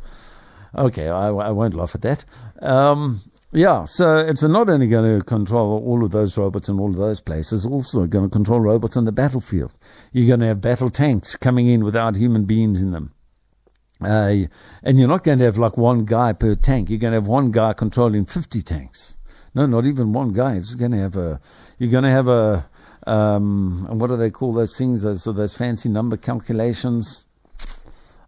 Okay, 0.76 1.08
I, 1.08 1.28
I 1.28 1.50
won't 1.50 1.74
laugh 1.74 1.94
at 1.94 2.02
that. 2.02 2.24
Um, 2.60 3.20
yeah, 3.52 3.84
so 3.84 4.18
it's 4.18 4.42
not 4.42 4.68
only 4.68 4.88
going 4.88 5.18
to 5.18 5.24
control 5.24 5.80
all 5.86 6.04
of 6.04 6.10
those 6.10 6.36
robots 6.36 6.68
in 6.68 6.80
all 6.80 6.90
of 6.90 6.96
those 6.96 7.20
places, 7.20 7.64
also 7.64 8.04
going 8.06 8.24
to 8.24 8.30
control 8.30 8.58
robots 8.58 8.96
on 8.96 9.04
the 9.04 9.12
battlefield. 9.12 9.72
You're 10.12 10.26
going 10.26 10.40
to 10.40 10.46
have 10.46 10.60
battle 10.60 10.90
tanks 10.90 11.36
coming 11.36 11.68
in 11.68 11.84
without 11.84 12.16
human 12.16 12.46
beings 12.46 12.82
in 12.82 12.90
them. 12.90 13.14
Uh, 14.00 14.48
and 14.82 14.98
you're 14.98 15.08
not 15.08 15.22
going 15.22 15.38
to 15.38 15.44
have 15.44 15.56
like 15.56 15.76
one 15.76 16.04
guy 16.04 16.32
per 16.32 16.56
tank. 16.56 16.90
You're 16.90 16.98
going 16.98 17.12
to 17.12 17.20
have 17.20 17.28
one 17.28 17.52
guy 17.52 17.74
controlling 17.74 18.26
50 18.26 18.60
tanks. 18.62 19.16
No, 19.54 19.66
not 19.66 19.86
even 19.86 20.12
one 20.12 20.32
guy. 20.32 20.56
It's 20.56 20.74
going 20.74 20.90
to 20.90 20.98
have 20.98 21.16
a, 21.16 21.40
you're 21.78 21.92
going 21.92 22.02
to 22.02 22.10
have 22.10 22.28
a, 22.28 22.68
um, 23.06 23.86
and 23.90 24.00
what 24.00 24.08
do 24.08 24.16
they 24.16 24.30
call 24.30 24.52
those 24.52 24.76
things? 24.76 25.02
Those, 25.02 25.24
those 25.24 25.54
fancy 25.54 25.88
number 25.88 26.16
calculations. 26.16 27.26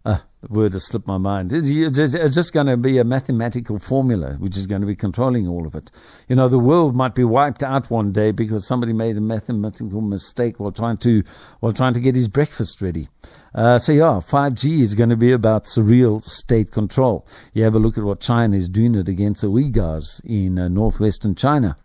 Uh, 0.05 0.19
the 0.41 0.53
word 0.53 0.71
has 0.71 0.85
slipped 0.85 1.07
my 1.07 1.17
mind. 1.17 1.51
It's, 1.51 1.67
it's, 1.67 2.33
just 2.35 2.53
going 2.53 2.67
to 2.67 2.77
be 2.77 2.97
a 2.97 3.03
mathematical 3.03 3.77
formula 3.77 4.35
which 4.35 4.55
is 4.55 4.65
going 4.65 4.79
to 4.79 4.87
be 4.87 4.95
controlling 4.95 5.49
all 5.49 5.67
of 5.67 5.75
it. 5.75 5.91
You 6.29 6.37
know, 6.37 6.47
the 6.47 6.59
world 6.59 6.95
might 6.95 7.13
be 7.13 7.25
wiped 7.25 7.61
out 7.61 7.89
one 7.89 8.13
day 8.13 8.31
because 8.31 8.65
somebody 8.65 8.93
made 8.93 9.17
a 9.17 9.21
mathematical 9.21 9.99
mistake 9.99 10.61
while 10.61 10.71
trying 10.71 10.97
to 10.97 11.23
while 11.59 11.73
trying 11.73 11.93
to 11.95 11.99
get 11.99 12.15
his 12.15 12.29
breakfast 12.29 12.81
ready. 12.81 13.09
Uh, 13.53 13.79
so 13.79 13.91
yeah, 13.91 14.21
5G 14.23 14.81
is 14.81 14.93
going 14.93 15.09
to 15.09 15.17
be 15.17 15.33
about 15.33 15.65
surreal 15.65 16.23
state 16.23 16.71
control. 16.71 17.27
You 17.53 17.63
have 17.63 17.75
a 17.75 17.79
look 17.79 17.97
at 17.97 18.05
what 18.05 18.21
China 18.21 18.55
is 18.55 18.69
doing 18.69 18.95
it 18.95 19.09
against 19.09 19.41
the 19.41 19.47
Uyghurs 19.47 20.23
in 20.23 20.57
uh, 20.57 20.69
northwestern 20.69 21.35
China. 21.35 21.75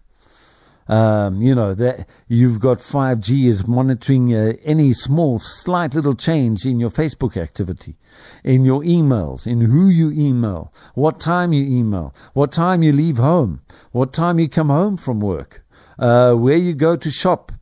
Um, 0.89 1.41
you 1.41 1.55
know 1.55 1.75
that 1.75 2.09
you've 2.29 2.59
got 2.59 2.79
5G 2.79 3.47
is 3.47 3.67
monitoring 3.67 4.35
uh, 4.35 4.55
any 4.65 4.93
small, 4.93 5.39
slight 5.39 5.95
little 5.95 6.15
change 6.15 6.67
in 6.67 6.81
your 6.81 6.91
Facebook 6.91 7.37
activity, 7.37 7.97
in 8.45 8.65
your 8.65 8.83
emails, 8.83 9.47
in 9.47 9.61
who 9.61 9.89
you 9.89 10.11
email, 10.11 10.73
what 10.95 11.21
time 11.21 11.53
you 11.53 11.65
email, 11.65 12.15
what 12.35 12.51
time 12.51 12.83
you 12.83 12.93
leave 12.93 13.17
home, 13.17 13.61
what 13.93 14.13
time 14.13 14.39
you 14.39 14.49
come 14.49 14.69
home 14.69 14.97
from 14.97 15.21
work, 15.21 15.65
uh, 15.99 16.35
where 16.35 16.57
you 16.57 16.75
go 16.75 16.97
to 16.97 17.11
shop. 17.11 17.53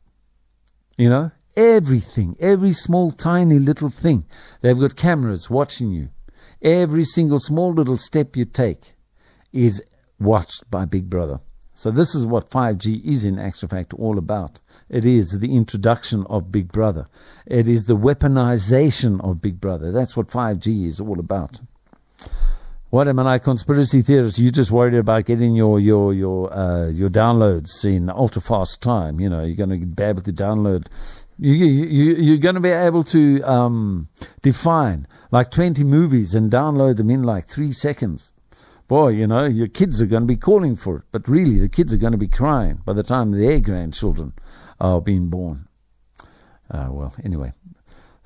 You 0.97 1.09
know 1.09 1.31
everything, 1.55 2.35
every 2.39 2.73
small, 2.73 3.11
tiny 3.11 3.59
little 3.59 3.89
thing. 3.89 4.25
They've 4.61 4.79
got 4.79 4.95
cameras 4.95 5.49
watching 5.49 5.91
you. 5.91 6.09
Every 6.61 7.05
single 7.05 7.39
small 7.39 7.73
little 7.73 7.97
step 7.97 8.35
you 8.35 8.45
take 8.45 8.93
is 9.51 9.81
watched 10.19 10.69
by 10.69 10.85
Big 10.85 11.09
Brother. 11.09 11.39
So 11.81 11.89
this 11.89 12.13
is 12.13 12.27
what 12.27 12.51
5G 12.51 13.03
is 13.03 13.25
in 13.25 13.39
actual 13.39 13.69
fact 13.69 13.95
all 13.95 14.19
about. 14.19 14.59
It 14.87 15.03
is 15.03 15.39
the 15.39 15.55
introduction 15.55 16.27
of 16.29 16.51
Big 16.51 16.71
Brother. 16.71 17.07
It 17.47 17.67
is 17.67 17.85
the 17.85 17.97
weaponization 17.97 19.19
of 19.27 19.41
Big 19.41 19.59
Brother. 19.59 19.91
That's 19.91 20.15
what 20.15 20.27
5G 20.27 20.85
is 20.85 20.99
all 20.99 21.19
about. 21.19 21.59
What 22.91 23.07
am 23.07 23.17
I, 23.17 23.39
conspiracy 23.39 24.03
theorists? 24.03 24.37
You 24.37 24.51
just 24.51 24.69
worried 24.69 24.93
about 24.93 25.25
getting 25.25 25.55
your 25.55 25.79
your 25.79 26.13
your 26.13 26.53
uh, 26.53 26.89
your 26.91 27.09
downloads 27.09 27.83
in 27.83 28.11
ultra 28.11 28.43
fast 28.43 28.83
time. 28.83 29.19
You 29.19 29.29
know, 29.29 29.43
you're 29.43 29.55
going 29.55 29.71
to 29.71 29.83
be 29.83 30.03
able 30.03 30.21
to 30.21 30.33
download. 30.33 30.85
You, 31.39 31.55
you, 31.55 32.13
you're 32.13 32.37
going 32.37 32.53
to 32.53 32.61
be 32.61 32.69
able 32.69 33.03
to 33.05 33.41
um, 33.41 34.07
define 34.43 35.07
like 35.31 35.49
20 35.49 35.83
movies 35.83 36.35
and 36.35 36.51
download 36.51 36.97
them 36.97 37.09
in 37.09 37.23
like 37.23 37.47
three 37.47 37.71
seconds 37.71 38.33
boy, 38.91 39.07
you 39.07 39.25
know, 39.25 39.45
your 39.45 39.69
kids 39.69 40.01
are 40.01 40.05
going 40.05 40.23
to 40.23 40.27
be 40.27 40.35
calling 40.35 40.75
for 40.75 40.97
it. 40.97 41.03
But 41.13 41.29
really, 41.29 41.59
the 41.59 41.69
kids 41.69 41.93
are 41.93 41.97
going 41.97 42.11
to 42.11 42.17
be 42.17 42.27
crying 42.27 42.81
by 42.85 42.91
the 42.91 43.03
time 43.03 43.31
their 43.31 43.61
grandchildren 43.61 44.33
are 44.81 44.99
being 44.99 45.29
born. 45.29 45.65
Uh, 46.69 46.89
well, 46.89 47.13
anyway. 47.23 47.53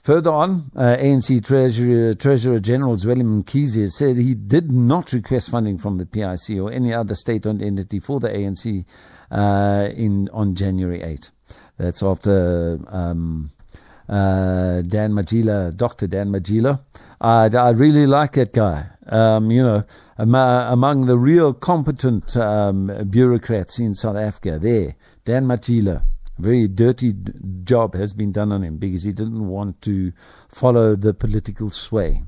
Further 0.01 0.31
on, 0.31 0.71
uh, 0.75 0.97
ANC 0.97 1.45
Treasurer, 1.45 2.15
Treasurer 2.15 2.57
General 2.57 2.95
Zweli 2.95 3.21
Mkhize 3.21 3.91
said 3.91 4.15
he 4.15 4.33
did 4.33 4.71
not 4.71 5.13
request 5.13 5.51
funding 5.51 5.77
from 5.77 5.99
the 5.99 6.05
PIC 6.07 6.57
or 6.59 6.71
any 6.71 6.95
other 6.95 7.13
state-owned 7.13 7.61
entity 7.61 7.99
for 7.99 8.19
the 8.19 8.29
ANC 8.29 8.85
uh, 9.29 9.87
in 9.95 10.29
on 10.33 10.55
January 10.55 11.03
8. 11.03 11.29
That's 11.77 12.01
after 12.01 12.79
um, 12.87 13.51
uh, 14.09 14.81
Dan 14.81 15.11
Matjila, 15.11 15.77
Dr. 15.77 16.07
Dan 16.07 16.29
Matjila. 16.29 16.79
I, 17.21 17.49
I 17.55 17.69
really 17.69 18.07
like 18.07 18.33
that 18.33 18.51
guy. 18.51 18.87
Um, 19.07 19.51
you 19.51 19.61
know, 19.61 19.83
among 20.17 21.05
the 21.05 21.17
real 21.17 21.53
competent 21.53 22.35
um, 22.37 22.91
bureaucrats 23.09 23.79
in 23.79 23.93
South 23.93 24.15
Africa, 24.15 24.57
there, 24.59 24.95
Dan 25.25 25.45
Matjila, 25.45 26.03
very 26.37 26.67
dirty 26.67 27.13
job 27.63 27.93
has 27.95 28.13
been 28.13 28.31
done 28.31 28.51
on 28.51 28.63
him 28.63 28.77
because 28.77 29.03
he 29.03 29.11
didn't 29.11 29.47
want 29.47 29.81
to 29.83 30.11
follow 30.49 30.95
the 30.95 31.13
political 31.13 31.69
sway. 31.69 32.21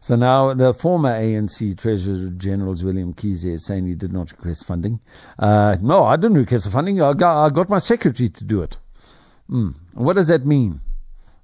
So 0.00 0.16
now 0.16 0.52
the 0.52 0.74
former 0.74 1.12
ANC 1.12 1.78
Treasurer 1.78 2.30
General 2.30 2.74
Zweli 2.74 3.04
Mkhize 3.14 3.44
is 3.44 3.64
saying 3.64 3.86
he 3.86 3.94
did 3.94 4.12
not 4.12 4.32
request 4.32 4.66
funding. 4.66 4.98
Uh, 5.38 5.76
no, 5.80 6.02
I 6.02 6.16
didn't 6.16 6.38
request 6.38 6.64
the 6.64 6.70
funding. 6.70 7.00
I 7.00 7.12
got, 7.12 7.46
I 7.46 7.50
got 7.50 7.68
my 7.68 7.78
secretary 7.78 8.28
to 8.28 8.44
do 8.44 8.62
it. 8.62 8.78
Mm. 9.48 9.76
What 9.94 10.14
does 10.14 10.26
that 10.26 10.44
mean? 10.44 10.80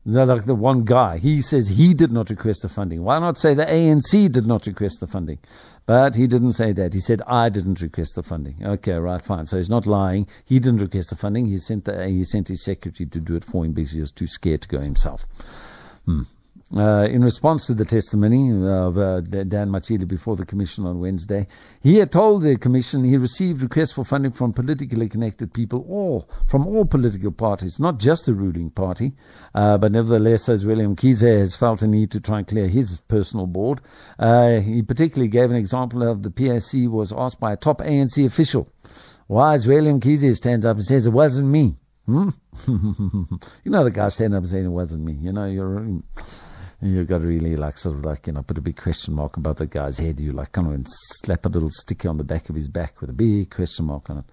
Like 0.09 0.47
the 0.47 0.55
one 0.55 0.85
guy. 0.85 1.19
He 1.19 1.43
says 1.43 1.69
he 1.69 1.93
did 1.93 2.11
not 2.11 2.31
request 2.31 2.63
the 2.63 2.69
funding. 2.69 3.05
Why 3.05 3.19
not 3.19 3.37
say 3.37 3.55
the 3.55 3.67
ANC 3.67 4.33
did 4.33 4.47
not 4.47 4.67
request 4.67 5.01
the 5.01 5.07
funding? 5.07 5.39
But 5.85 6.15
he 6.15 6.27
didn't 6.27 6.53
say 6.53 6.73
that. 6.73 6.95
He 6.95 7.01
said 7.01 7.23
I 7.27 7.49
didn't 7.51 7.83
request 7.83 8.15
the 8.15 8.23
funding. 8.23 8.57
Okay, 8.65 8.95
right, 8.95 9.23
fine. 9.23 9.47
So 9.47 9.59
he's 9.59 9.69
not 9.69 9.87
lying. 9.87 10.27
He 10.45 10.61
didn't 10.61 10.81
request 10.81 11.11
the 11.11 11.17
funding. 11.17 11.47
He 11.47 11.59
sent 11.59 11.85
the, 11.85 12.09
he 12.09 12.25
sent 12.25 12.49
his 12.49 12.65
secretary 12.65 13.09
to 13.09 13.21
do 13.21 13.37
it 13.37 13.45
for 13.45 13.65
him 13.65 13.73
because 13.73 13.93
he 13.93 14.01
was 14.01 14.13
too 14.13 14.27
scared 14.27 14.63
to 14.63 14.69
go 14.69 14.81
himself. 14.81 15.27
Hmm. 16.07 16.23
Uh, 16.77 17.09
in 17.11 17.23
response 17.25 17.67
to 17.67 17.73
the 17.73 17.85
testimony 17.85 18.51
of 18.51 18.99
uh, 18.99 19.23
Dan 19.23 19.71
Matjila 19.71 20.07
before 20.07 20.37
the 20.37 20.45
Commission 20.45 20.85
on 20.85 21.01
Wednesday, 21.01 21.47
he 21.81 21.97
had 21.97 22.13
told 22.13 22.43
the 22.43 22.59
Commission 22.59 23.03
he 23.05 23.17
received 23.17 23.63
requests 23.63 23.93
for 23.93 24.05
funding 24.05 24.33
from 24.33 24.53
politically 24.53 25.09
connected 25.09 25.55
people, 25.55 25.87
all 25.89 26.29
from 26.47 26.67
all 26.67 26.85
political 26.85 27.33
parties, 27.33 27.81
not 27.81 27.99
just 27.99 28.27
the 28.27 28.35
ruling 28.35 28.69
party. 28.69 29.15
Uh, 29.55 29.79
but 29.79 29.93
nevertheless, 29.93 30.47
as 30.51 30.65
Zweli 30.65 30.95
Mkhize 30.95 31.39
has 31.39 31.57
felt 31.57 31.81
a 31.81 31.87
need 31.87 32.11
to 32.11 32.21
try 32.21 32.39
and 32.39 32.47
clear 32.47 32.69
his 32.69 33.01
personal 33.09 33.47
board, 33.47 33.81
uh, 34.19 34.61
he 34.61 34.83
particularly 34.83 35.31
gave 35.31 35.51
an 35.51 35.57
example 35.57 36.07
of 36.07 36.23
the 36.23 36.31
PSC 36.31 36.87
was 36.91 37.15
asked 37.17 37.41
by 37.41 37.55
a 37.55 37.57
top 37.57 37.81
ANC 37.81 38.27
official. 38.27 38.71
Why 39.27 39.55
is 39.55 39.67
Zweli 39.67 39.99
Mkhize 39.99 40.37
stands 40.37 40.67
up 40.67 40.77
and 40.77 40.85
says 40.85 41.07
it 41.07 41.13
wasn't 41.15 41.49
me? 41.49 41.77
Hmm? 42.05 42.29
you 42.67 43.71
know 43.71 43.85
the 43.85 43.91
guy 43.91 44.09
standing 44.09 44.37
up 44.37 44.43
and 44.43 44.49
saying 44.49 44.65
it 44.67 44.69
wasn't 44.69 45.05
me. 45.05 45.15
You 45.15 45.33
know 45.33 45.47
you're 45.47 46.01
you've 46.81 47.09
got 47.09 47.19
to 47.19 47.27
really 47.27 47.57
like 47.57 47.77
sort 47.77 47.97
of 47.97 48.05
like 48.05 48.27
you 48.27 48.33
know 48.33 48.43
put 48.43 48.59
a 48.59 48.63
big 48.63 48.77
question 48.77 49.15
mark 49.15 49.37
above 49.37 49.57
the 49.57 49.67
guy's 49.67 49.99
head. 49.99 50.21
You 50.21 50.33
like 50.33 50.53
kind 50.53 50.73
of 50.73 50.87
slap 51.25 51.47
a 51.47 51.49
little 51.49 51.71
sticker 51.71 52.09
on 52.09 52.19
the 52.19 52.25
back 52.25 52.49
of 52.49 52.55
his 52.55 52.69
back 52.69 53.01
with 53.01 53.11
a 53.11 53.15
big 53.15 53.51
question 53.51 53.87
mark 53.87 54.11
on 54.11 54.19
it. 54.19 54.25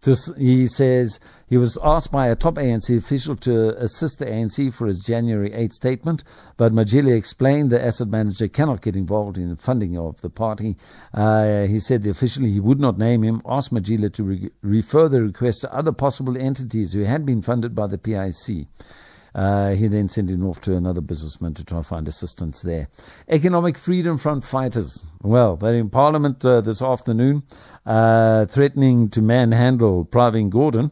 Just, 0.00 0.36
he 0.36 0.68
says 0.68 1.18
he 1.48 1.56
was 1.56 1.76
asked 1.82 2.12
by 2.12 2.28
a 2.28 2.36
top 2.36 2.54
ANC 2.54 2.96
official 2.96 3.34
to 3.36 3.76
assist 3.82 4.20
the 4.20 4.26
ANC 4.26 4.72
for 4.72 4.86
his 4.86 5.00
January 5.00 5.52
8 5.52 5.72
statement, 5.72 6.22
but 6.56 6.72
Matjila 6.72 7.16
explained 7.16 7.70
the 7.70 7.84
asset 7.84 8.06
manager 8.06 8.46
cannot 8.46 8.80
get 8.80 8.94
involved 8.94 9.38
in 9.38 9.48
the 9.48 9.56
funding 9.56 9.98
of 9.98 10.20
the 10.20 10.30
party. 10.30 10.76
Uh, 11.12 11.62
he 11.62 11.80
said 11.80 12.02
the 12.02 12.10
official 12.10 12.44
he 12.44 12.60
would 12.60 12.78
not 12.78 12.96
name 12.96 13.24
him 13.24 13.42
asked 13.44 13.72
Matjila 13.72 14.12
to 14.14 14.22
re- 14.22 14.50
refer 14.62 15.08
the 15.08 15.20
request 15.20 15.62
to 15.62 15.74
other 15.74 15.92
possible 15.92 16.38
entities 16.38 16.92
who 16.92 17.02
had 17.02 17.26
been 17.26 17.42
funded 17.42 17.74
by 17.74 17.88
the 17.88 17.98
PIC. 17.98 18.68
Uh, 19.38 19.76
he 19.76 19.86
then 19.86 20.08
sent 20.08 20.28
him 20.28 20.44
off 20.44 20.60
to 20.60 20.74
another 20.74 21.00
businessman 21.00 21.54
to 21.54 21.64
try 21.64 21.76
and 21.76 21.86
find 21.86 22.08
assistance 22.08 22.62
there. 22.62 22.88
Economic 23.28 23.78
Freedom 23.78 24.18
Front 24.18 24.44
fighters. 24.44 25.04
Well, 25.22 25.54
they're 25.54 25.76
in 25.76 25.90
Parliament 25.90 26.44
uh, 26.44 26.60
this 26.60 26.82
afternoon, 26.82 27.44
uh, 27.86 28.46
threatening 28.46 29.10
to 29.10 29.22
manhandle 29.22 30.04
Pravin 30.06 30.50
Gordhan 30.50 30.90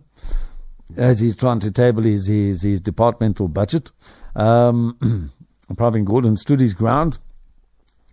as 0.96 1.18
he's 1.18 1.34
trying 1.34 1.58
to 1.58 1.72
table 1.72 2.04
his, 2.04 2.28
his, 2.28 2.62
his 2.62 2.80
departmental 2.80 3.48
budget. 3.48 3.90
Um, 4.36 5.32
Pravin 5.74 6.04
Gordhan 6.04 6.38
stood 6.38 6.60
his 6.60 6.74
ground 6.74 7.18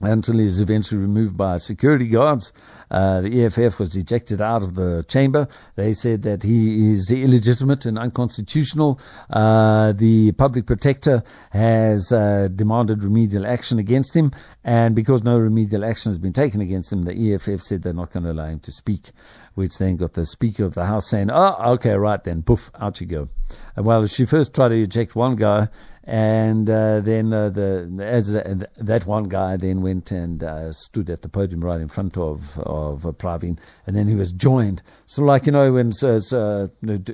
until 0.04 0.38
he 0.38 0.45
was 0.45 0.60
eventually 0.60 1.01
removed 1.01 1.38
by 1.38 1.58
security 1.58 2.08
guards. 2.08 2.54
Uh, 2.91 3.22
the 3.22 3.43
EFF 3.45 3.80
was 3.80 3.95
ejected 3.95 4.39
out 4.41 4.62
of 4.62 4.76
the 4.76 5.04
chamber. 5.08 5.47
They 5.76 5.93
said 5.93 6.22
that 6.24 6.43
he 6.43 6.91
is 6.91 7.10
illegitimate 7.10 7.88
and 7.88 7.97
unconstitutional. 7.97 8.99
Uh, 9.32 9.93
the 9.93 10.32
public 10.34 10.68
protector 10.68 11.24
has 11.49 12.12
uh, 12.12 12.49
demanded 12.54 13.04
remedial 13.04 13.47
action 13.47 13.80
against 13.80 14.16
him, 14.16 14.32
and 14.64 14.95
because 14.95 15.24
no 15.24 15.39
remedial 15.39 15.84
action 15.84 16.12
has 16.12 16.20
been 16.20 16.34
taken 16.34 16.62
against 16.62 16.93
him, 16.93 17.04
the 17.04 17.34
EFF 17.34 17.62
said 17.62 17.82
they're 17.82 17.93
not 17.93 18.12
going 18.12 18.26
to 18.26 18.32
allow 18.32 18.47
him 18.47 18.60
to 18.60 18.72
speak. 18.72 19.10
Which 19.56 19.78
then 19.78 19.97
got 19.97 20.14
the 20.14 20.26
Speaker 20.26 20.66
of 20.66 20.74
the 20.74 20.84
House 20.84 21.08
saying, 21.10 21.30
"Oh, 21.32 21.74
okay, 21.74 21.91
right 21.91 22.24
then, 22.24 22.41
poof, 22.41 22.72
out 22.80 22.99
you 22.99 23.06
go." 23.06 23.30
well, 23.78 24.06
she 24.08 24.26
first 24.26 24.56
tried 24.56 24.70
to 24.70 24.82
eject 24.82 25.16
one 25.16 25.36
guy 25.36 25.68
and 26.06 26.70
uh, 26.70 26.99
then 26.99 27.32
uh, 27.32 27.49
the 27.49 27.89
as 28.01 28.36
uh, 28.36 28.56
that 28.78 29.06
one 29.06 29.24
guy 29.30 29.56
then 29.56 29.82
went 29.82 30.12
and 30.12 30.43
uh, 30.43 30.72
stood 30.74 31.10
at 31.10 31.22
the 31.22 31.30
podium 31.30 31.64
right 31.64 31.80
in 31.80 31.88
front 31.88 32.18
of 32.18 32.60
of 32.60 33.06
uh, 33.06 33.12
Pravin, 33.12 33.58
and 33.88 33.95
then 33.95 34.08
he 34.08 34.16
was 34.16 34.34
joined. 34.34 34.84
So 35.06 35.24
like 35.24 35.45
you 35.45 35.54
know 35.54 35.72
when 35.72 35.91
uh, 36.04 36.68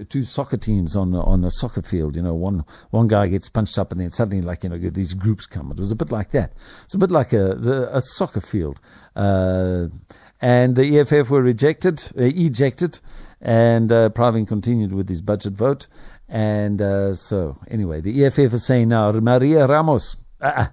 two 0.10 0.24
soccer 0.24 0.58
teams 0.58 0.96
on 0.96 1.14
on 1.14 1.44
a 1.46 1.52
soccer 1.52 1.84
field, 1.84 2.16
you 2.16 2.24
know 2.24 2.34
one 2.34 2.66
one 2.90 3.08
guy 3.08 3.28
gets 3.28 3.48
punched 3.48 3.78
up, 3.78 3.92
and 3.92 4.02
then 4.02 4.10
suddenly 4.10 4.42
like 4.42 4.64
you 4.64 4.70
know 4.70 4.78
these 4.78 5.14
groups 5.14 5.46
come. 5.46 5.72
It 5.72 5.78
was 5.78 5.92
a 5.92 5.96
bit 5.96 6.12
like 6.12 6.32
that. 6.32 6.54
It's 6.86 6.96
a 6.96 7.00
bit 7.00 7.12
like 7.12 7.32
a 7.32 7.90
a 7.94 8.02
soccer 8.02 8.42
field. 8.42 8.80
and 9.16 10.76
the 10.76 11.00
EFF 11.00 11.30
were 11.30 11.44
rejected, 11.44 12.02
ejected, 12.16 13.00
and 13.40 13.90
Pravin 13.92 14.48
continued 14.48 14.94
with 14.94 15.08
his 15.08 15.22
budget 15.22 15.54
vote. 15.54 15.86
And 16.30 16.82
uh, 16.82 17.16
so, 17.16 17.58
anyway, 17.70 18.02
the 18.02 18.26
EFF 18.26 18.54
is 18.54 18.66
saying 18.66 18.90
now, 18.90 19.12
Maria 19.12 19.66
Ramos, 19.66 20.16
uh, 20.42 20.68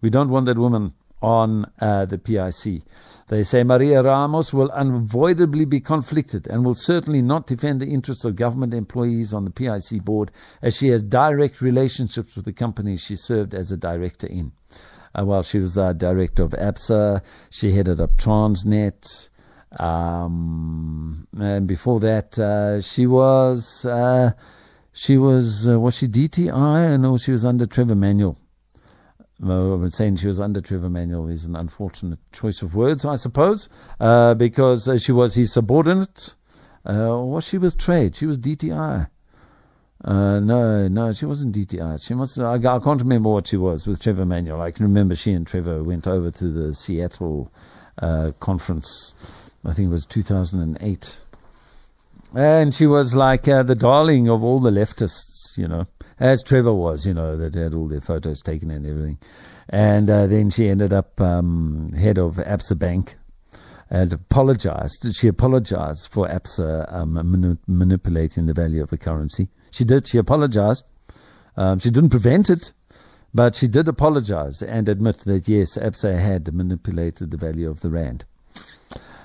we 0.00 0.10
don't 0.10 0.30
want 0.30 0.46
that 0.46 0.58
woman 0.58 0.94
on 1.20 1.66
uh, 1.80 2.06
the 2.06 2.18
PIC. 2.18 2.82
They 3.28 3.42
say 3.44 3.62
Maria 3.62 4.02
Ramos 4.02 4.52
will 4.52 4.70
unavoidably 4.70 5.64
be 5.64 5.80
conflicted 5.80 6.48
and 6.48 6.64
will 6.64 6.74
certainly 6.74 7.22
not 7.22 7.46
defend 7.46 7.80
the 7.80 7.86
interests 7.86 8.24
of 8.24 8.36
government 8.36 8.74
employees 8.74 9.32
on 9.32 9.44
the 9.44 9.50
PIC 9.50 10.02
board 10.04 10.30
as 10.62 10.76
she 10.76 10.88
has 10.88 11.04
direct 11.04 11.60
relationships 11.60 12.34
with 12.34 12.44
the 12.44 12.52
companies 12.52 13.00
she 13.00 13.14
served 13.14 13.54
as 13.54 13.70
a 13.70 13.76
director 13.76 14.26
in. 14.26 14.52
uh, 15.14 15.24
while 15.24 15.42
she 15.42 15.58
was 15.58 15.76
uh, 15.76 15.92
director 15.92 16.42
of 16.42 16.50
ABSA. 16.52 17.22
She 17.50 17.72
headed 17.72 18.00
up 18.00 18.16
Transnet. 18.16 19.30
Um, 19.78 21.26
and 21.38 21.66
before 21.66 22.00
that, 22.00 22.38
uh, 22.38 22.80
she 22.80 23.06
was 23.06 23.86
uh, 23.86 24.32
she 24.92 25.16
was 25.16 25.68
uh, 25.68 25.78
was 25.78 25.96
she 25.96 26.08
DTI? 26.08 27.00
No, 27.00 27.16
she 27.16 27.32
was 27.32 27.44
under 27.44 27.66
Trevor 27.66 27.94
Manuel. 27.94 28.36
I'm 29.42 29.90
saying 29.90 30.16
she 30.16 30.28
was 30.28 30.40
under 30.40 30.60
Trevor 30.60 30.88
Manuel 30.88 31.28
is 31.28 31.46
an 31.46 31.56
unfortunate 31.56 32.20
choice 32.30 32.62
of 32.62 32.76
words, 32.76 33.04
I 33.04 33.16
suppose, 33.16 33.68
uh, 33.98 34.34
because 34.34 34.88
uh, 34.88 34.96
she 34.98 35.10
was 35.10 35.34
his 35.34 35.52
subordinate. 35.52 36.36
Uh, 36.88 37.18
was 37.18 37.44
she 37.44 37.58
with 37.58 37.76
trade? 37.76 38.14
She 38.14 38.26
was 38.26 38.38
DTI. 38.38 39.08
Uh, 40.04 40.40
no, 40.40 40.88
no, 40.88 41.12
she 41.12 41.26
wasn't 41.26 41.54
DTI. 41.54 42.04
She 42.04 42.14
must. 42.14 42.38
I, 42.38 42.54
I 42.54 42.78
can't 42.78 43.00
remember 43.00 43.30
what 43.30 43.48
she 43.48 43.56
was 43.56 43.86
with 43.86 44.00
Trevor 44.00 44.26
Manuel. 44.26 44.60
I 44.60 44.70
can 44.70 44.84
remember 44.84 45.14
she 45.14 45.32
and 45.32 45.46
Trevor 45.46 45.82
went 45.82 46.06
over 46.06 46.30
to 46.30 46.52
the 46.52 46.74
Seattle 46.74 47.52
uh, 47.98 48.32
conference. 48.38 49.14
I 49.64 49.72
think 49.72 49.86
it 49.86 49.92
was 49.92 50.06
2008, 50.06 51.24
and 52.34 52.74
she 52.74 52.86
was 52.86 53.14
like 53.14 53.48
uh, 53.48 53.62
the 53.62 53.74
darling 53.74 54.28
of 54.28 54.42
all 54.42 54.60
the 54.60 54.70
leftists, 54.70 55.56
you 55.56 55.68
know, 55.68 55.86
as 56.18 56.42
Trevor 56.42 56.72
was, 56.72 57.06
you 57.06 57.14
know, 57.14 57.36
that 57.36 57.54
had 57.54 57.74
all 57.74 57.88
their 57.88 58.00
photos 58.00 58.40
taken 58.40 58.70
and 58.70 58.86
everything. 58.86 59.18
And 59.68 60.08
uh, 60.08 60.26
then 60.26 60.50
she 60.50 60.68
ended 60.68 60.92
up 60.92 61.20
um, 61.20 61.92
head 61.92 62.18
of 62.18 62.36
Absa 62.36 62.78
Bank 62.78 63.16
and 63.90 64.12
apologized. 64.12 65.14
She 65.14 65.28
apologized 65.28 66.08
for 66.08 66.28
Absa 66.28 66.92
um, 66.92 67.12
mani- 67.12 67.58
manipulating 67.66 68.46
the 68.46 68.54
value 68.54 68.82
of 68.82 68.90
the 68.90 68.98
currency. 68.98 69.48
She 69.70 69.84
did. 69.84 70.08
She 70.08 70.18
apologized. 70.18 70.84
Um, 71.56 71.78
she 71.78 71.90
didn't 71.90 72.10
prevent 72.10 72.48
it, 72.48 72.72
but 73.34 73.54
she 73.54 73.68
did 73.68 73.88
apologize 73.88 74.62
and 74.62 74.88
admit 74.88 75.18
that 75.18 75.48
yes, 75.48 75.76
Absa 75.76 76.18
had 76.18 76.54
manipulated 76.54 77.30
the 77.30 77.36
value 77.36 77.68
of 77.68 77.80
the 77.80 77.90
rand. 77.90 78.24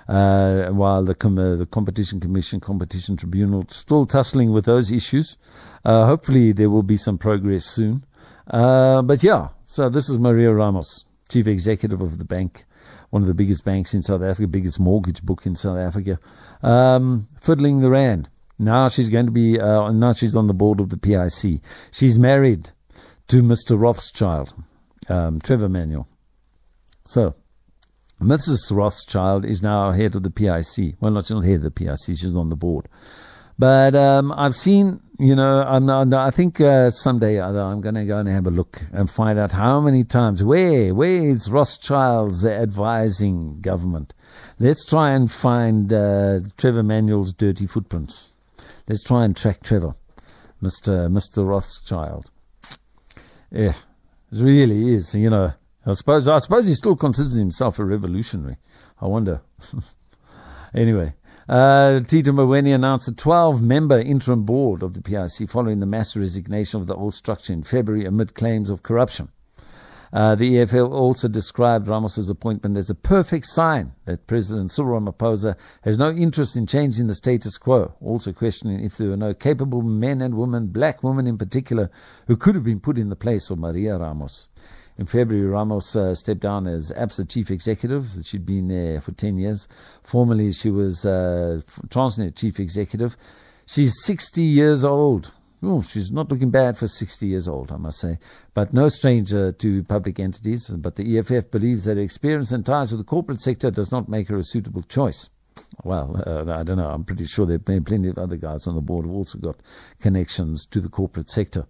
Uh, 0.07 0.69
while 0.69 1.03
the, 1.03 1.13
com- 1.13 1.37
uh, 1.37 1.57
the 1.57 1.65
Competition 1.65 2.19
Commission, 2.21 2.61
Competition 2.61 3.17
Tribunal, 3.17 3.65
still 3.69 4.05
tussling 4.05 4.53
with 4.53 4.63
those 4.63 4.89
issues. 4.89 5.37
Uh, 5.83 6.05
hopefully, 6.05 6.53
there 6.53 6.69
will 6.69 6.83
be 6.83 6.95
some 6.95 7.17
progress 7.17 7.65
soon. 7.65 8.05
Uh, 8.49 9.01
but 9.01 9.21
yeah, 9.23 9.49
so 9.65 9.89
this 9.89 10.09
is 10.09 10.17
Maria 10.17 10.53
Ramos, 10.53 11.05
Chief 11.29 11.47
Executive 11.47 12.01
of 12.01 12.17
the 12.17 12.25
bank, 12.25 12.65
one 13.09 13.21
of 13.21 13.27
the 13.27 13.33
biggest 13.33 13.65
banks 13.65 13.93
in 13.93 14.01
South 14.01 14.21
Africa, 14.21 14.47
biggest 14.47 14.79
mortgage 14.79 15.21
book 15.21 15.45
in 15.45 15.55
South 15.55 15.77
Africa, 15.77 16.19
um, 16.63 17.27
fiddling 17.41 17.81
the 17.81 17.89
rand. 17.89 18.29
Now 18.59 18.87
she's 18.89 19.09
going 19.09 19.25
to 19.25 19.31
be, 19.31 19.59
uh, 19.59 19.91
now 19.91 20.13
she's 20.13 20.35
on 20.35 20.47
the 20.47 20.53
board 20.53 20.79
of 20.79 20.89
the 20.89 20.97
PIC. 20.97 21.61
She's 21.91 22.17
married 22.17 22.69
to 23.27 23.43
Mr. 23.43 23.79
Rothschild, 23.79 24.53
um, 25.09 25.39
Trevor 25.39 25.69
Manuel. 25.69 26.07
So, 27.05 27.35
Mrs. 28.21 28.75
Rothschild 28.75 29.45
is 29.45 29.61
now 29.61 29.91
head 29.91 30.15
of 30.15 30.23
the 30.23 30.31
PIC. 30.31 30.95
Well, 30.99 31.11
not 31.11 31.25
she's 31.25 31.31
not 31.31 31.45
head 31.45 31.57
of 31.57 31.63
the 31.63 31.71
PIC, 31.71 32.17
she's 32.17 32.35
on 32.35 32.49
the 32.49 32.55
board. 32.55 32.87
But 33.59 33.95
um, 33.95 34.31
I've 34.33 34.55
seen, 34.55 34.99
you 35.19 35.35
know, 35.35 35.63
I'm, 35.63 35.89
I 36.13 36.29
think 36.31 36.61
uh, 36.61 36.89
someday 36.91 37.41
I'm 37.41 37.81
going 37.81 37.95
to 37.95 38.05
go 38.05 38.19
and 38.19 38.29
have 38.29 38.45
a 38.45 38.51
look 38.51 38.81
and 38.91 39.09
find 39.09 39.39
out 39.39 39.51
how 39.51 39.81
many 39.81 40.03
times, 40.03 40.43
where, 40.43 40.93
where 40.93 41.29
is 41.29 41.49
Rothschild's 41.49 42.45
advising 42.45 43.59
government? 43.61 44.13
Let's 44.59 44.85
try 44.85 45.11
and 45.11 45.31
find 45.31 45.91
uh, 45.91 46.39
Trevor 46.57 46.83
Manuel's 46.83 47.33
dirty 47.33 47.65
footprints. 47.65 48.33
Let's 48.87 49.03
try 49.03 49.25
and 49.25 49.35
track 49.35 49.63
Trevor, 49.63 49.93
Mr. 50.61 51.09
Mr. 51.09 51.47
Rothschild. 51.47 52.29
Yeah, 53.51 53.73
it 54.31 54.41
really 54.41 54.95
is, 54.95 55.15
you 55.15 55.29
know. 55.29 55.53
I 55.87 55.93
suppose 55.93 56.27
I 56.27 56.37
suppose 56.39 56.67
he 56.67 56.73
still 56.73 56.97
considers 56.97 57.31
himself 57.31 57.79
a 57.79 57.85
revolutionary. 57.85 58.57
I 58.99 59.07
wonder. 59.07 59.39
anyway, 60.75 61.13
uh, 61.47 62.01
Tito 62.01 62.33
Mboweni 62.33 62.75
announced 62.75 63.07
a 63.07 63.13
12-member 63.13 63.99
interim 64.01 64.43
board 64.43 64.83
of 64.83 64.93
the 64.93 65.01
PIC 65.01 65.49
following 65.49 65.79
the 65.79 65.85
mass 65.85 66.13
resignation 66.17 66.81
of 66.81 66.87
the 66.87 66.95
old 66.95 67.13
structure 67.13 67.53
in 67.53 67.63
February 67.63 68.05
amid 68.05 68.35
claims 68.35 68.69
of 68.69 68.83
corruption. 68.83 69.29
Uh, 70.11 70.35
the 70.35 70.59
EFF 70.59 70.91
also 70.91 71.29
described 71.29 71.87
Ramos's 71.87 72.29
appointment 72.29 72.75
as 72.75 72.89
a 72.89 72.95
perfect 72.95 73.45
sign 73.45 73.93
that 74.05 74.27
President 74.27 74.71
Cyril 74.71 74.99
Ramaphosa 74.99 75.55
has 75.83 75.97
no 75.97 76.11
interest 76.11 76.57
in 76.57 76.65
changing 76.65 77.07
the 77.07 77.15
status 77.15 77.57
quo, 77.57 77.93
also 78.01 78.33
questioning 78.33 78.83
if 78.83 78.97
there 78.97 79.09
were 79.09 79.17
no 79.17 79.33
capable 79.33 79.81
men 79.81 80.21
and 80.21 80.35
women, 80.35 80.67
black 80.67 81.01
women 81.01 81.27
in 81.27 81.37
particular, 81.37 81.89
who 82.27 82.35
could 82.35 82.55
have 82.55 82.63
been 82.65 82.81
put 82.81 82.97
in 82.97 83.07
the 83.07 83.15
place 83.15 83.49
of 83.49 83.57
Maria 83.57 83.97
Ramos. 83.97 84.49
In 84.99 85.05
February, 85.05 85.45
Ramos 85.45 85.95
uh, 85.95 86.15
stepped 86.15 86.41
down 86.41 86.65
as 86.67 86.91
ABSA 86.91 87.29
chief 87.29 87.51
executive. 87.51 88.09
She'd 88.23 88.47
been 88.47 88.67
there 88.67 88.99
for 88.99 89.11
10 89.11 89.37
years. 89.37 89.67
Formerly, 90.03 90.51
she 90.53 90.71
was 90.71 91.05
uh, 91.05 91.61
Transnet 91.89 92.35
chief 92.35 92.59
executive. 92.59 93.15
She's 93.67 94.03
60 94.03 94.41
years 94.41 94.83
old. 94.83 95.31
Oh, 95.61 95.81
she's 95.81 96.11
not 96.11 96.31
looking 96.31 96.49
bad 96.49 96.77
for 96.77 96.87
60 96.87 97.27
years 97.27 97.47
old, 97.47 97.71
I 97.71 97.77
must 97.77 97.99
say. 97.99 98.17
But 98.55 98.73
no 98.73 98.87
stranger 98.89 99.51
to 99.51 99.83
public 99.83 100.19
entities. 100.19 100.67
But 100.67 100.95
the 100.95 101.19
EFF 101.19 101.51
believes 101.51 101.83
that 101.85 101.99
experience 101.99 102.51
and 102.51 102.65
ties 102.65 102.91
with 102.91 102.99
the 102.99 103.03
corporate 103.03 103.41
sector 103.41 103.69
does 103.69 103.91
not 103.91 104.09
make 104.09 104.29
her 104.29 104.37
a 104.37 104.43
suitable 104.43 104.83
choice. 104.83 105.29
Well, 105.83 106.21
uh, 106.25 106.51
I 106.51 106.63
don't 106.63 106.77
know. 106.77 106.89
I'm 106.89 107.03
pretty 107.03 107.25
sure 107.25 107.45
there 107.45 107.59
been 107.59 107.83
plenty 107.83 108.09
of 108.09 108.17
other 108.17 108.35
guys 108.35 108.67
on 108.67 108.75
the 108.75 108.81
board 108.81 109.05
who've 109.05 109.15
also 109.15 109.37
got 109.37 109.57
connections 109.99 110.65
to 110.67 110.79
the 110.79 110.89
corporate 110.89 111.29
sector. 111.29 111.65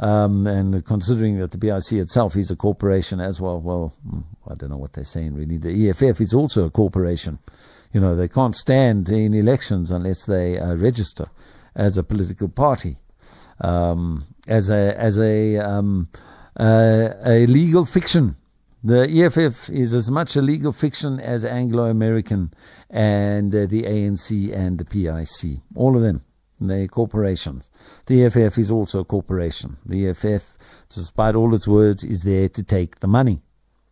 Um, 0.00 0.46
and 0.46 0.82
considering 0.86 1.38
that 1.40 1.50
the 1.50 1.58
PIC 1.58 2.00
itself 2.00 2.34
is 2.34 2.50
a 2.50 2.56
corporation 2.56 3.20
as 3.20 3.38
well, 3.38 3.60
well, 3.60 3.92
hmm, 4.08 4.20
I 4.50 4.54
don't 4.54 4.70
know 4.70 4.78
what 4.78 4.94
they're 4.94 5.04
saying 5.04 5.34
really. 5.34 5.58
The 5.58 5.90
EFF 5.90 6.22
is 6.22 6.32
also 6.32 6.64
a 6.64 6.70
corporation. 6.70 7.38
You 7.92 8.00
know, 8.00 8.16
they 8.16 8.28
can't 8.28 8.56
stand 8.56 9.10
in 9.10 9.34
elections 9.34 9.90
unless 9.90 10.24
they 10.24 10.58
uh, 10.58 10.74
register 10.76 11.26
as 11.74 11.98
a 11.98 12.02
political 12.02 12.48
party, 12.48 12.96
um, 13.60 14.24
as 14.48 14.70
a 14.70 14.98
as 14.98 15.18
a 15.18 15.58
um, 15.58 16.08
uh, 16.58 17.10
a 17.22 17.46
legal 17.46 17.84
fiction. 17.84 18.36
The 18.82 19.02
EFF 19.02 19.68
is 19.68 19.92
as 19.92 20.10
much 20.10 20.36
a 20.36 20.40
legal 20.40 20.72
fiction 20.72 21.20
as 21.20 21.44
Anglo-American 21.44 22.54
and 22.88 23.54
uh, 23.54 23.66
the 23.66 23.82
ANC 23.82 24.56
and 24.56 24.78
the 24.78 24.86
PIC. 24.86 25.60
All 25.74 25.96
of 25.96 26.02
them. 26.02 26.22
They're 26.60 26.88
corporations. 26.88 27.70
The 28.06 28.24
EFF 28.24 28.58
is 28.58 28.70
also 28.70 29.00
a 29.00 29.04
corporation. 29.04 29.78
The 29.86 30.08
EFF, 30.08 30.44
despite 30.90 31.34
all 31.34 31.54
its 31.54 31.66
words, 31.66 32.04
is 32.04 32.20
there 32.20 32.48
to 32.50 32.62
take 32.62 33.00
the 33.00 33.08
money. 33.08 33.40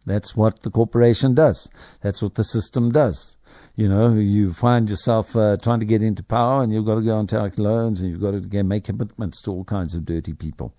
That's 0.05 0.35
what 0.37 0.63
the 0.63 0.71
corporation 0.71 1.35
does. 1.35 1.71
That's 2.01 2.23
what 2.23 2.35
the 2.35 2.45
system 2.45 2.93
does. 2.93 3.37
You 3.77 3.89
know, 3.89 4.15
you 4.15 4.53
find 4.53 4.89
yourself 4.89 5.37
uh, 5.37 5.57
trying 5.57 5.81
to 5.81 5.87
get 5.87 6.03
into 6.03 6.23
power, 6.23 6.63
and 6.63 6.73
you've 6.73 6.87
got 6.87 6.97
to 6.97 7.03
go 7.03 7.19
and 7.19 7.29
take 7.29 7.59
loans, 7.59 8.01
and 8.01 8.11
you've 8.11 8.21
got 8.21 8.33
to 8.33 8.39
again, 8.39 8.69
make 8.69 8.85
commitments 8.85 9.43
to 9.43 9.51
all 9.51 9.65
kinds 9.65 9.95
of 9.95 10.05
dirty 10.05 10.33
people. 10.33 10.75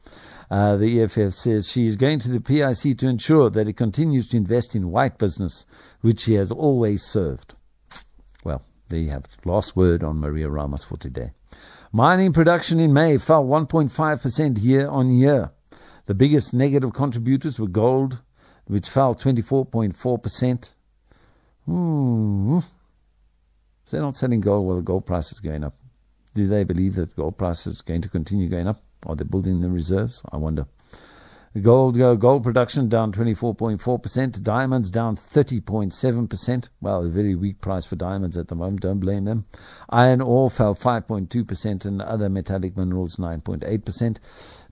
Uh, 0.50 0.78
the 0.78 1.02
EFF 1.02 1.34
says 1.34 1.72
she 1.72 1.86
is 1.86 1.96
going 1.96 2.20
to 2.20 2.30
the 2.30 2.42
PIC 2.42 2.98
to 2.98 3.08
ensure 3.08 3.50
that 3.52 3.68
it 3.68 3.78
continues 3.78 4.28
to 4.30 4.38
invest 4.38 4.76
in 4.76 4.92
white 4.92 5.18
business, 5.18 5.66
which 6.02 6.22
she 6.22 6.34
has 6.36 6.52
always 6.52 7.04
served. 7.04 7.56
Well, 8.44 8.64
there 8.90 9.00
you 9.00 9.12
have 9.12 9.26
it. 9.26 9.46
Last 9.46 9.76
word 9.76 10.04
on 10.04 10.18
Maria 10.18 10.50
Ramos 10.50 10.86
for 10.86 10.98
today. 10.98 11.32
Mining 11.92 12.34
production 12.34 12.80
in 12.80 12.94
May 12.94 13.18
fell 13.18 13.44
1.5% 13.44 14.62
year 14.62 14.88
on 14.88 15.12
year. 15.12 15.52
The 16.06 16.14
biggest 16.14 16.54
negative 16.54 16.94
contributors 16.94 17.60
were 17.60 17.68
gold, 17.68 18.22
which 18.68 18.88
fell 18.88 19.16
24.4%. 19.16 20.74
Hmm. 21.66 22.60
They're 23.90 24.02
not 24.02 24.18
selling 24.18 24.42
gold 24.42 24.68
while 24.68 24.76
the 24.76 24.84
gold 24.84 25.08
price 25.08 25.32
is 25.32 25.40
going 25.40 25.64
up. 25.64 25.76
Do 26.36 26.48
they 26.48 26.64
believe 26.64 26.94
that 26.96 27.16
gold 27.16 27.40
price 27.40 27.66
is 27.66 27.82
going 27.82 28.02
to 28.04 28.10
continue 28.10 28.50
going 28.50 28.68
up? 28.68 28.84
Are 29.08 29.16
they 29.16 29.24
building 29.24 29.62
the 29.62 29.70
reserves? 29.70 30.22
I 30.32 30.38
wonder. 30.38 30.68
Gold 31.60 32.00
uh, 32.00 32.14
gold 32.14 32.44
production 32.44 32.90
down 32.90 33.12
24.4%. 33.12 34.44
Diamonds 34.44 34.92
down 34.92 35.16
30.7%. 35.16 36.70
Well, 36.80 37.06
a 37.06 37.10
very 37.10 37.34
weak 37.34 37.60
price 37.60 37.88
for 37.88 37.96
diamonds 37.96 38.38
at 38.38 38.48
the 38.48 38.56
moment. 38.56 38.82
Don't 38.82 39.00
blame 39.00 39.26
them. 39.26 39.46
Iron 39.90 40.22
ore 40.22 40.52
fell 40.52 40.76
5.2% 40.76 41.86
and 41.86 42.02
other 42.04 42.30
metallic 42.30 42.78
minerals 42.78 43.16
9.8%. 43.16 44.18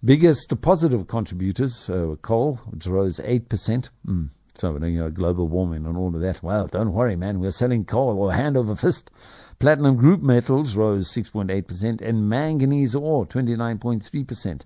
Biggest 0.05 0.61
positive 0.61 1.07
contributors 1.07 1.89
uh, 1.89 2.15
coal, 2.21 2.57
which 2.67 2.85
rose 2.85 3.19
8%. 3.19 3.89
Mm. 4.05 4.29
So, 4.57 4.73
you 4.73 4.99
know, 4.99 5.11
global 5.11 5.47
warming 5.47 5.85
and 5.85 5.95
all 5.95 6.15
of 6.15 6.21
that. 6.21 6.41
Well, 6.41 6.65
don't 6.67 6.91
worry, 6.91 7.15
man. 7.15 7.39
We're 7.39 7.51
selling 7.51 7.85
coal 7.85 8.19
or 8.19 8.33
hand 8.33 8.57
over 8.57 8.75
fist. 8.75 9.11
Platinum 9.59 9.97
group 9.97 10.21
metals 10.21 10.75
rose 10.75 11.11
6.8% 11.11 12.01
and 12.01 12.27
manganese 12.27 12.95
ore 12.95 13.25
29.3%. 13.25 14.61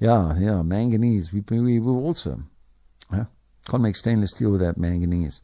Yeah, 0.00 0.36
yeah, 0.38 0.62
manganese. 0.62 1.32
We, 1.32 1.44
we, 1.48 1.78
we 1.78 1.90
also 1.92 2.42
yeah, 3.12 3.26
can't 3.68 3.82
make 3.82 3.96
stainless 3.96 4.32
steel 4.32 4.50
without 4.50 4.78
manganese. 4.78 5.42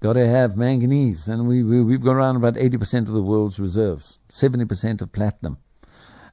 Got 0.00 0.14
to 0.14 0.26
have 0.26 0.56
manganese, 0.56 1.28
and 1.28 1.46
we, 1.46 1.62
we 1.62 1.82
we've 1.82 2.02
got 2.02 2.12
around 2.12 2.36
about 2.36 2.54
80% 2.54 3.00
of 3.00 3.12
the 3.12 3.22
world's 3.22 3.60
reserves, 3.60 4.18
70% 4.30 5.02
of 5.02 5.12
platinum. 5.12 5.58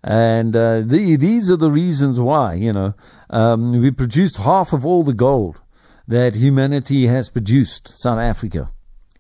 And 0.03 0.55
uh, 0.55 0.81
the, 0.85 1.17
these 1.17 1.51
are 1.51 1.57
the 1.57 1.71
reasons 1.71 2.19
why, 2.19 2.53
you 2.53 2.71
know, 2.71 2.93
um, 3.29 3.81
we 3.81 3.91
produced 3.91 4.37
half 4.37 4.71
of 4.71 4.85
all 4.85 5.03
the 5.03 5.13
gold 5.13 5.59
that 6.07 6.35
humanity 6.35 7.07
has 7.07 7.29
produced 7.29 7.87
South 8.01 8.19
Africa, 8.19 8.71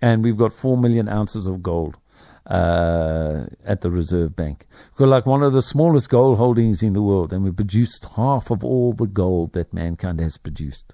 and 0.01 0.23
we've 0.23 0.37
got 0.37 0.53
four 0.53 0.77
million 0.77 1.09
ounces 1.09 1.47
of 1.47 1.61
gold 1.61 1.97
uh, 2.47 3.45
at 3.65 3.81
the 3.81 3.91
Reserve 3.91 4.35
Bank. 4.35 4.65
We're 4.97 5.07
like 5.07 5.25
one 5.25 5.43
of 5.43 5.53
the 5.53 5.61
smallest 5.61 6.09
gold 6.09 6.37
holdings 6.37 6.81
in 6.81 6.93
the 6.93 7.01
world, 7.01 7.33
and 7.33 7.43
we 7.43 7.51
produced 7.51 8.05
half 8.15 8.49
of 8.49 8.63
all 8.63 8.93
the 8.93 9.07
gold 9.07 9.53
that 9.53 9.73
mankind 9.73 10.19
has 10.21 10.37
produced. 10.37 10.93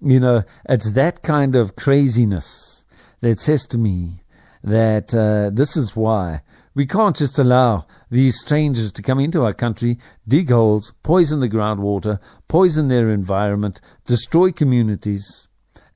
You 0.00 0.20
know, 0.20 0.44
it's 0.68 0.92
that 0.92 1.22
kind 1.22 1.56
of 1.56 1.74
craziness 1.74 2.84
that 3.20 3.40
says 3.40 3.66
to 3.68 3.78
me 3.78 4.22
that 4.62 5.14
uh, 5.14 5.50
this 5.52 5.76
is 5.76 5.96
why 5.96 6.42
we 6.78 6.86
can't 6.86 7.16
just 7.16 7.40
allow 7.40 7.84
these 8.08 8.38
strangers 8.38 8.92
to 8.92 9.02
come 9.02 9.18
into 9.18 9.42
our 9.42 9.52
country, 9.52 9.98
dig 10.28 10.48
holes, 10.48 10.92
poison 11.02 11.40
the 11.40 11.48
groundwater, 11.48 12.20
poison 12.46 12.86
their 12.86 13.10
environment, 13.10 13.80
destroy 14.06 14.52
communities 14.52 15.48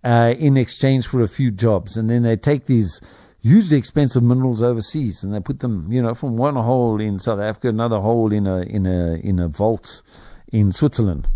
uh, 0.03 0.35
in 0.37 0.57
exchange 0.57 1.07
for 1.07 1.22
a 1.22 1.28
few 1.28 1.53
jobs. 1.53 1.97
And 1.97 2.11
then 2.11 2.24
they 2.24 2.35
take 2.35 2.66
these 2.66 3.01
hugely 3.43 3.78
expensive 3.78 4.24
minerals 4.24 4.61
overseas, 4.61 5.22
and 5.22 5.33
they 5.33 5.39
put 5.39 5.61
them, 5.61 5.87
you 5.93 6.03
know, 6.03 6.14
from 6.14 6.37
one 6.37 6.57
hole 6.57 7.01
in 7.01 7.20
South 7.20 7.39
Africa, 7.39 7.68
another 7.68 8.01
hole 8.01 8.33
in 8.33 8.49
a 8.49 8.62
in 8.62 8.85
a 8.85 9.14
in 9.22 9.39
a 9.39 9.47
vault 9.47 10.03
in 10.53 10.72
Switzerland. 10.72 11.28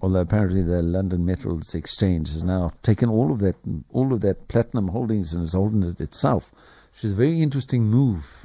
Although 0.00 0.20
apparently 0.20 0.62
the 0.62 0.80
London 0.80 1.24
Metals 1.24 1.74
Exchange 1.74 2.28
has 2.28 2.44
now 2.44 2.70
taken 2.82 3.08
all 3.08 3.32
of 3.32 3.40
that 3.40 3.56
all 3.90 4.12
of 4.12 4.20
that 4.20 4.46
platinum 4.46 4.86
holdings 4.86 5.34
and 5.34 5.42
is 5.42 5.54
holding 5.54 5.82
it 5.82 6.00
itself, 6.00 6.52
which 6.92 7.02
is 7.02 7.10
a 7.10 7.16
very 7.16 7.42
interesting 7.42 7.82
move. 7.90 8.41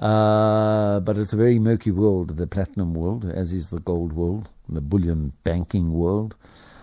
Uh, 0.00 0.98
but 1.00 1.18
it's 1.18 1.34
a 1.34 1.36
very 1.36 1.58
murky 1.58 1.90
world, 1.90 2.36
the 2.36 2.46
platinum 2.46 2.94
world, 2.94 3.24
as 3.26 3.52
is 3.52 3.68
the 3.68 3.80
gold 3.80 4.14
world, 4.14 4.48
the 4.68 4.80
bullion 4.80 5.32
banking 5.44 5.92
world. 5.92 6.34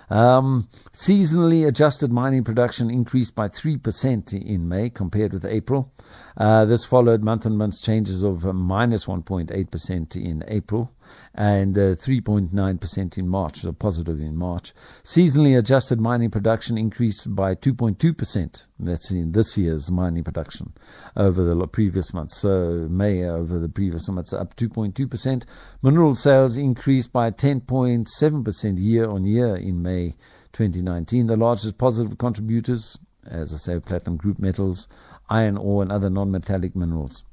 Um, 0.09 0.69
seasonally 0.93 1.67
adjusted 1.67 2.11
mining 2.13 2.43
production 2.43 2.89
increased 2.89 3.35
by 3.35 3.49
3% 3.49 4.33
in 4.33 4.69
May 4.69 4.89
compared 4.89 5.33
with 5.33 5.45
April. 5.45 5.91
Uh, 6.37 6.65
this 6.65 6.85
followed 6.85 7.23
month-on-month 7.23 7.81
changes 7.81 8.23
of 8.23 8.45
minus 8.45 9.05
1.8% 9.05 10.15
in 10.15 10.43
April 10.47 10.91
and 11.37 11.77
uh, 11.77 11.95
3.9% 11.95 13.17
in 13.19 13.27
March, 13.27 13.57
so 13.57 13.71
positive 13.71 14.19
in 14.19 14.35
March. 14.35 14.73
Seasonally 15.03 15.55
adjusted 15.55 16.01
mining 16.01 16.31
production 16.31 16.79
increased 16.79 17.33
by 17.33 17.53
2.2%. 17.53 18.67
That's 18.79 19.11
in 19.11 19.31
this 19.31 19.55
year's 19.55 19.91
mining 19.91 20.23
production 20.23 20.73
over 21.15 21.43
the 21.43 21.67
previous 21.67 22.11
month. 22.11 22.31
So 22.31 22.87
May 22.89 23.23
over 23.25 23.59
the 23.59 23.69
previous 23.69 24.09
months 24.09 24.33
up 24.33 24.55
2.2%. 24.55 25.43
Mineral 25.83 26.15
sales 26.15 26.57
increased 26.57 27.13
by 27.13 27.29
10.7% 27.29 28.79
year 28.79 29.07
on 29.07 29.23
year 29.23 29.55
in 29.55 29.83
May 29.83 30.15
2019. 30.53 31.27
The 31.27 31.37
largest 31.37 31.77
positive 31.77 32.17
contributors, 32.17 32.97
as 33.27 33.53
I 33.53 33.57
say, 33.57 33.79
platinum 33.79 34.17
group 34.17 34.39
metals, 34.39 34.87
iron 35.29 35.57
ore, 35.57 35.83
and 35.83 35.91
other 35.91 36.09
non-metallic 36.09 36.75
minerals. 36.75 37.23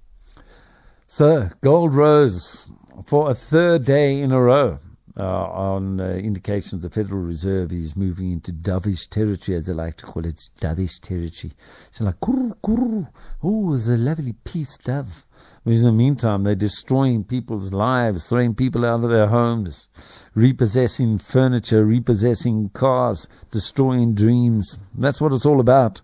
So 1.07 1.49
gold 1.63 1.95
rose 1.95 2.67
for 3.07 3.31
a 3.31 3.35
third 3.35 3.85
day 3.85 4.21
in 4.21 4.33
a 4.33 4.41
row. 4.41 4.79
Uh, 5.17 5.23
on 5.23 6.01
uh, 6.01 6.09
indications 6.15 6.83
the 6.83 6.91
Federal 6.91 7.21
Reserve 7.21 7.71
is 7.71 7.95
moving 7.95 8.33
into 8.33 8.53
dovish 8.53 9.09
territory, 9.09 9.57
as 9.57 9.67
they 9.67 9.73
like 9.73 9.97
to 9.97 10.05
call 10.05 10.25
it, 10.25 10.33
it's 10.33 10.51
dovish 10.61 10.99
territory. 10.99 11.53
So 11.93 12.05
like, 12.05 12.17
oh, 12.27 13.71
there's 13.71 13.87
a 13.87 13.97
lovely 13.97 14.33
peace 14.43 14.77
dove. 14.79 15.25
Whereas 15.63 15.81
in 15.81 15.87
the 15.87 15.93
meantime, 15.93 16.43
they're 16.43 16.57
destroying 16.57 17.23
people's 17.23 17.73
lives, 17.73 18.27
throwing 18.27 18.57
people 18.57 18.85
out 18.85 19.05
of 19.05 19.11
their 19.11 19.29
homes, 19.29 19.87
repossessing 20.35 21.19
furniture, 21.19 21.85
repossessing 21.85 22.71
cars, 22.71 23.29
destroying 23.53 24.15
dreams. 24.15 24.79
That's 24.95 25.21
what 25.21 25.33
it's 25.33 25.47
all 25.47 25.61
about. 25.61 26.03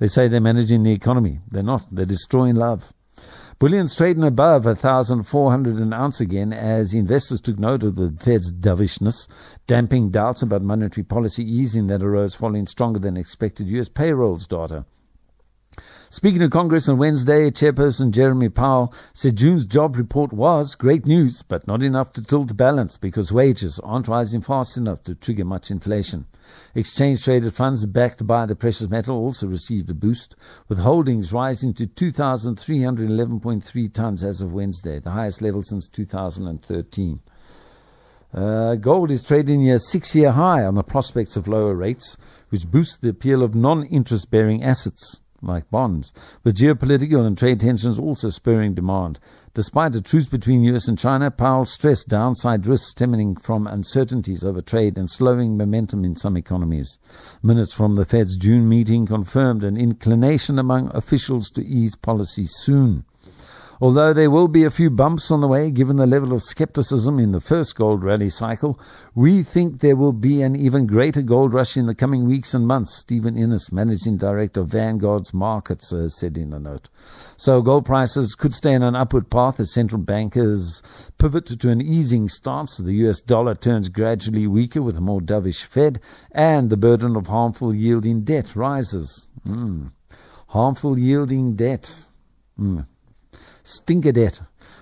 They 0.00 0.06
say 0.06 0.26
they're 0.26 0.40
managing 0.40 0.82
the 0.82 0.92
economy. 0.92 1.38
They're 1.50 1.62
not. 1.62 1.86
They're 1.94 2.04
destroying 2.04 2.56
love. 2.56 2.92
Bullion's 3.60 3.94
trading 3.94 4.24
above 4.24 4.64
1,400 4.64 5.76
an 5.76 5.92
ounce 5.92 6.22
again 6.22 6.50
as 6.50 6.94
investors 6.94 7.42
took 7.42 7.58
note 7.58 7.82
of 7.82 7.94
the 7.94 8.10
Fed's 8.18 8.50
dovishness, 8.50 9.28
damping 9.66 10.08
doubts 10.08 10.40
about 10.40 10.62
monetary 10.62 11.04
policy 11.04 11.44
easing 11.44 11.86
that 11.88 12.02
arose 12.02 12.34
following 12.34 12.64
stronger 12.64 12.98
than 12.98 13.18
expected 13.18 13.66
U.S. 13.66 13.90
payrolls 13.90 14.46
data. 14.46 14.86
Speaking 16.12 16.40
to 16.40 16.48
Congress 16.48 16.88
on 16.88 16.98
Wednesday, 16.98 17.52
Chairperson 17.52 18.10
Jeremy 18.10 18.48
Powell 18.48 18.92
said 19.12 19.36
June's 19.36 19.64
job 19.64 19.96
report 19.96 20.32
was 20.32 20.74
great 20.74 21.06
news, 21.06 21.42
but 21.42 21.68
not 21.68 21.84
enough 21.84 22.12
to 22.14 22.20
tilt 22.20 22.48
the 22.48 22.54
balance 22.54 22.96
because 22.96 23.32
wages 23.32 23.78
aren't 23.84 24.08
rising 24.08 24.40
fast 24.40 24.76
enough 24.76 25.04
to 25.04 25.14
trigger 25.14 25.44
much 25.44 25.70
inflation. 25.70 26.26
Exchange 26.74 27.22
traded 27.22 27.54
funds 27.54 27.86
backed 27.86 28.26
by 28.26 28.44
the 28.44 28.56
precious 28.56 28.90
metal 28.90 29.16
also 29.16 29.46
received 29.46 29.88
a 29.88 29.94
boost, 29.94 30.34
with 30.68 30.80
holdings 30.80 31.32
rising 31.32 31.72
to 31.74 31.86
2,311.3 31.86 33.92
tons 33.92 34.24
as 34.24 34.42
of 34.42 34.52
Wednesday, 34.52 34.98
the 34.98 35.12
highest 35.12 35.40
level 35.40 35.62
since 35.62 35.86
2013. 35.86 37.20
Uh, 38.34 38.74
gold 38.74 39.12
is 39.12 39.22
trading 39.22 39.62
near 39.62 39.78
six 39.78 40.16
year 40.16 40.32
high 40.32 40.64
on 40.64 40.74
the 40.74 40.82
prospects 40.82 41.36
of 41.36 41.46
lower 41.46 41.76
rates, 41.76 42.16
which 42.48 42.68
boosts 42.68 42.98
the 42.98 43.10
appeal 43.10 43.44
of 43.44 43.54
non 43.54 43.86
interest 43.86 44.28
bearing 44.28 44.64
assets 44.64 45.19
like 45.42 45.70
bonds, 45.70 46.12
with 46.44 46.56
geopolitical 46.56 47.26
and 47.26 47.36
trade 47.36 47.60
tensions 47.60 47.98
also 47.98 48.28
spurring 48.28 48.74
demand. 48.74 49.18
Despite 49.54 49.94
a 49.94 50.00
truce 50.00 50.26
between 50.26 50.62
US 50.64 50.86
and 50.86 50.98
China, 50.98 51.30
Powell 51.30 51.64
stressed 51.64 52.08
downside 52.08 52.66
risks 52.66 52.90
stemming 52.90 53.36
from 53.36 53.66
uncertainties 53.66 54.44
over 54.44 54.62
trade 54.62 54.96
and 54.96 55.10
slowing 55.10 55.56
momentum 55.56 56.04
in 56.04 56.14
some 56.14 56.36
economies. 56.36 56.98
Minutes 57.42 57.72
from 57.72 57.94
the 57.94 58.04
Fed's 58.04 58.36
June 58.36 58.68
meeting 58.68 59.06
confirmed 59.06 59.64
an 59.64 59.76
inclination 59.76 60.58
among 60.58 60.94
officials 60.94 61.50
to 61.50 61.66
ease 61.66 61.96
policy 61.96 62.44
soon. 62.46 63.04
Although 63.82 64.12
there 64.12 64.30
will 64.30 64.48
be 64.48 64.64
a 64.64 64.70
few 64.70 64.90
bumps 64.90 65.30
on 65.30 65.40
the 65.40 65.48
way, 65.48 65.70
given 65.70 65.96
the 65.96 66.06
level 66.06 66.34
of 66.34 66.42
skepticism 66.42 67.18
in 67.18 67.32
the 67.32 67.40
first 67.40 67.76
gold 67.76 68.04
rally 68.04 68.28
cycle, 68.28 68.78
we 69.14 69.42
think 69.42 69.80
there 69.80 69.96
will 69.96 70.12
be 70.12 70.42
an 70.42 70.54
even 70.54 70.86
greater 70.86 71.22
gold 71.22 71.54
rush 71.54 71.78
in 71.78 71.86
the 71.86 71.94
coming 71.94 72.26
weeks 72.26 72.52
and 72.52 72.66
months, 72.66 72.94
Stephen 72.94 73.38
Innes, 73.38 73.72
Managing 73.72 74.18
Director 74.18 74.60
of 74.60 74.68
Vanguard's 74.68 75.32
Markets, 75.32 75.94
uh, 75.94 76.10
said 76.10 76.36
in 76.36 76.52
a 76.52 76.58
note. 76.58 76.90
So 77.38 77.62
gold 77.62 77.86
prices 77.86 78.34
could 78.34 78.52
stay 78.52 78.74
on 78.74 78.82
an 78.82 78.94
upward 78.94 79.30
path 79.30 79.58
as 79.60 79.72
central 79.72 80.02
bankers 80.02 80.82
pivot 81.16 81.46
to 81.46 81.70
an 81.70 81.80
easing 81.80 82.28
stance. 82.28 82.76
The 82.76 83.08
US 83.08 83.22
dollar 83.22 83.54
turns 83.54 83.88
gradually 83.88 84.46
weaker 84.46 84.82
with 84.82 84.98
a 84.98 85.00
more 85.00 85.22
dovish 85.22 85.62
Fed, 85.62 86.00
and 86.32 86.68
the 86.68 86.76
burden 86.76 87.16
of 87.16 87.28
harmful 87.28 87.74
yielding 87.74 88.24
debt 88.24 88.54
rises. 88.54 89.26
Mm. 89.48 89.92
Harmful 90.48 90.98
yielding 90.98 91.54
debt. 91.54 92.08
Mm. 92.58 92.84
Stinker 93.62 94.12
debt. 94.12 94.40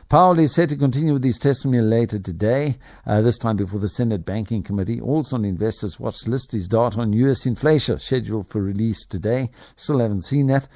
Powell 0.09 0.39
is 0.39 0.55
set 0.55 0.71
to 0.71 0.77
continue 0.77 1.13
with 1.13 1.25
his 1.25 1.39
testimony 1.39 1.83
later 1.83 2.19
today, 2.19 2.79
uh, 3.07 3.21
this 3.21 3.37
time 3.37 3.57
before 3.57 3.79
the 3.79 3.89
Senate 3.89 4.25
Banking 4.25 4.63
Committee. 4.63 5.01
Also 5.01 5.37
on 5.37 5.45
investors' 5.45 6.01
watch 6.01 6.27
list 6.27 6.55
is 6.55 6.67
data 6.67 7.01
on 7.01 7.13
U.S. 7.13 7.45
inflation, 7.45 7.99
scheduled 7.99 8.49
for 8.49 8.63
release 8.63 9.05
today. 9.05 9.51
Still 9.77 9.99
haven't 9.99 10.25
seen 10.25 10.47
that. 10.47 10.67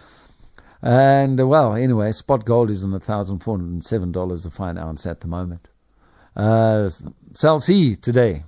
And, 0.83 1.41
uh, 1.41 1.47
well, 1.47 1.75
anyway, 1.75 2.13
spot 2.13 2.45
gold 2.45 2.69
is 2.69 2.85
on 2.85 2.91
$1,407 2.91 4.47
a 4.47 4.51
fine 4.51 4.77
ounce 4.77 5.07
at 5.07 5.21
the 5.21 5.29
moment. 5.29 5.67
Uh, 6.37 6.91
today 7.35 8.45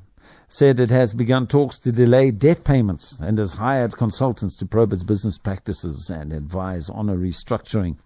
said 0.48 0.78
it 0.78 0.90
has 0.90 1.14
begun 1.14 1.46
talks 1.46 1.78
to 1.78 1.92
delay 1.92 2.30
debt 2.30 2.62
payments 2.64 3.20
and 3.20 3.38
has 3.38 3.54
hired 3.54 3.96
consultants 3.96 4.56
to 4.56 4.66
probe 4.66 4.92
its 4.92 5.04
business 5.04 5.38
practices 5.38 6.10
and 6.10 6.32
advise 6.32 6.90
on 6.90 7.08
a 7.08 7.14
restructuring 7.14 7.96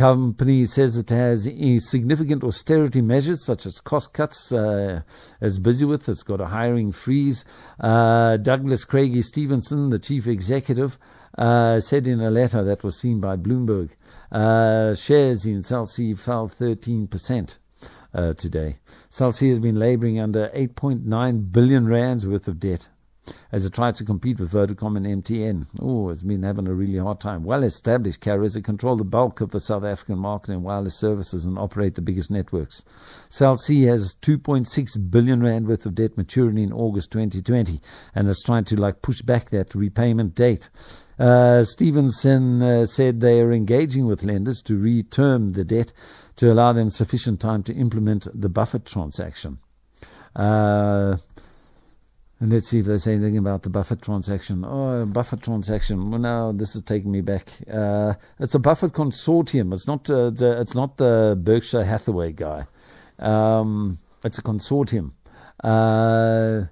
company 0.00 0.64
says 0.64 0.96
it 0.96 1.10
has 1.10 1.46
significant 1.90 2.42
austerity 2.42 3.02
measures 3.02 3.44
such 3.44 3.66
as 3.66 3.80
cost 3.80 4.14
cuts 4.14 4.50
uh, 4.50 5.02
as 5.42 5.58
busy 5.58 5.84
with. 5.84 6.08
It's 6.08 6.22
got 6.22 6.40
a 6.40 6.46
hiring 6.46 6.90
freeze. 6.90 7.44
Uh, 7.78 8.38
Douglas 8.38 8.86
Craigie 8.86 9.20
Stevenson, 9.20 9.90
the 9.90 9.98
chief 9.98 10.26
executive, 10.26 10.98
uh, 11.36 11.80
said 11.80 12.08
in 12.08 12.22
a 12.22 12.30
letter 12.30 12.64
that 12.64 12.82
was 12.82 12.98
seen 12.98 13.20
by 13.20 13.36
Bloomberg, 13.36 13.90
uh, 14.32 14.94
shares 14.94 15.44
in 15.44 15.62
Cell 15.62 15.84
C 15.84 16.14
fell 16.14 16.48
13% 16.48 17.58
uh, 18.14 18.32
today. 18.32 18.78
Cell 19.10 19.32
C 19.32 19.50
has 19.50 19.60
been 19.60 19.78
laboring 19.78 20.18
under 20.18 20.48
8.9 20.48 21.52
billion 21.52 21.86
rands 21.86 22.26
worth 22.26 22.48
of 22.48 22.58
debt 22.58 22.88
as 23.52 23.64
it 23.64 23.74
tries 23.74 23.98
to 23.98 24.04
compete 24.04 24.38
with 24.38 24.52
Vodacom 24.52 24.96
and 24.96 25.24
MTN. 25.24 25.66
Oh, 25.80 26.10
it's 26.10 26.22
been 26.22 26.42
having 26.42 26.66
a 26.66 26.74
really 26.74 26.98
hard 26.98 27.20
time. 27.20 27.44
Well 27.44 27.62
established 27.62 28.20
carriers 28.20 28.54
that 28.54 28.64
control 28.64 28.96
the 28.96 29.04
bulk 29.04 29.40
of 29.40 29.50
the 29.50 29.60
South 29.60 29.84
African 29.84 30.18
market 30.18 30.52
in 30.52 30.62
wireless 30.62 30.98
services 30.98 31.46
and 31.46 31.58
operate 31.58 31.94
the 31.94 32.02
biggest 32.02 32.30
networks. 32.30 32.84
Cell 33.28 33.56
C 33.56 33.82
has 33.82 34.16
2.6 34.22 35.10
billion 35.10 35.42
rand 35.42 35.66
worth 35.68 35.86
of 35.86 35.94
debt 35.94 36.16
maturing 36.16 36.58
in 36.58 36.72
August 36.72 37.10
2020 37.12 37.80
and 38.14 38.28
is 38.28 38.42
trying 38.44 38.64
to 38.64 38.76
like 38.76 39.02
push 39.02 39.22
back 39.22 39.50
that 39.50 39.74
repayment 39.74 40.34
date. 40.34 40.68
Uh, 41.18 41.62
Stevenson 41.64 42.62
uh, 42.62 42.86
said 42.86 43.20
they 43.20 43.40
are 43.40 43.52
engaging 43.52 44.06
with 44.06 44.22
lenders 44.22 44.62
to 44.62 44.72
reterm 44.72 45.52
the 45.52 45.64
debt 45.64 45.92
to 46.36 46.50
allow 46.50 46.72
them 46.72 46.88
sufficient 46.88 47.40
time 47.40 47.62
to 47.62 47.74
implement 47.74 48.26
the 48.34 48.48
Buffett 48.48 48.86
transaction. 48.86 49.58
Uh, 50.34 51.16
And 52.40 52.50
let's 52.50 52.68
see 52.68 52.78
if 52.78 52.86
they 52.86 52.96
say 52.96 53.14
anything 53.14 53.36
about 53.36 53.62
the 53.62 53.68
Buffett 53.68 54.00
transaction. 54.00 54.64
Oh, 54.66 55.04
Buffett 55.04 55.42
transaction. 55.42 56.10
Well, 56.10 56.20
now 56.20 56.52
this 56.52 56.74
is 56.74 56.82
taking 56.82 57.12
me 57.12 57.20
back. 57.20 57.50
Uh, 57.70 58.14
it's 58.38 58.54
a 58.54 58.58
Buffett 58.58 58.92
consortium. 58.92 59.74
It's 59.74 59.86
not. 59.86 60.10
Uh, 60.10 60.30
the, 60.30 60.58
it's 60.58 60.74
not 60.74 60.96
the 60.96 61.38
Berkshire 61.38 61.84
Hathaway 61.84 62.32
guy. 62.32 62.64
Um, 63.18 63.98
it's 64.24 64.38
a 64.38 64.42
consortium. 64.42 65.12
Uh, 65.62 66.62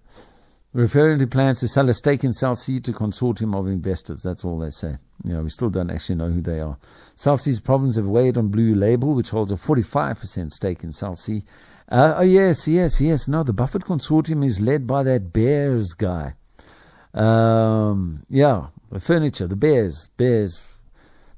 referring 0.73 1.19
to 1.19 1.27
plans 1.27 1.61
to 1.61 1.69
sell 1.69 1.87
a 1.91 1.93
stake 1.93 2.25
in 2.25 2.33
Cell 2.33 2.55
C 2.55 2.81
to 2.81 2.93
consortium 2.93 3.55
of 3.55 3.67
investors. 3.67 4.23
That's 4.23 4.47
all 4.47 4.59
they 4.59 4.71
say. 4.71 4.95
You 5.25 5.35
know, 5.35 5.43
we 5.43 5.51
still 5.51 5.69
don't 5.69 5.91
actually 5.91 6.15
know 6.15 6.31
who 6.31 6.41
they 6.41 6.61
are. 6.61 6.79
Cell 7.17 7.37
C's 7.37 7.61
problems 7.61 7.97
have 7.97 8.07
weighed 8.07 8.39
on 8.39 8.49
Blue 8.49 8.75
Label, 8.75 9.15
which 9.15 9.29
holds 9.29 9.53
a 9.53 9.57
45% 9.57 10.51
stake 10.51 10.83
in 10.83 10.93
Cell 10.93 11.15
C 11.15 11.45
uh, 11.89 12.17
oh, 12.19 12.23
yes, 12.23 12.69
yes, 12.69 13.01
yes. 13.01 13.29
No, 13.29 13.43
the 13.43 13.53
Buffett 13.53 13.83
Consortium 13.83 14.45
is 14.45 14.61
led 14.61 14.87
by 14.87 15.03
that 15.05 15.33
Bears 15.33 15.95
guy. 15.95 16.35
Um, 17.15 18.25
yeah, 18.29 18.69
the 18.91 19.01
furniture, 19.01 19.47
the 19.47 19.57
Bears, 19.57 20.09
Bears, 20.17 20.67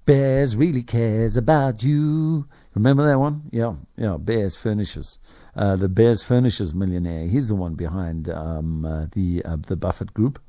Bears 0.05 0.57
really 0.57 0.83
cares 0.83 1.37
about 1.37 1.83
you. 1.83 2.47
Remember 2.75 3.07
that 3.07 3.19
one? 3.19 3.43
Yeah, 3.51 3.75
yeah, 3.97 4.17
Bears 4.19 4.57
furnishes. 4.57 5.19
Uh, 5.55 5.77
the 5.77 5.89
Bears 5.89 6.23
furnishes 6.23 6.75
millionaire. 6.75 7.27
He's 7.27 7.49
the 7.49 7.55
one 7.55 7.75
behind 7.75 8.29
um, 8.29 8.85
uh, 8.85 9.07
the 9.13 9.43
uh, 9.45 9.57
the 9.67 9.77
Buffett 9.77 10.13
Group. 10.15 10.41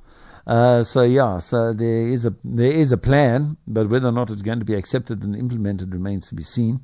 Uh, 0.48 0.84
so 0.84 1.04
yeah, 1.04 1.38
so 1.38 1.74
there 1.74 2.08
is 2.08 2.26
a 2.26 2.34
there 2.44 2.72
is 2.72 2.92
a 2.92 2.98
plan, 2.98 3.58
but 3.68 3.90
whether 3.90 4.08
or 4.08 4.12
not 4.12 4.32
it's 4.32 4.42
going 4.42 4.60
to 4.60 4.66
be 4.66 4.76
accepted 4.76 5.24
and 5.24 5.36
implemented 5.36 5.94
remains 5.94 6.28
to 6.30 6.36
be 6.36 6.44
seen. 6.44 6.82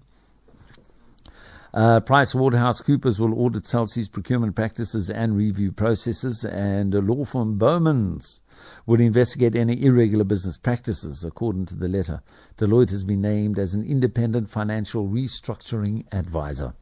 Uh, 1.77 1.99
Price 1.99 2.33
Waterhouse 2.33 2.81
Coopers 2.81 3.19
will 3.19 3.39
audit 3.39 3.67
Cell 3.67 3.85
C's 3.85 4.09
procurement 4.09 4.55
practices 4.55 5.11
and 5.11 5.37
review 5.37 5.71
processes, 5.71 6.43
and 6.43 6.91
law 6.91 7.23
firm 7.23 7.59
Bowmans 7.59 8.39
will 8.87 8.99
investigate 8.99 9.55
any 9.55 9.83
irregular 9.83 10.23
business 10.23 10.57
practices, 10.57 11.23
according 11.23 11.67
to 11.67 11.75
the 11.75 11.87
letter. 11.87 12.23
Deloitte 12.57 12.89
has 12.89 13.03
been 13.03 13.21
named 13.21 13.59
as 13.59 13.75
an 13.75 13.83
independent 13.83 14.49
financial 14.49 15.07
restructuring 15.07 16.11
advisor. 16.11 16.73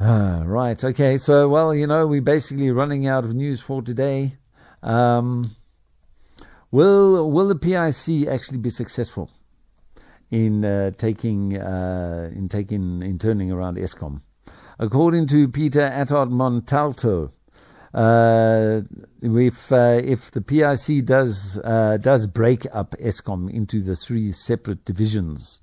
Uh, 0.00 0.42
right, 0.46 0.82
okay, 0.82 1.18
so, 1.18 1.50
well, 1.50 1.74
you 1.74 1.86
know, 1.86 2.06
we're 2.06 2.22
basically 2.22 2.70
running 2.70 3.06
out 3.06 3.24
of 3.24 3.34
news 3.34 3.60
for 3.60 3.82
today. 3.82 4.38
Um, 4.82 5.54
will, 6.70 7.30
will 7.30 7.48
the 7.48 7.56
PIC 7.56 8.26
actually 8.26 8.56
be 8.56 8.70
successful? 8.70 9.30
In 10.30 10.64
uh, 10.64 10.90
taking 10.90 11.56
uh, 11.56 12.30
in 12.34 12.48
taking 12.48 13.02
in 13.02 13.18
turning 13.18 13.52
around 13.52 13.76
Eskom. 13.76 14.22
According 14.78 15.28
to 15.28 15.48
Peter 15.48 15.88
Attard 15.88 16.30
Montalto, 16.30 17.30
uh, 17.94 18.82
if 19.22 19.72
uh, 19.72 20.00
if 20.04 20.30
the 20.32 20.42
PIC 20.42 21.06
does 21.06 21.58
uh, 21.64 21.96
does 21.98 22.26
break 22.26 22.66
up 22.72 22.94
Eskom 23.00 23.50
into 23.50 23.80
the 23.82 23.94
three 23.94 24.32
separate 24.32 24.84
divisions, 24.84 25.62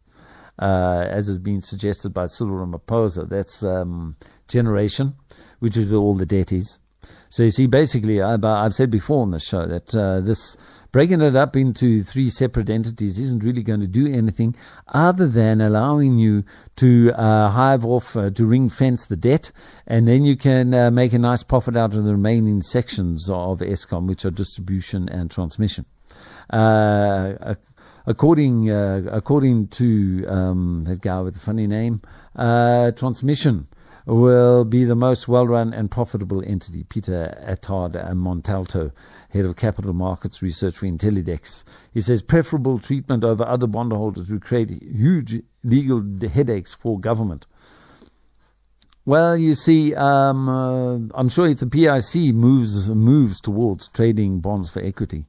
uh, 0.57 1.05
as 1.09 1.27
has 1.27 1.37
been 1.37 1.61
suggested 1.61 2.11
by 2.11 2.25
Cyril 2.25 2.65
Ramaphosa, 2.65 3.29
that's 3.29 3.63
um, 3.63 4.15
generation, 4.47 5.13
which 5.59 5.77
is 5.77 5.89
where 5.89 5.99
all 5.99 6.15
the 6.15 6.25
debt 6.25 6.51
is. 6.51 6.79
So 7.29 7.43
you 7.43 7.51
see, 7.51 7.67
basically, 7.67 8.21
I've, 8.21 8.45
I've 8.45 8.73
said 8.73 8.89
before 8.89 9.21
on 9.21 9.31
the 9.31 9.39
show 9.39 9.67
that 9.67 9.89
this 10.25 10.57
breaking 10.93 11.21
it 11.21 11.35
up 11.35 11.57
into 11.57 12.03
three 12.03 12.29
separate 12.29 12.69
entities 12.69 13.17
isn't 13.17 13.43
really 13.43 13.63
going 13.63 13.81
to 13.81 13.87
do 13.87 14.07
anything 14.07 14.55
other 14.87 15.27
than 15.27 15.59
allowing 15.59 16.17
you 16.19 16.45
to 16.77 17.11
uh, 17.15 17.49
hive 17.49 17.83
off, 17.83 18.15
uh, 18.15 18.29
to 18.29 18.45
ring 18.45 18.69
fence 18.69 19.05
the 19.07 19.17
debt, 19.17 19.51
and 19.87 20.07
then 20.07 20.23
you 20.23 20.37
can 20.37 20.73
uh, 20.73 20.91
make 20.91 21.11
a 21.11 21.19
nice 21.19 21.43
profit 21.43 21.75
out 21.75 21.95
of 21.95 22.05
the 22.05 22.11
remaining 22.11 22.61
sections 22.61 23.27
of 23.29 23.59
Eskom, 23.59 24.07
which 24.07 24.23
are 24.23 24.31
distribution 24.31 25.09
and 25.09 25.31
transmission. 25.31 25.83
Uh, 26.49 27.55
according 28.05 28.69
uh, 28.69 29.01
according 29.11 29.67
to 29.69 30.25
um, 30.27 30.83
that 30.85 31.01
guy 31.01 31.19
with 31.21 31.33
the 31.33 31.39
funny 31.39 31.65
name, 31.65 32.01
uh, 32.35 32.91
transmission 32.91 33.67
will 34.05 34.65
be 34.65 34.83
the 34.83 34.95
most 34.95 35.27
well-run 35.27 35.73
and 35.73 35.89
profitable 35.89 36.43
entity. 36.45 36.83
Peter 36.83 37.37
Attard 37.47 37.93
Montalto 38.15 38.91
head 39.29 39.45
of 39.45 39.55
capital 39.55 39.93
markets 39.93 40.41
research 40.41 40.77
for 40.77 40.85
Intellidex. 40.85 41.63
He 41.93 42.01
says 42.01 42.21
preferable 42.21 42.79
treatment 42.79 43.23
over 43.23 43.45
other 43.45 43.67
bondholders 43.67 44.29
would 44.29 44.43
create 44.43 44.69
huge 44.69 45.41
legal 45.63 46.03
headaches 46.29 46.73
for 46.73 46.99
government. 46.99 47.47
Well, 49.05 49.35
you 49.35 49.53
see, 49.55 49.93
um, 49.95 50.47
uh, 50.47 51.17
I'm 51.17 51.27
sure 51.29 51.47
if 51.47 51.59
the 51.59 51.67
PIC 51.67 52.33
moves 52.33 52.89
moves 52.89 53.41
towards 53.41 53.89
trading 53.89 54.39
bonds 54.39 54.69
for 54.69 54.81
equity, 54.81 55.25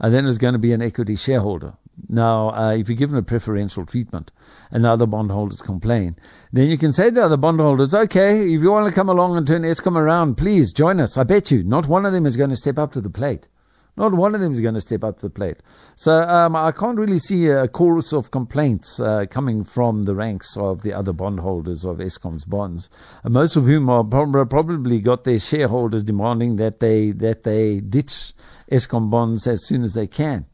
and 0.00 0.12
then 0.12 0.24
there's 0.24 0.38
going 0.38 0.54
to 0.54 0.58
be 0.58 0.72
an 0.72 0.82
equity 0.82 1.14
shareholder. 1.14 1.74
Now, 2.08 2.50
uh, 2.50 2.72
if 2.72 2.88
you're 2.88 2.96
given 2.96 3.16
a 3.16 3.22
preferential 3.22 3.86
treatment 3.86 4.30
and 4.70 4.84
the 4.84 4.90
other 4.90 5.06
bondholders 5.06 5.62
complain, 5.62 6.16
then 6.52 6.68
you 6.68 6.76
can 6.76 6.92
say 6.92 7.04
to 7.04 7.10
the 7.10 7.24
other 7.24 7.36
bondholders, 7.36 7.94
okay, 7.94 8.42
if 8.42 8.62
you 8.62 8.70
want 8.70 8.88
to 8.88 8.94
come 8.94 9.08
along 9.08 9.36
and 9.36 9.46
turn 9.46 9.62
Eskom 9.62 9.96
around, 9.96 10.36
please 10.36 10.72
join 10.72 11.00
us. 11.00 11.16
I 11.16 11.24
bet 11.24 11.50
you 11.50 11.62
not 11.62 11.86
one 11.86 12.04
of 12.04 12.12
them 12.12 12.26
is 12.26 12.36
going 12.36 12.50
to 12.50 12.56
step 12.56 12.78
up 12.78 12.92
to 12.92 13.00
the 13.00 13.10
plate. 13.10 13.48
Not 13.96 14.12
one 14.12 14.34
of 14.34 14.40
them 14.40 14.52
is 14.52 14.60
going 14.60 14.74
to 14.74 14.80
step 14.80 15.04
up 15.04 15.20
to 15.20 15.26
the 15.26 15.30
plate. 15.30 15.58
So 15.94 16.12
um, 16.12 16.56
I 16.56 16.72
can't 16.72 16.98
really 16.98 17.18
see 17.18 17.46
a 17.46 17.68
chorus 17.68 18.12
of 18.12 18.32
complaints 18.32 18.98
uh, 18.98 19.26
coming 19.30 19.62
from 19.62 20.02
the 20.02 20.16
ranks 20.16 20.56
of 20.56 20.82
the 20.82 20.92
other 20.92 21.12
bondholders 21.12 21.84
of 21.84 21.98
Eskom's 21.98 22.44
bonds, 22.44 22.90
most 23.22 23.54
of 23.54 23.66
whom 23.66 23.88
are 23.88 24.02
probably 24.02 24.98
got 24.98 25.22
their 25.22 25.38
shareholders 25.38 26.02
demanding 26.02 26.56
that 26.56 26.80
they 26.80 27.12
that 27.12 27.44
they 27.44 27.78
ditch 27.78 28.32
Eskom 28.70 29.10
bonds 29.10 29.46
as 29.46 29.64
soon 29.64 29.84
as 29.84 29.94
they 29.94 30.08
can 30.08 30.44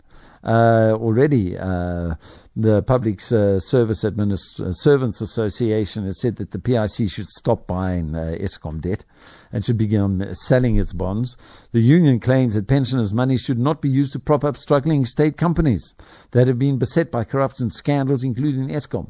already. 0.44 1.56
Uh, 1.56 2.14
the 2.56 2.82
Public 2.82 3.20
uh, 3.32 3.58
Service 3.58 4.04
Administ- 4.04 4.60
uh, 4.60 4.72
Servants 4.72 5.20
Association 5.20 6.04
has 6.04 6.20
said 6.20 6.36
that 6.36 6.50
the 6.50 6.58
PIC 6.58 7.08
should 7.08 7.28
stop 7.28 7.66
buying 7.66 8.14
uh, 8.14 8.36
Eskom 8.40 8.80
debt 8.80 9.04
and 9.52 9.64
should 9.64 9.78
begin 9.78 10.34
selling 10.34 10.76
its 10.76 10.92
bonds. 10.92 11.36
The 11.72 11.80
union 11.80 12.20
claims 12.20 12.54
that 12.54 12.68
pensioners' 12.68 13.14
money 13.14 13.36
should 13.36 13.58
not 13.58 13.80
be 13.80 13.88
used 13.88 14.12
to 14.12 14.18
prop 14.18 14.44
up 14.44 14.56
struggling 14.56 15.04
state 15.04 15.36
companies 15.36 15.94
that 16.32 16.46
have 16.46 16.58
been 16.58 16.78
beset 16.78 17.10
by 17.10 17.24
corruption 17.24 17.70
scandals, 17.70 18.24
including 18.24 18.68
Eskom. 18.68 19.08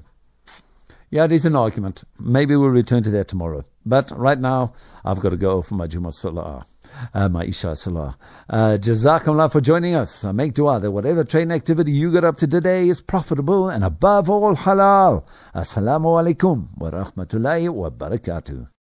Yeah, 1.11 1.24
it 1.24 1.33
is 1.33 1.45
an 1.45 1.57
argument. 1.57 2.05
Maybe 2.20 2.55
we'll 2.55 2.68
return 2.68 3.03
to 3.03 3.11
that 3.11 3.26
tomorrow. 3.26 3.64
But 3.85 4.16
right 4.16 4.39
now, 4.39 4.74
I've 5.05 5.18
got 5.18 5.31
to 5.31 5.37
go 5.37 5.61
for 5.61 5.74
my 5.74 5.89
Juma 5.89 6.12
Salah 6.12 6.66
uh, 7.14 7.28
Maisha 7.28 7.76
Salah. 7.76 8.16
Uh, 8.49 8.78
Jazakumullah 8.80 9.53
for 9.53 9.61
joining 9.61 9.95
us. 9.95 10.24
I 10.24 10.32
make 10.32 10.55
dua 10.55 10.80
that 10.80 10.91
whatever 10.91 11.24
trading 11.24 11.53
activity 11.53 11.93
you 11.93 12.12
got 12.12 12.24
up 12.24 12.38
to 12.38 12.47
today 12.47 12.88
is 12.88 13.01
profitable 13.01 13.68
and 13.68 13.84
above 13.84 14.30
all 14.30 14.57
halal. 14.57 15.24
Assalamu 15.55 16.16
alaikum 16.18 16.68
wa 16.78 16.91
rahmatullahi 16.91 17.72
wa 17.72 17.91
barakatuh. 17.91 18.70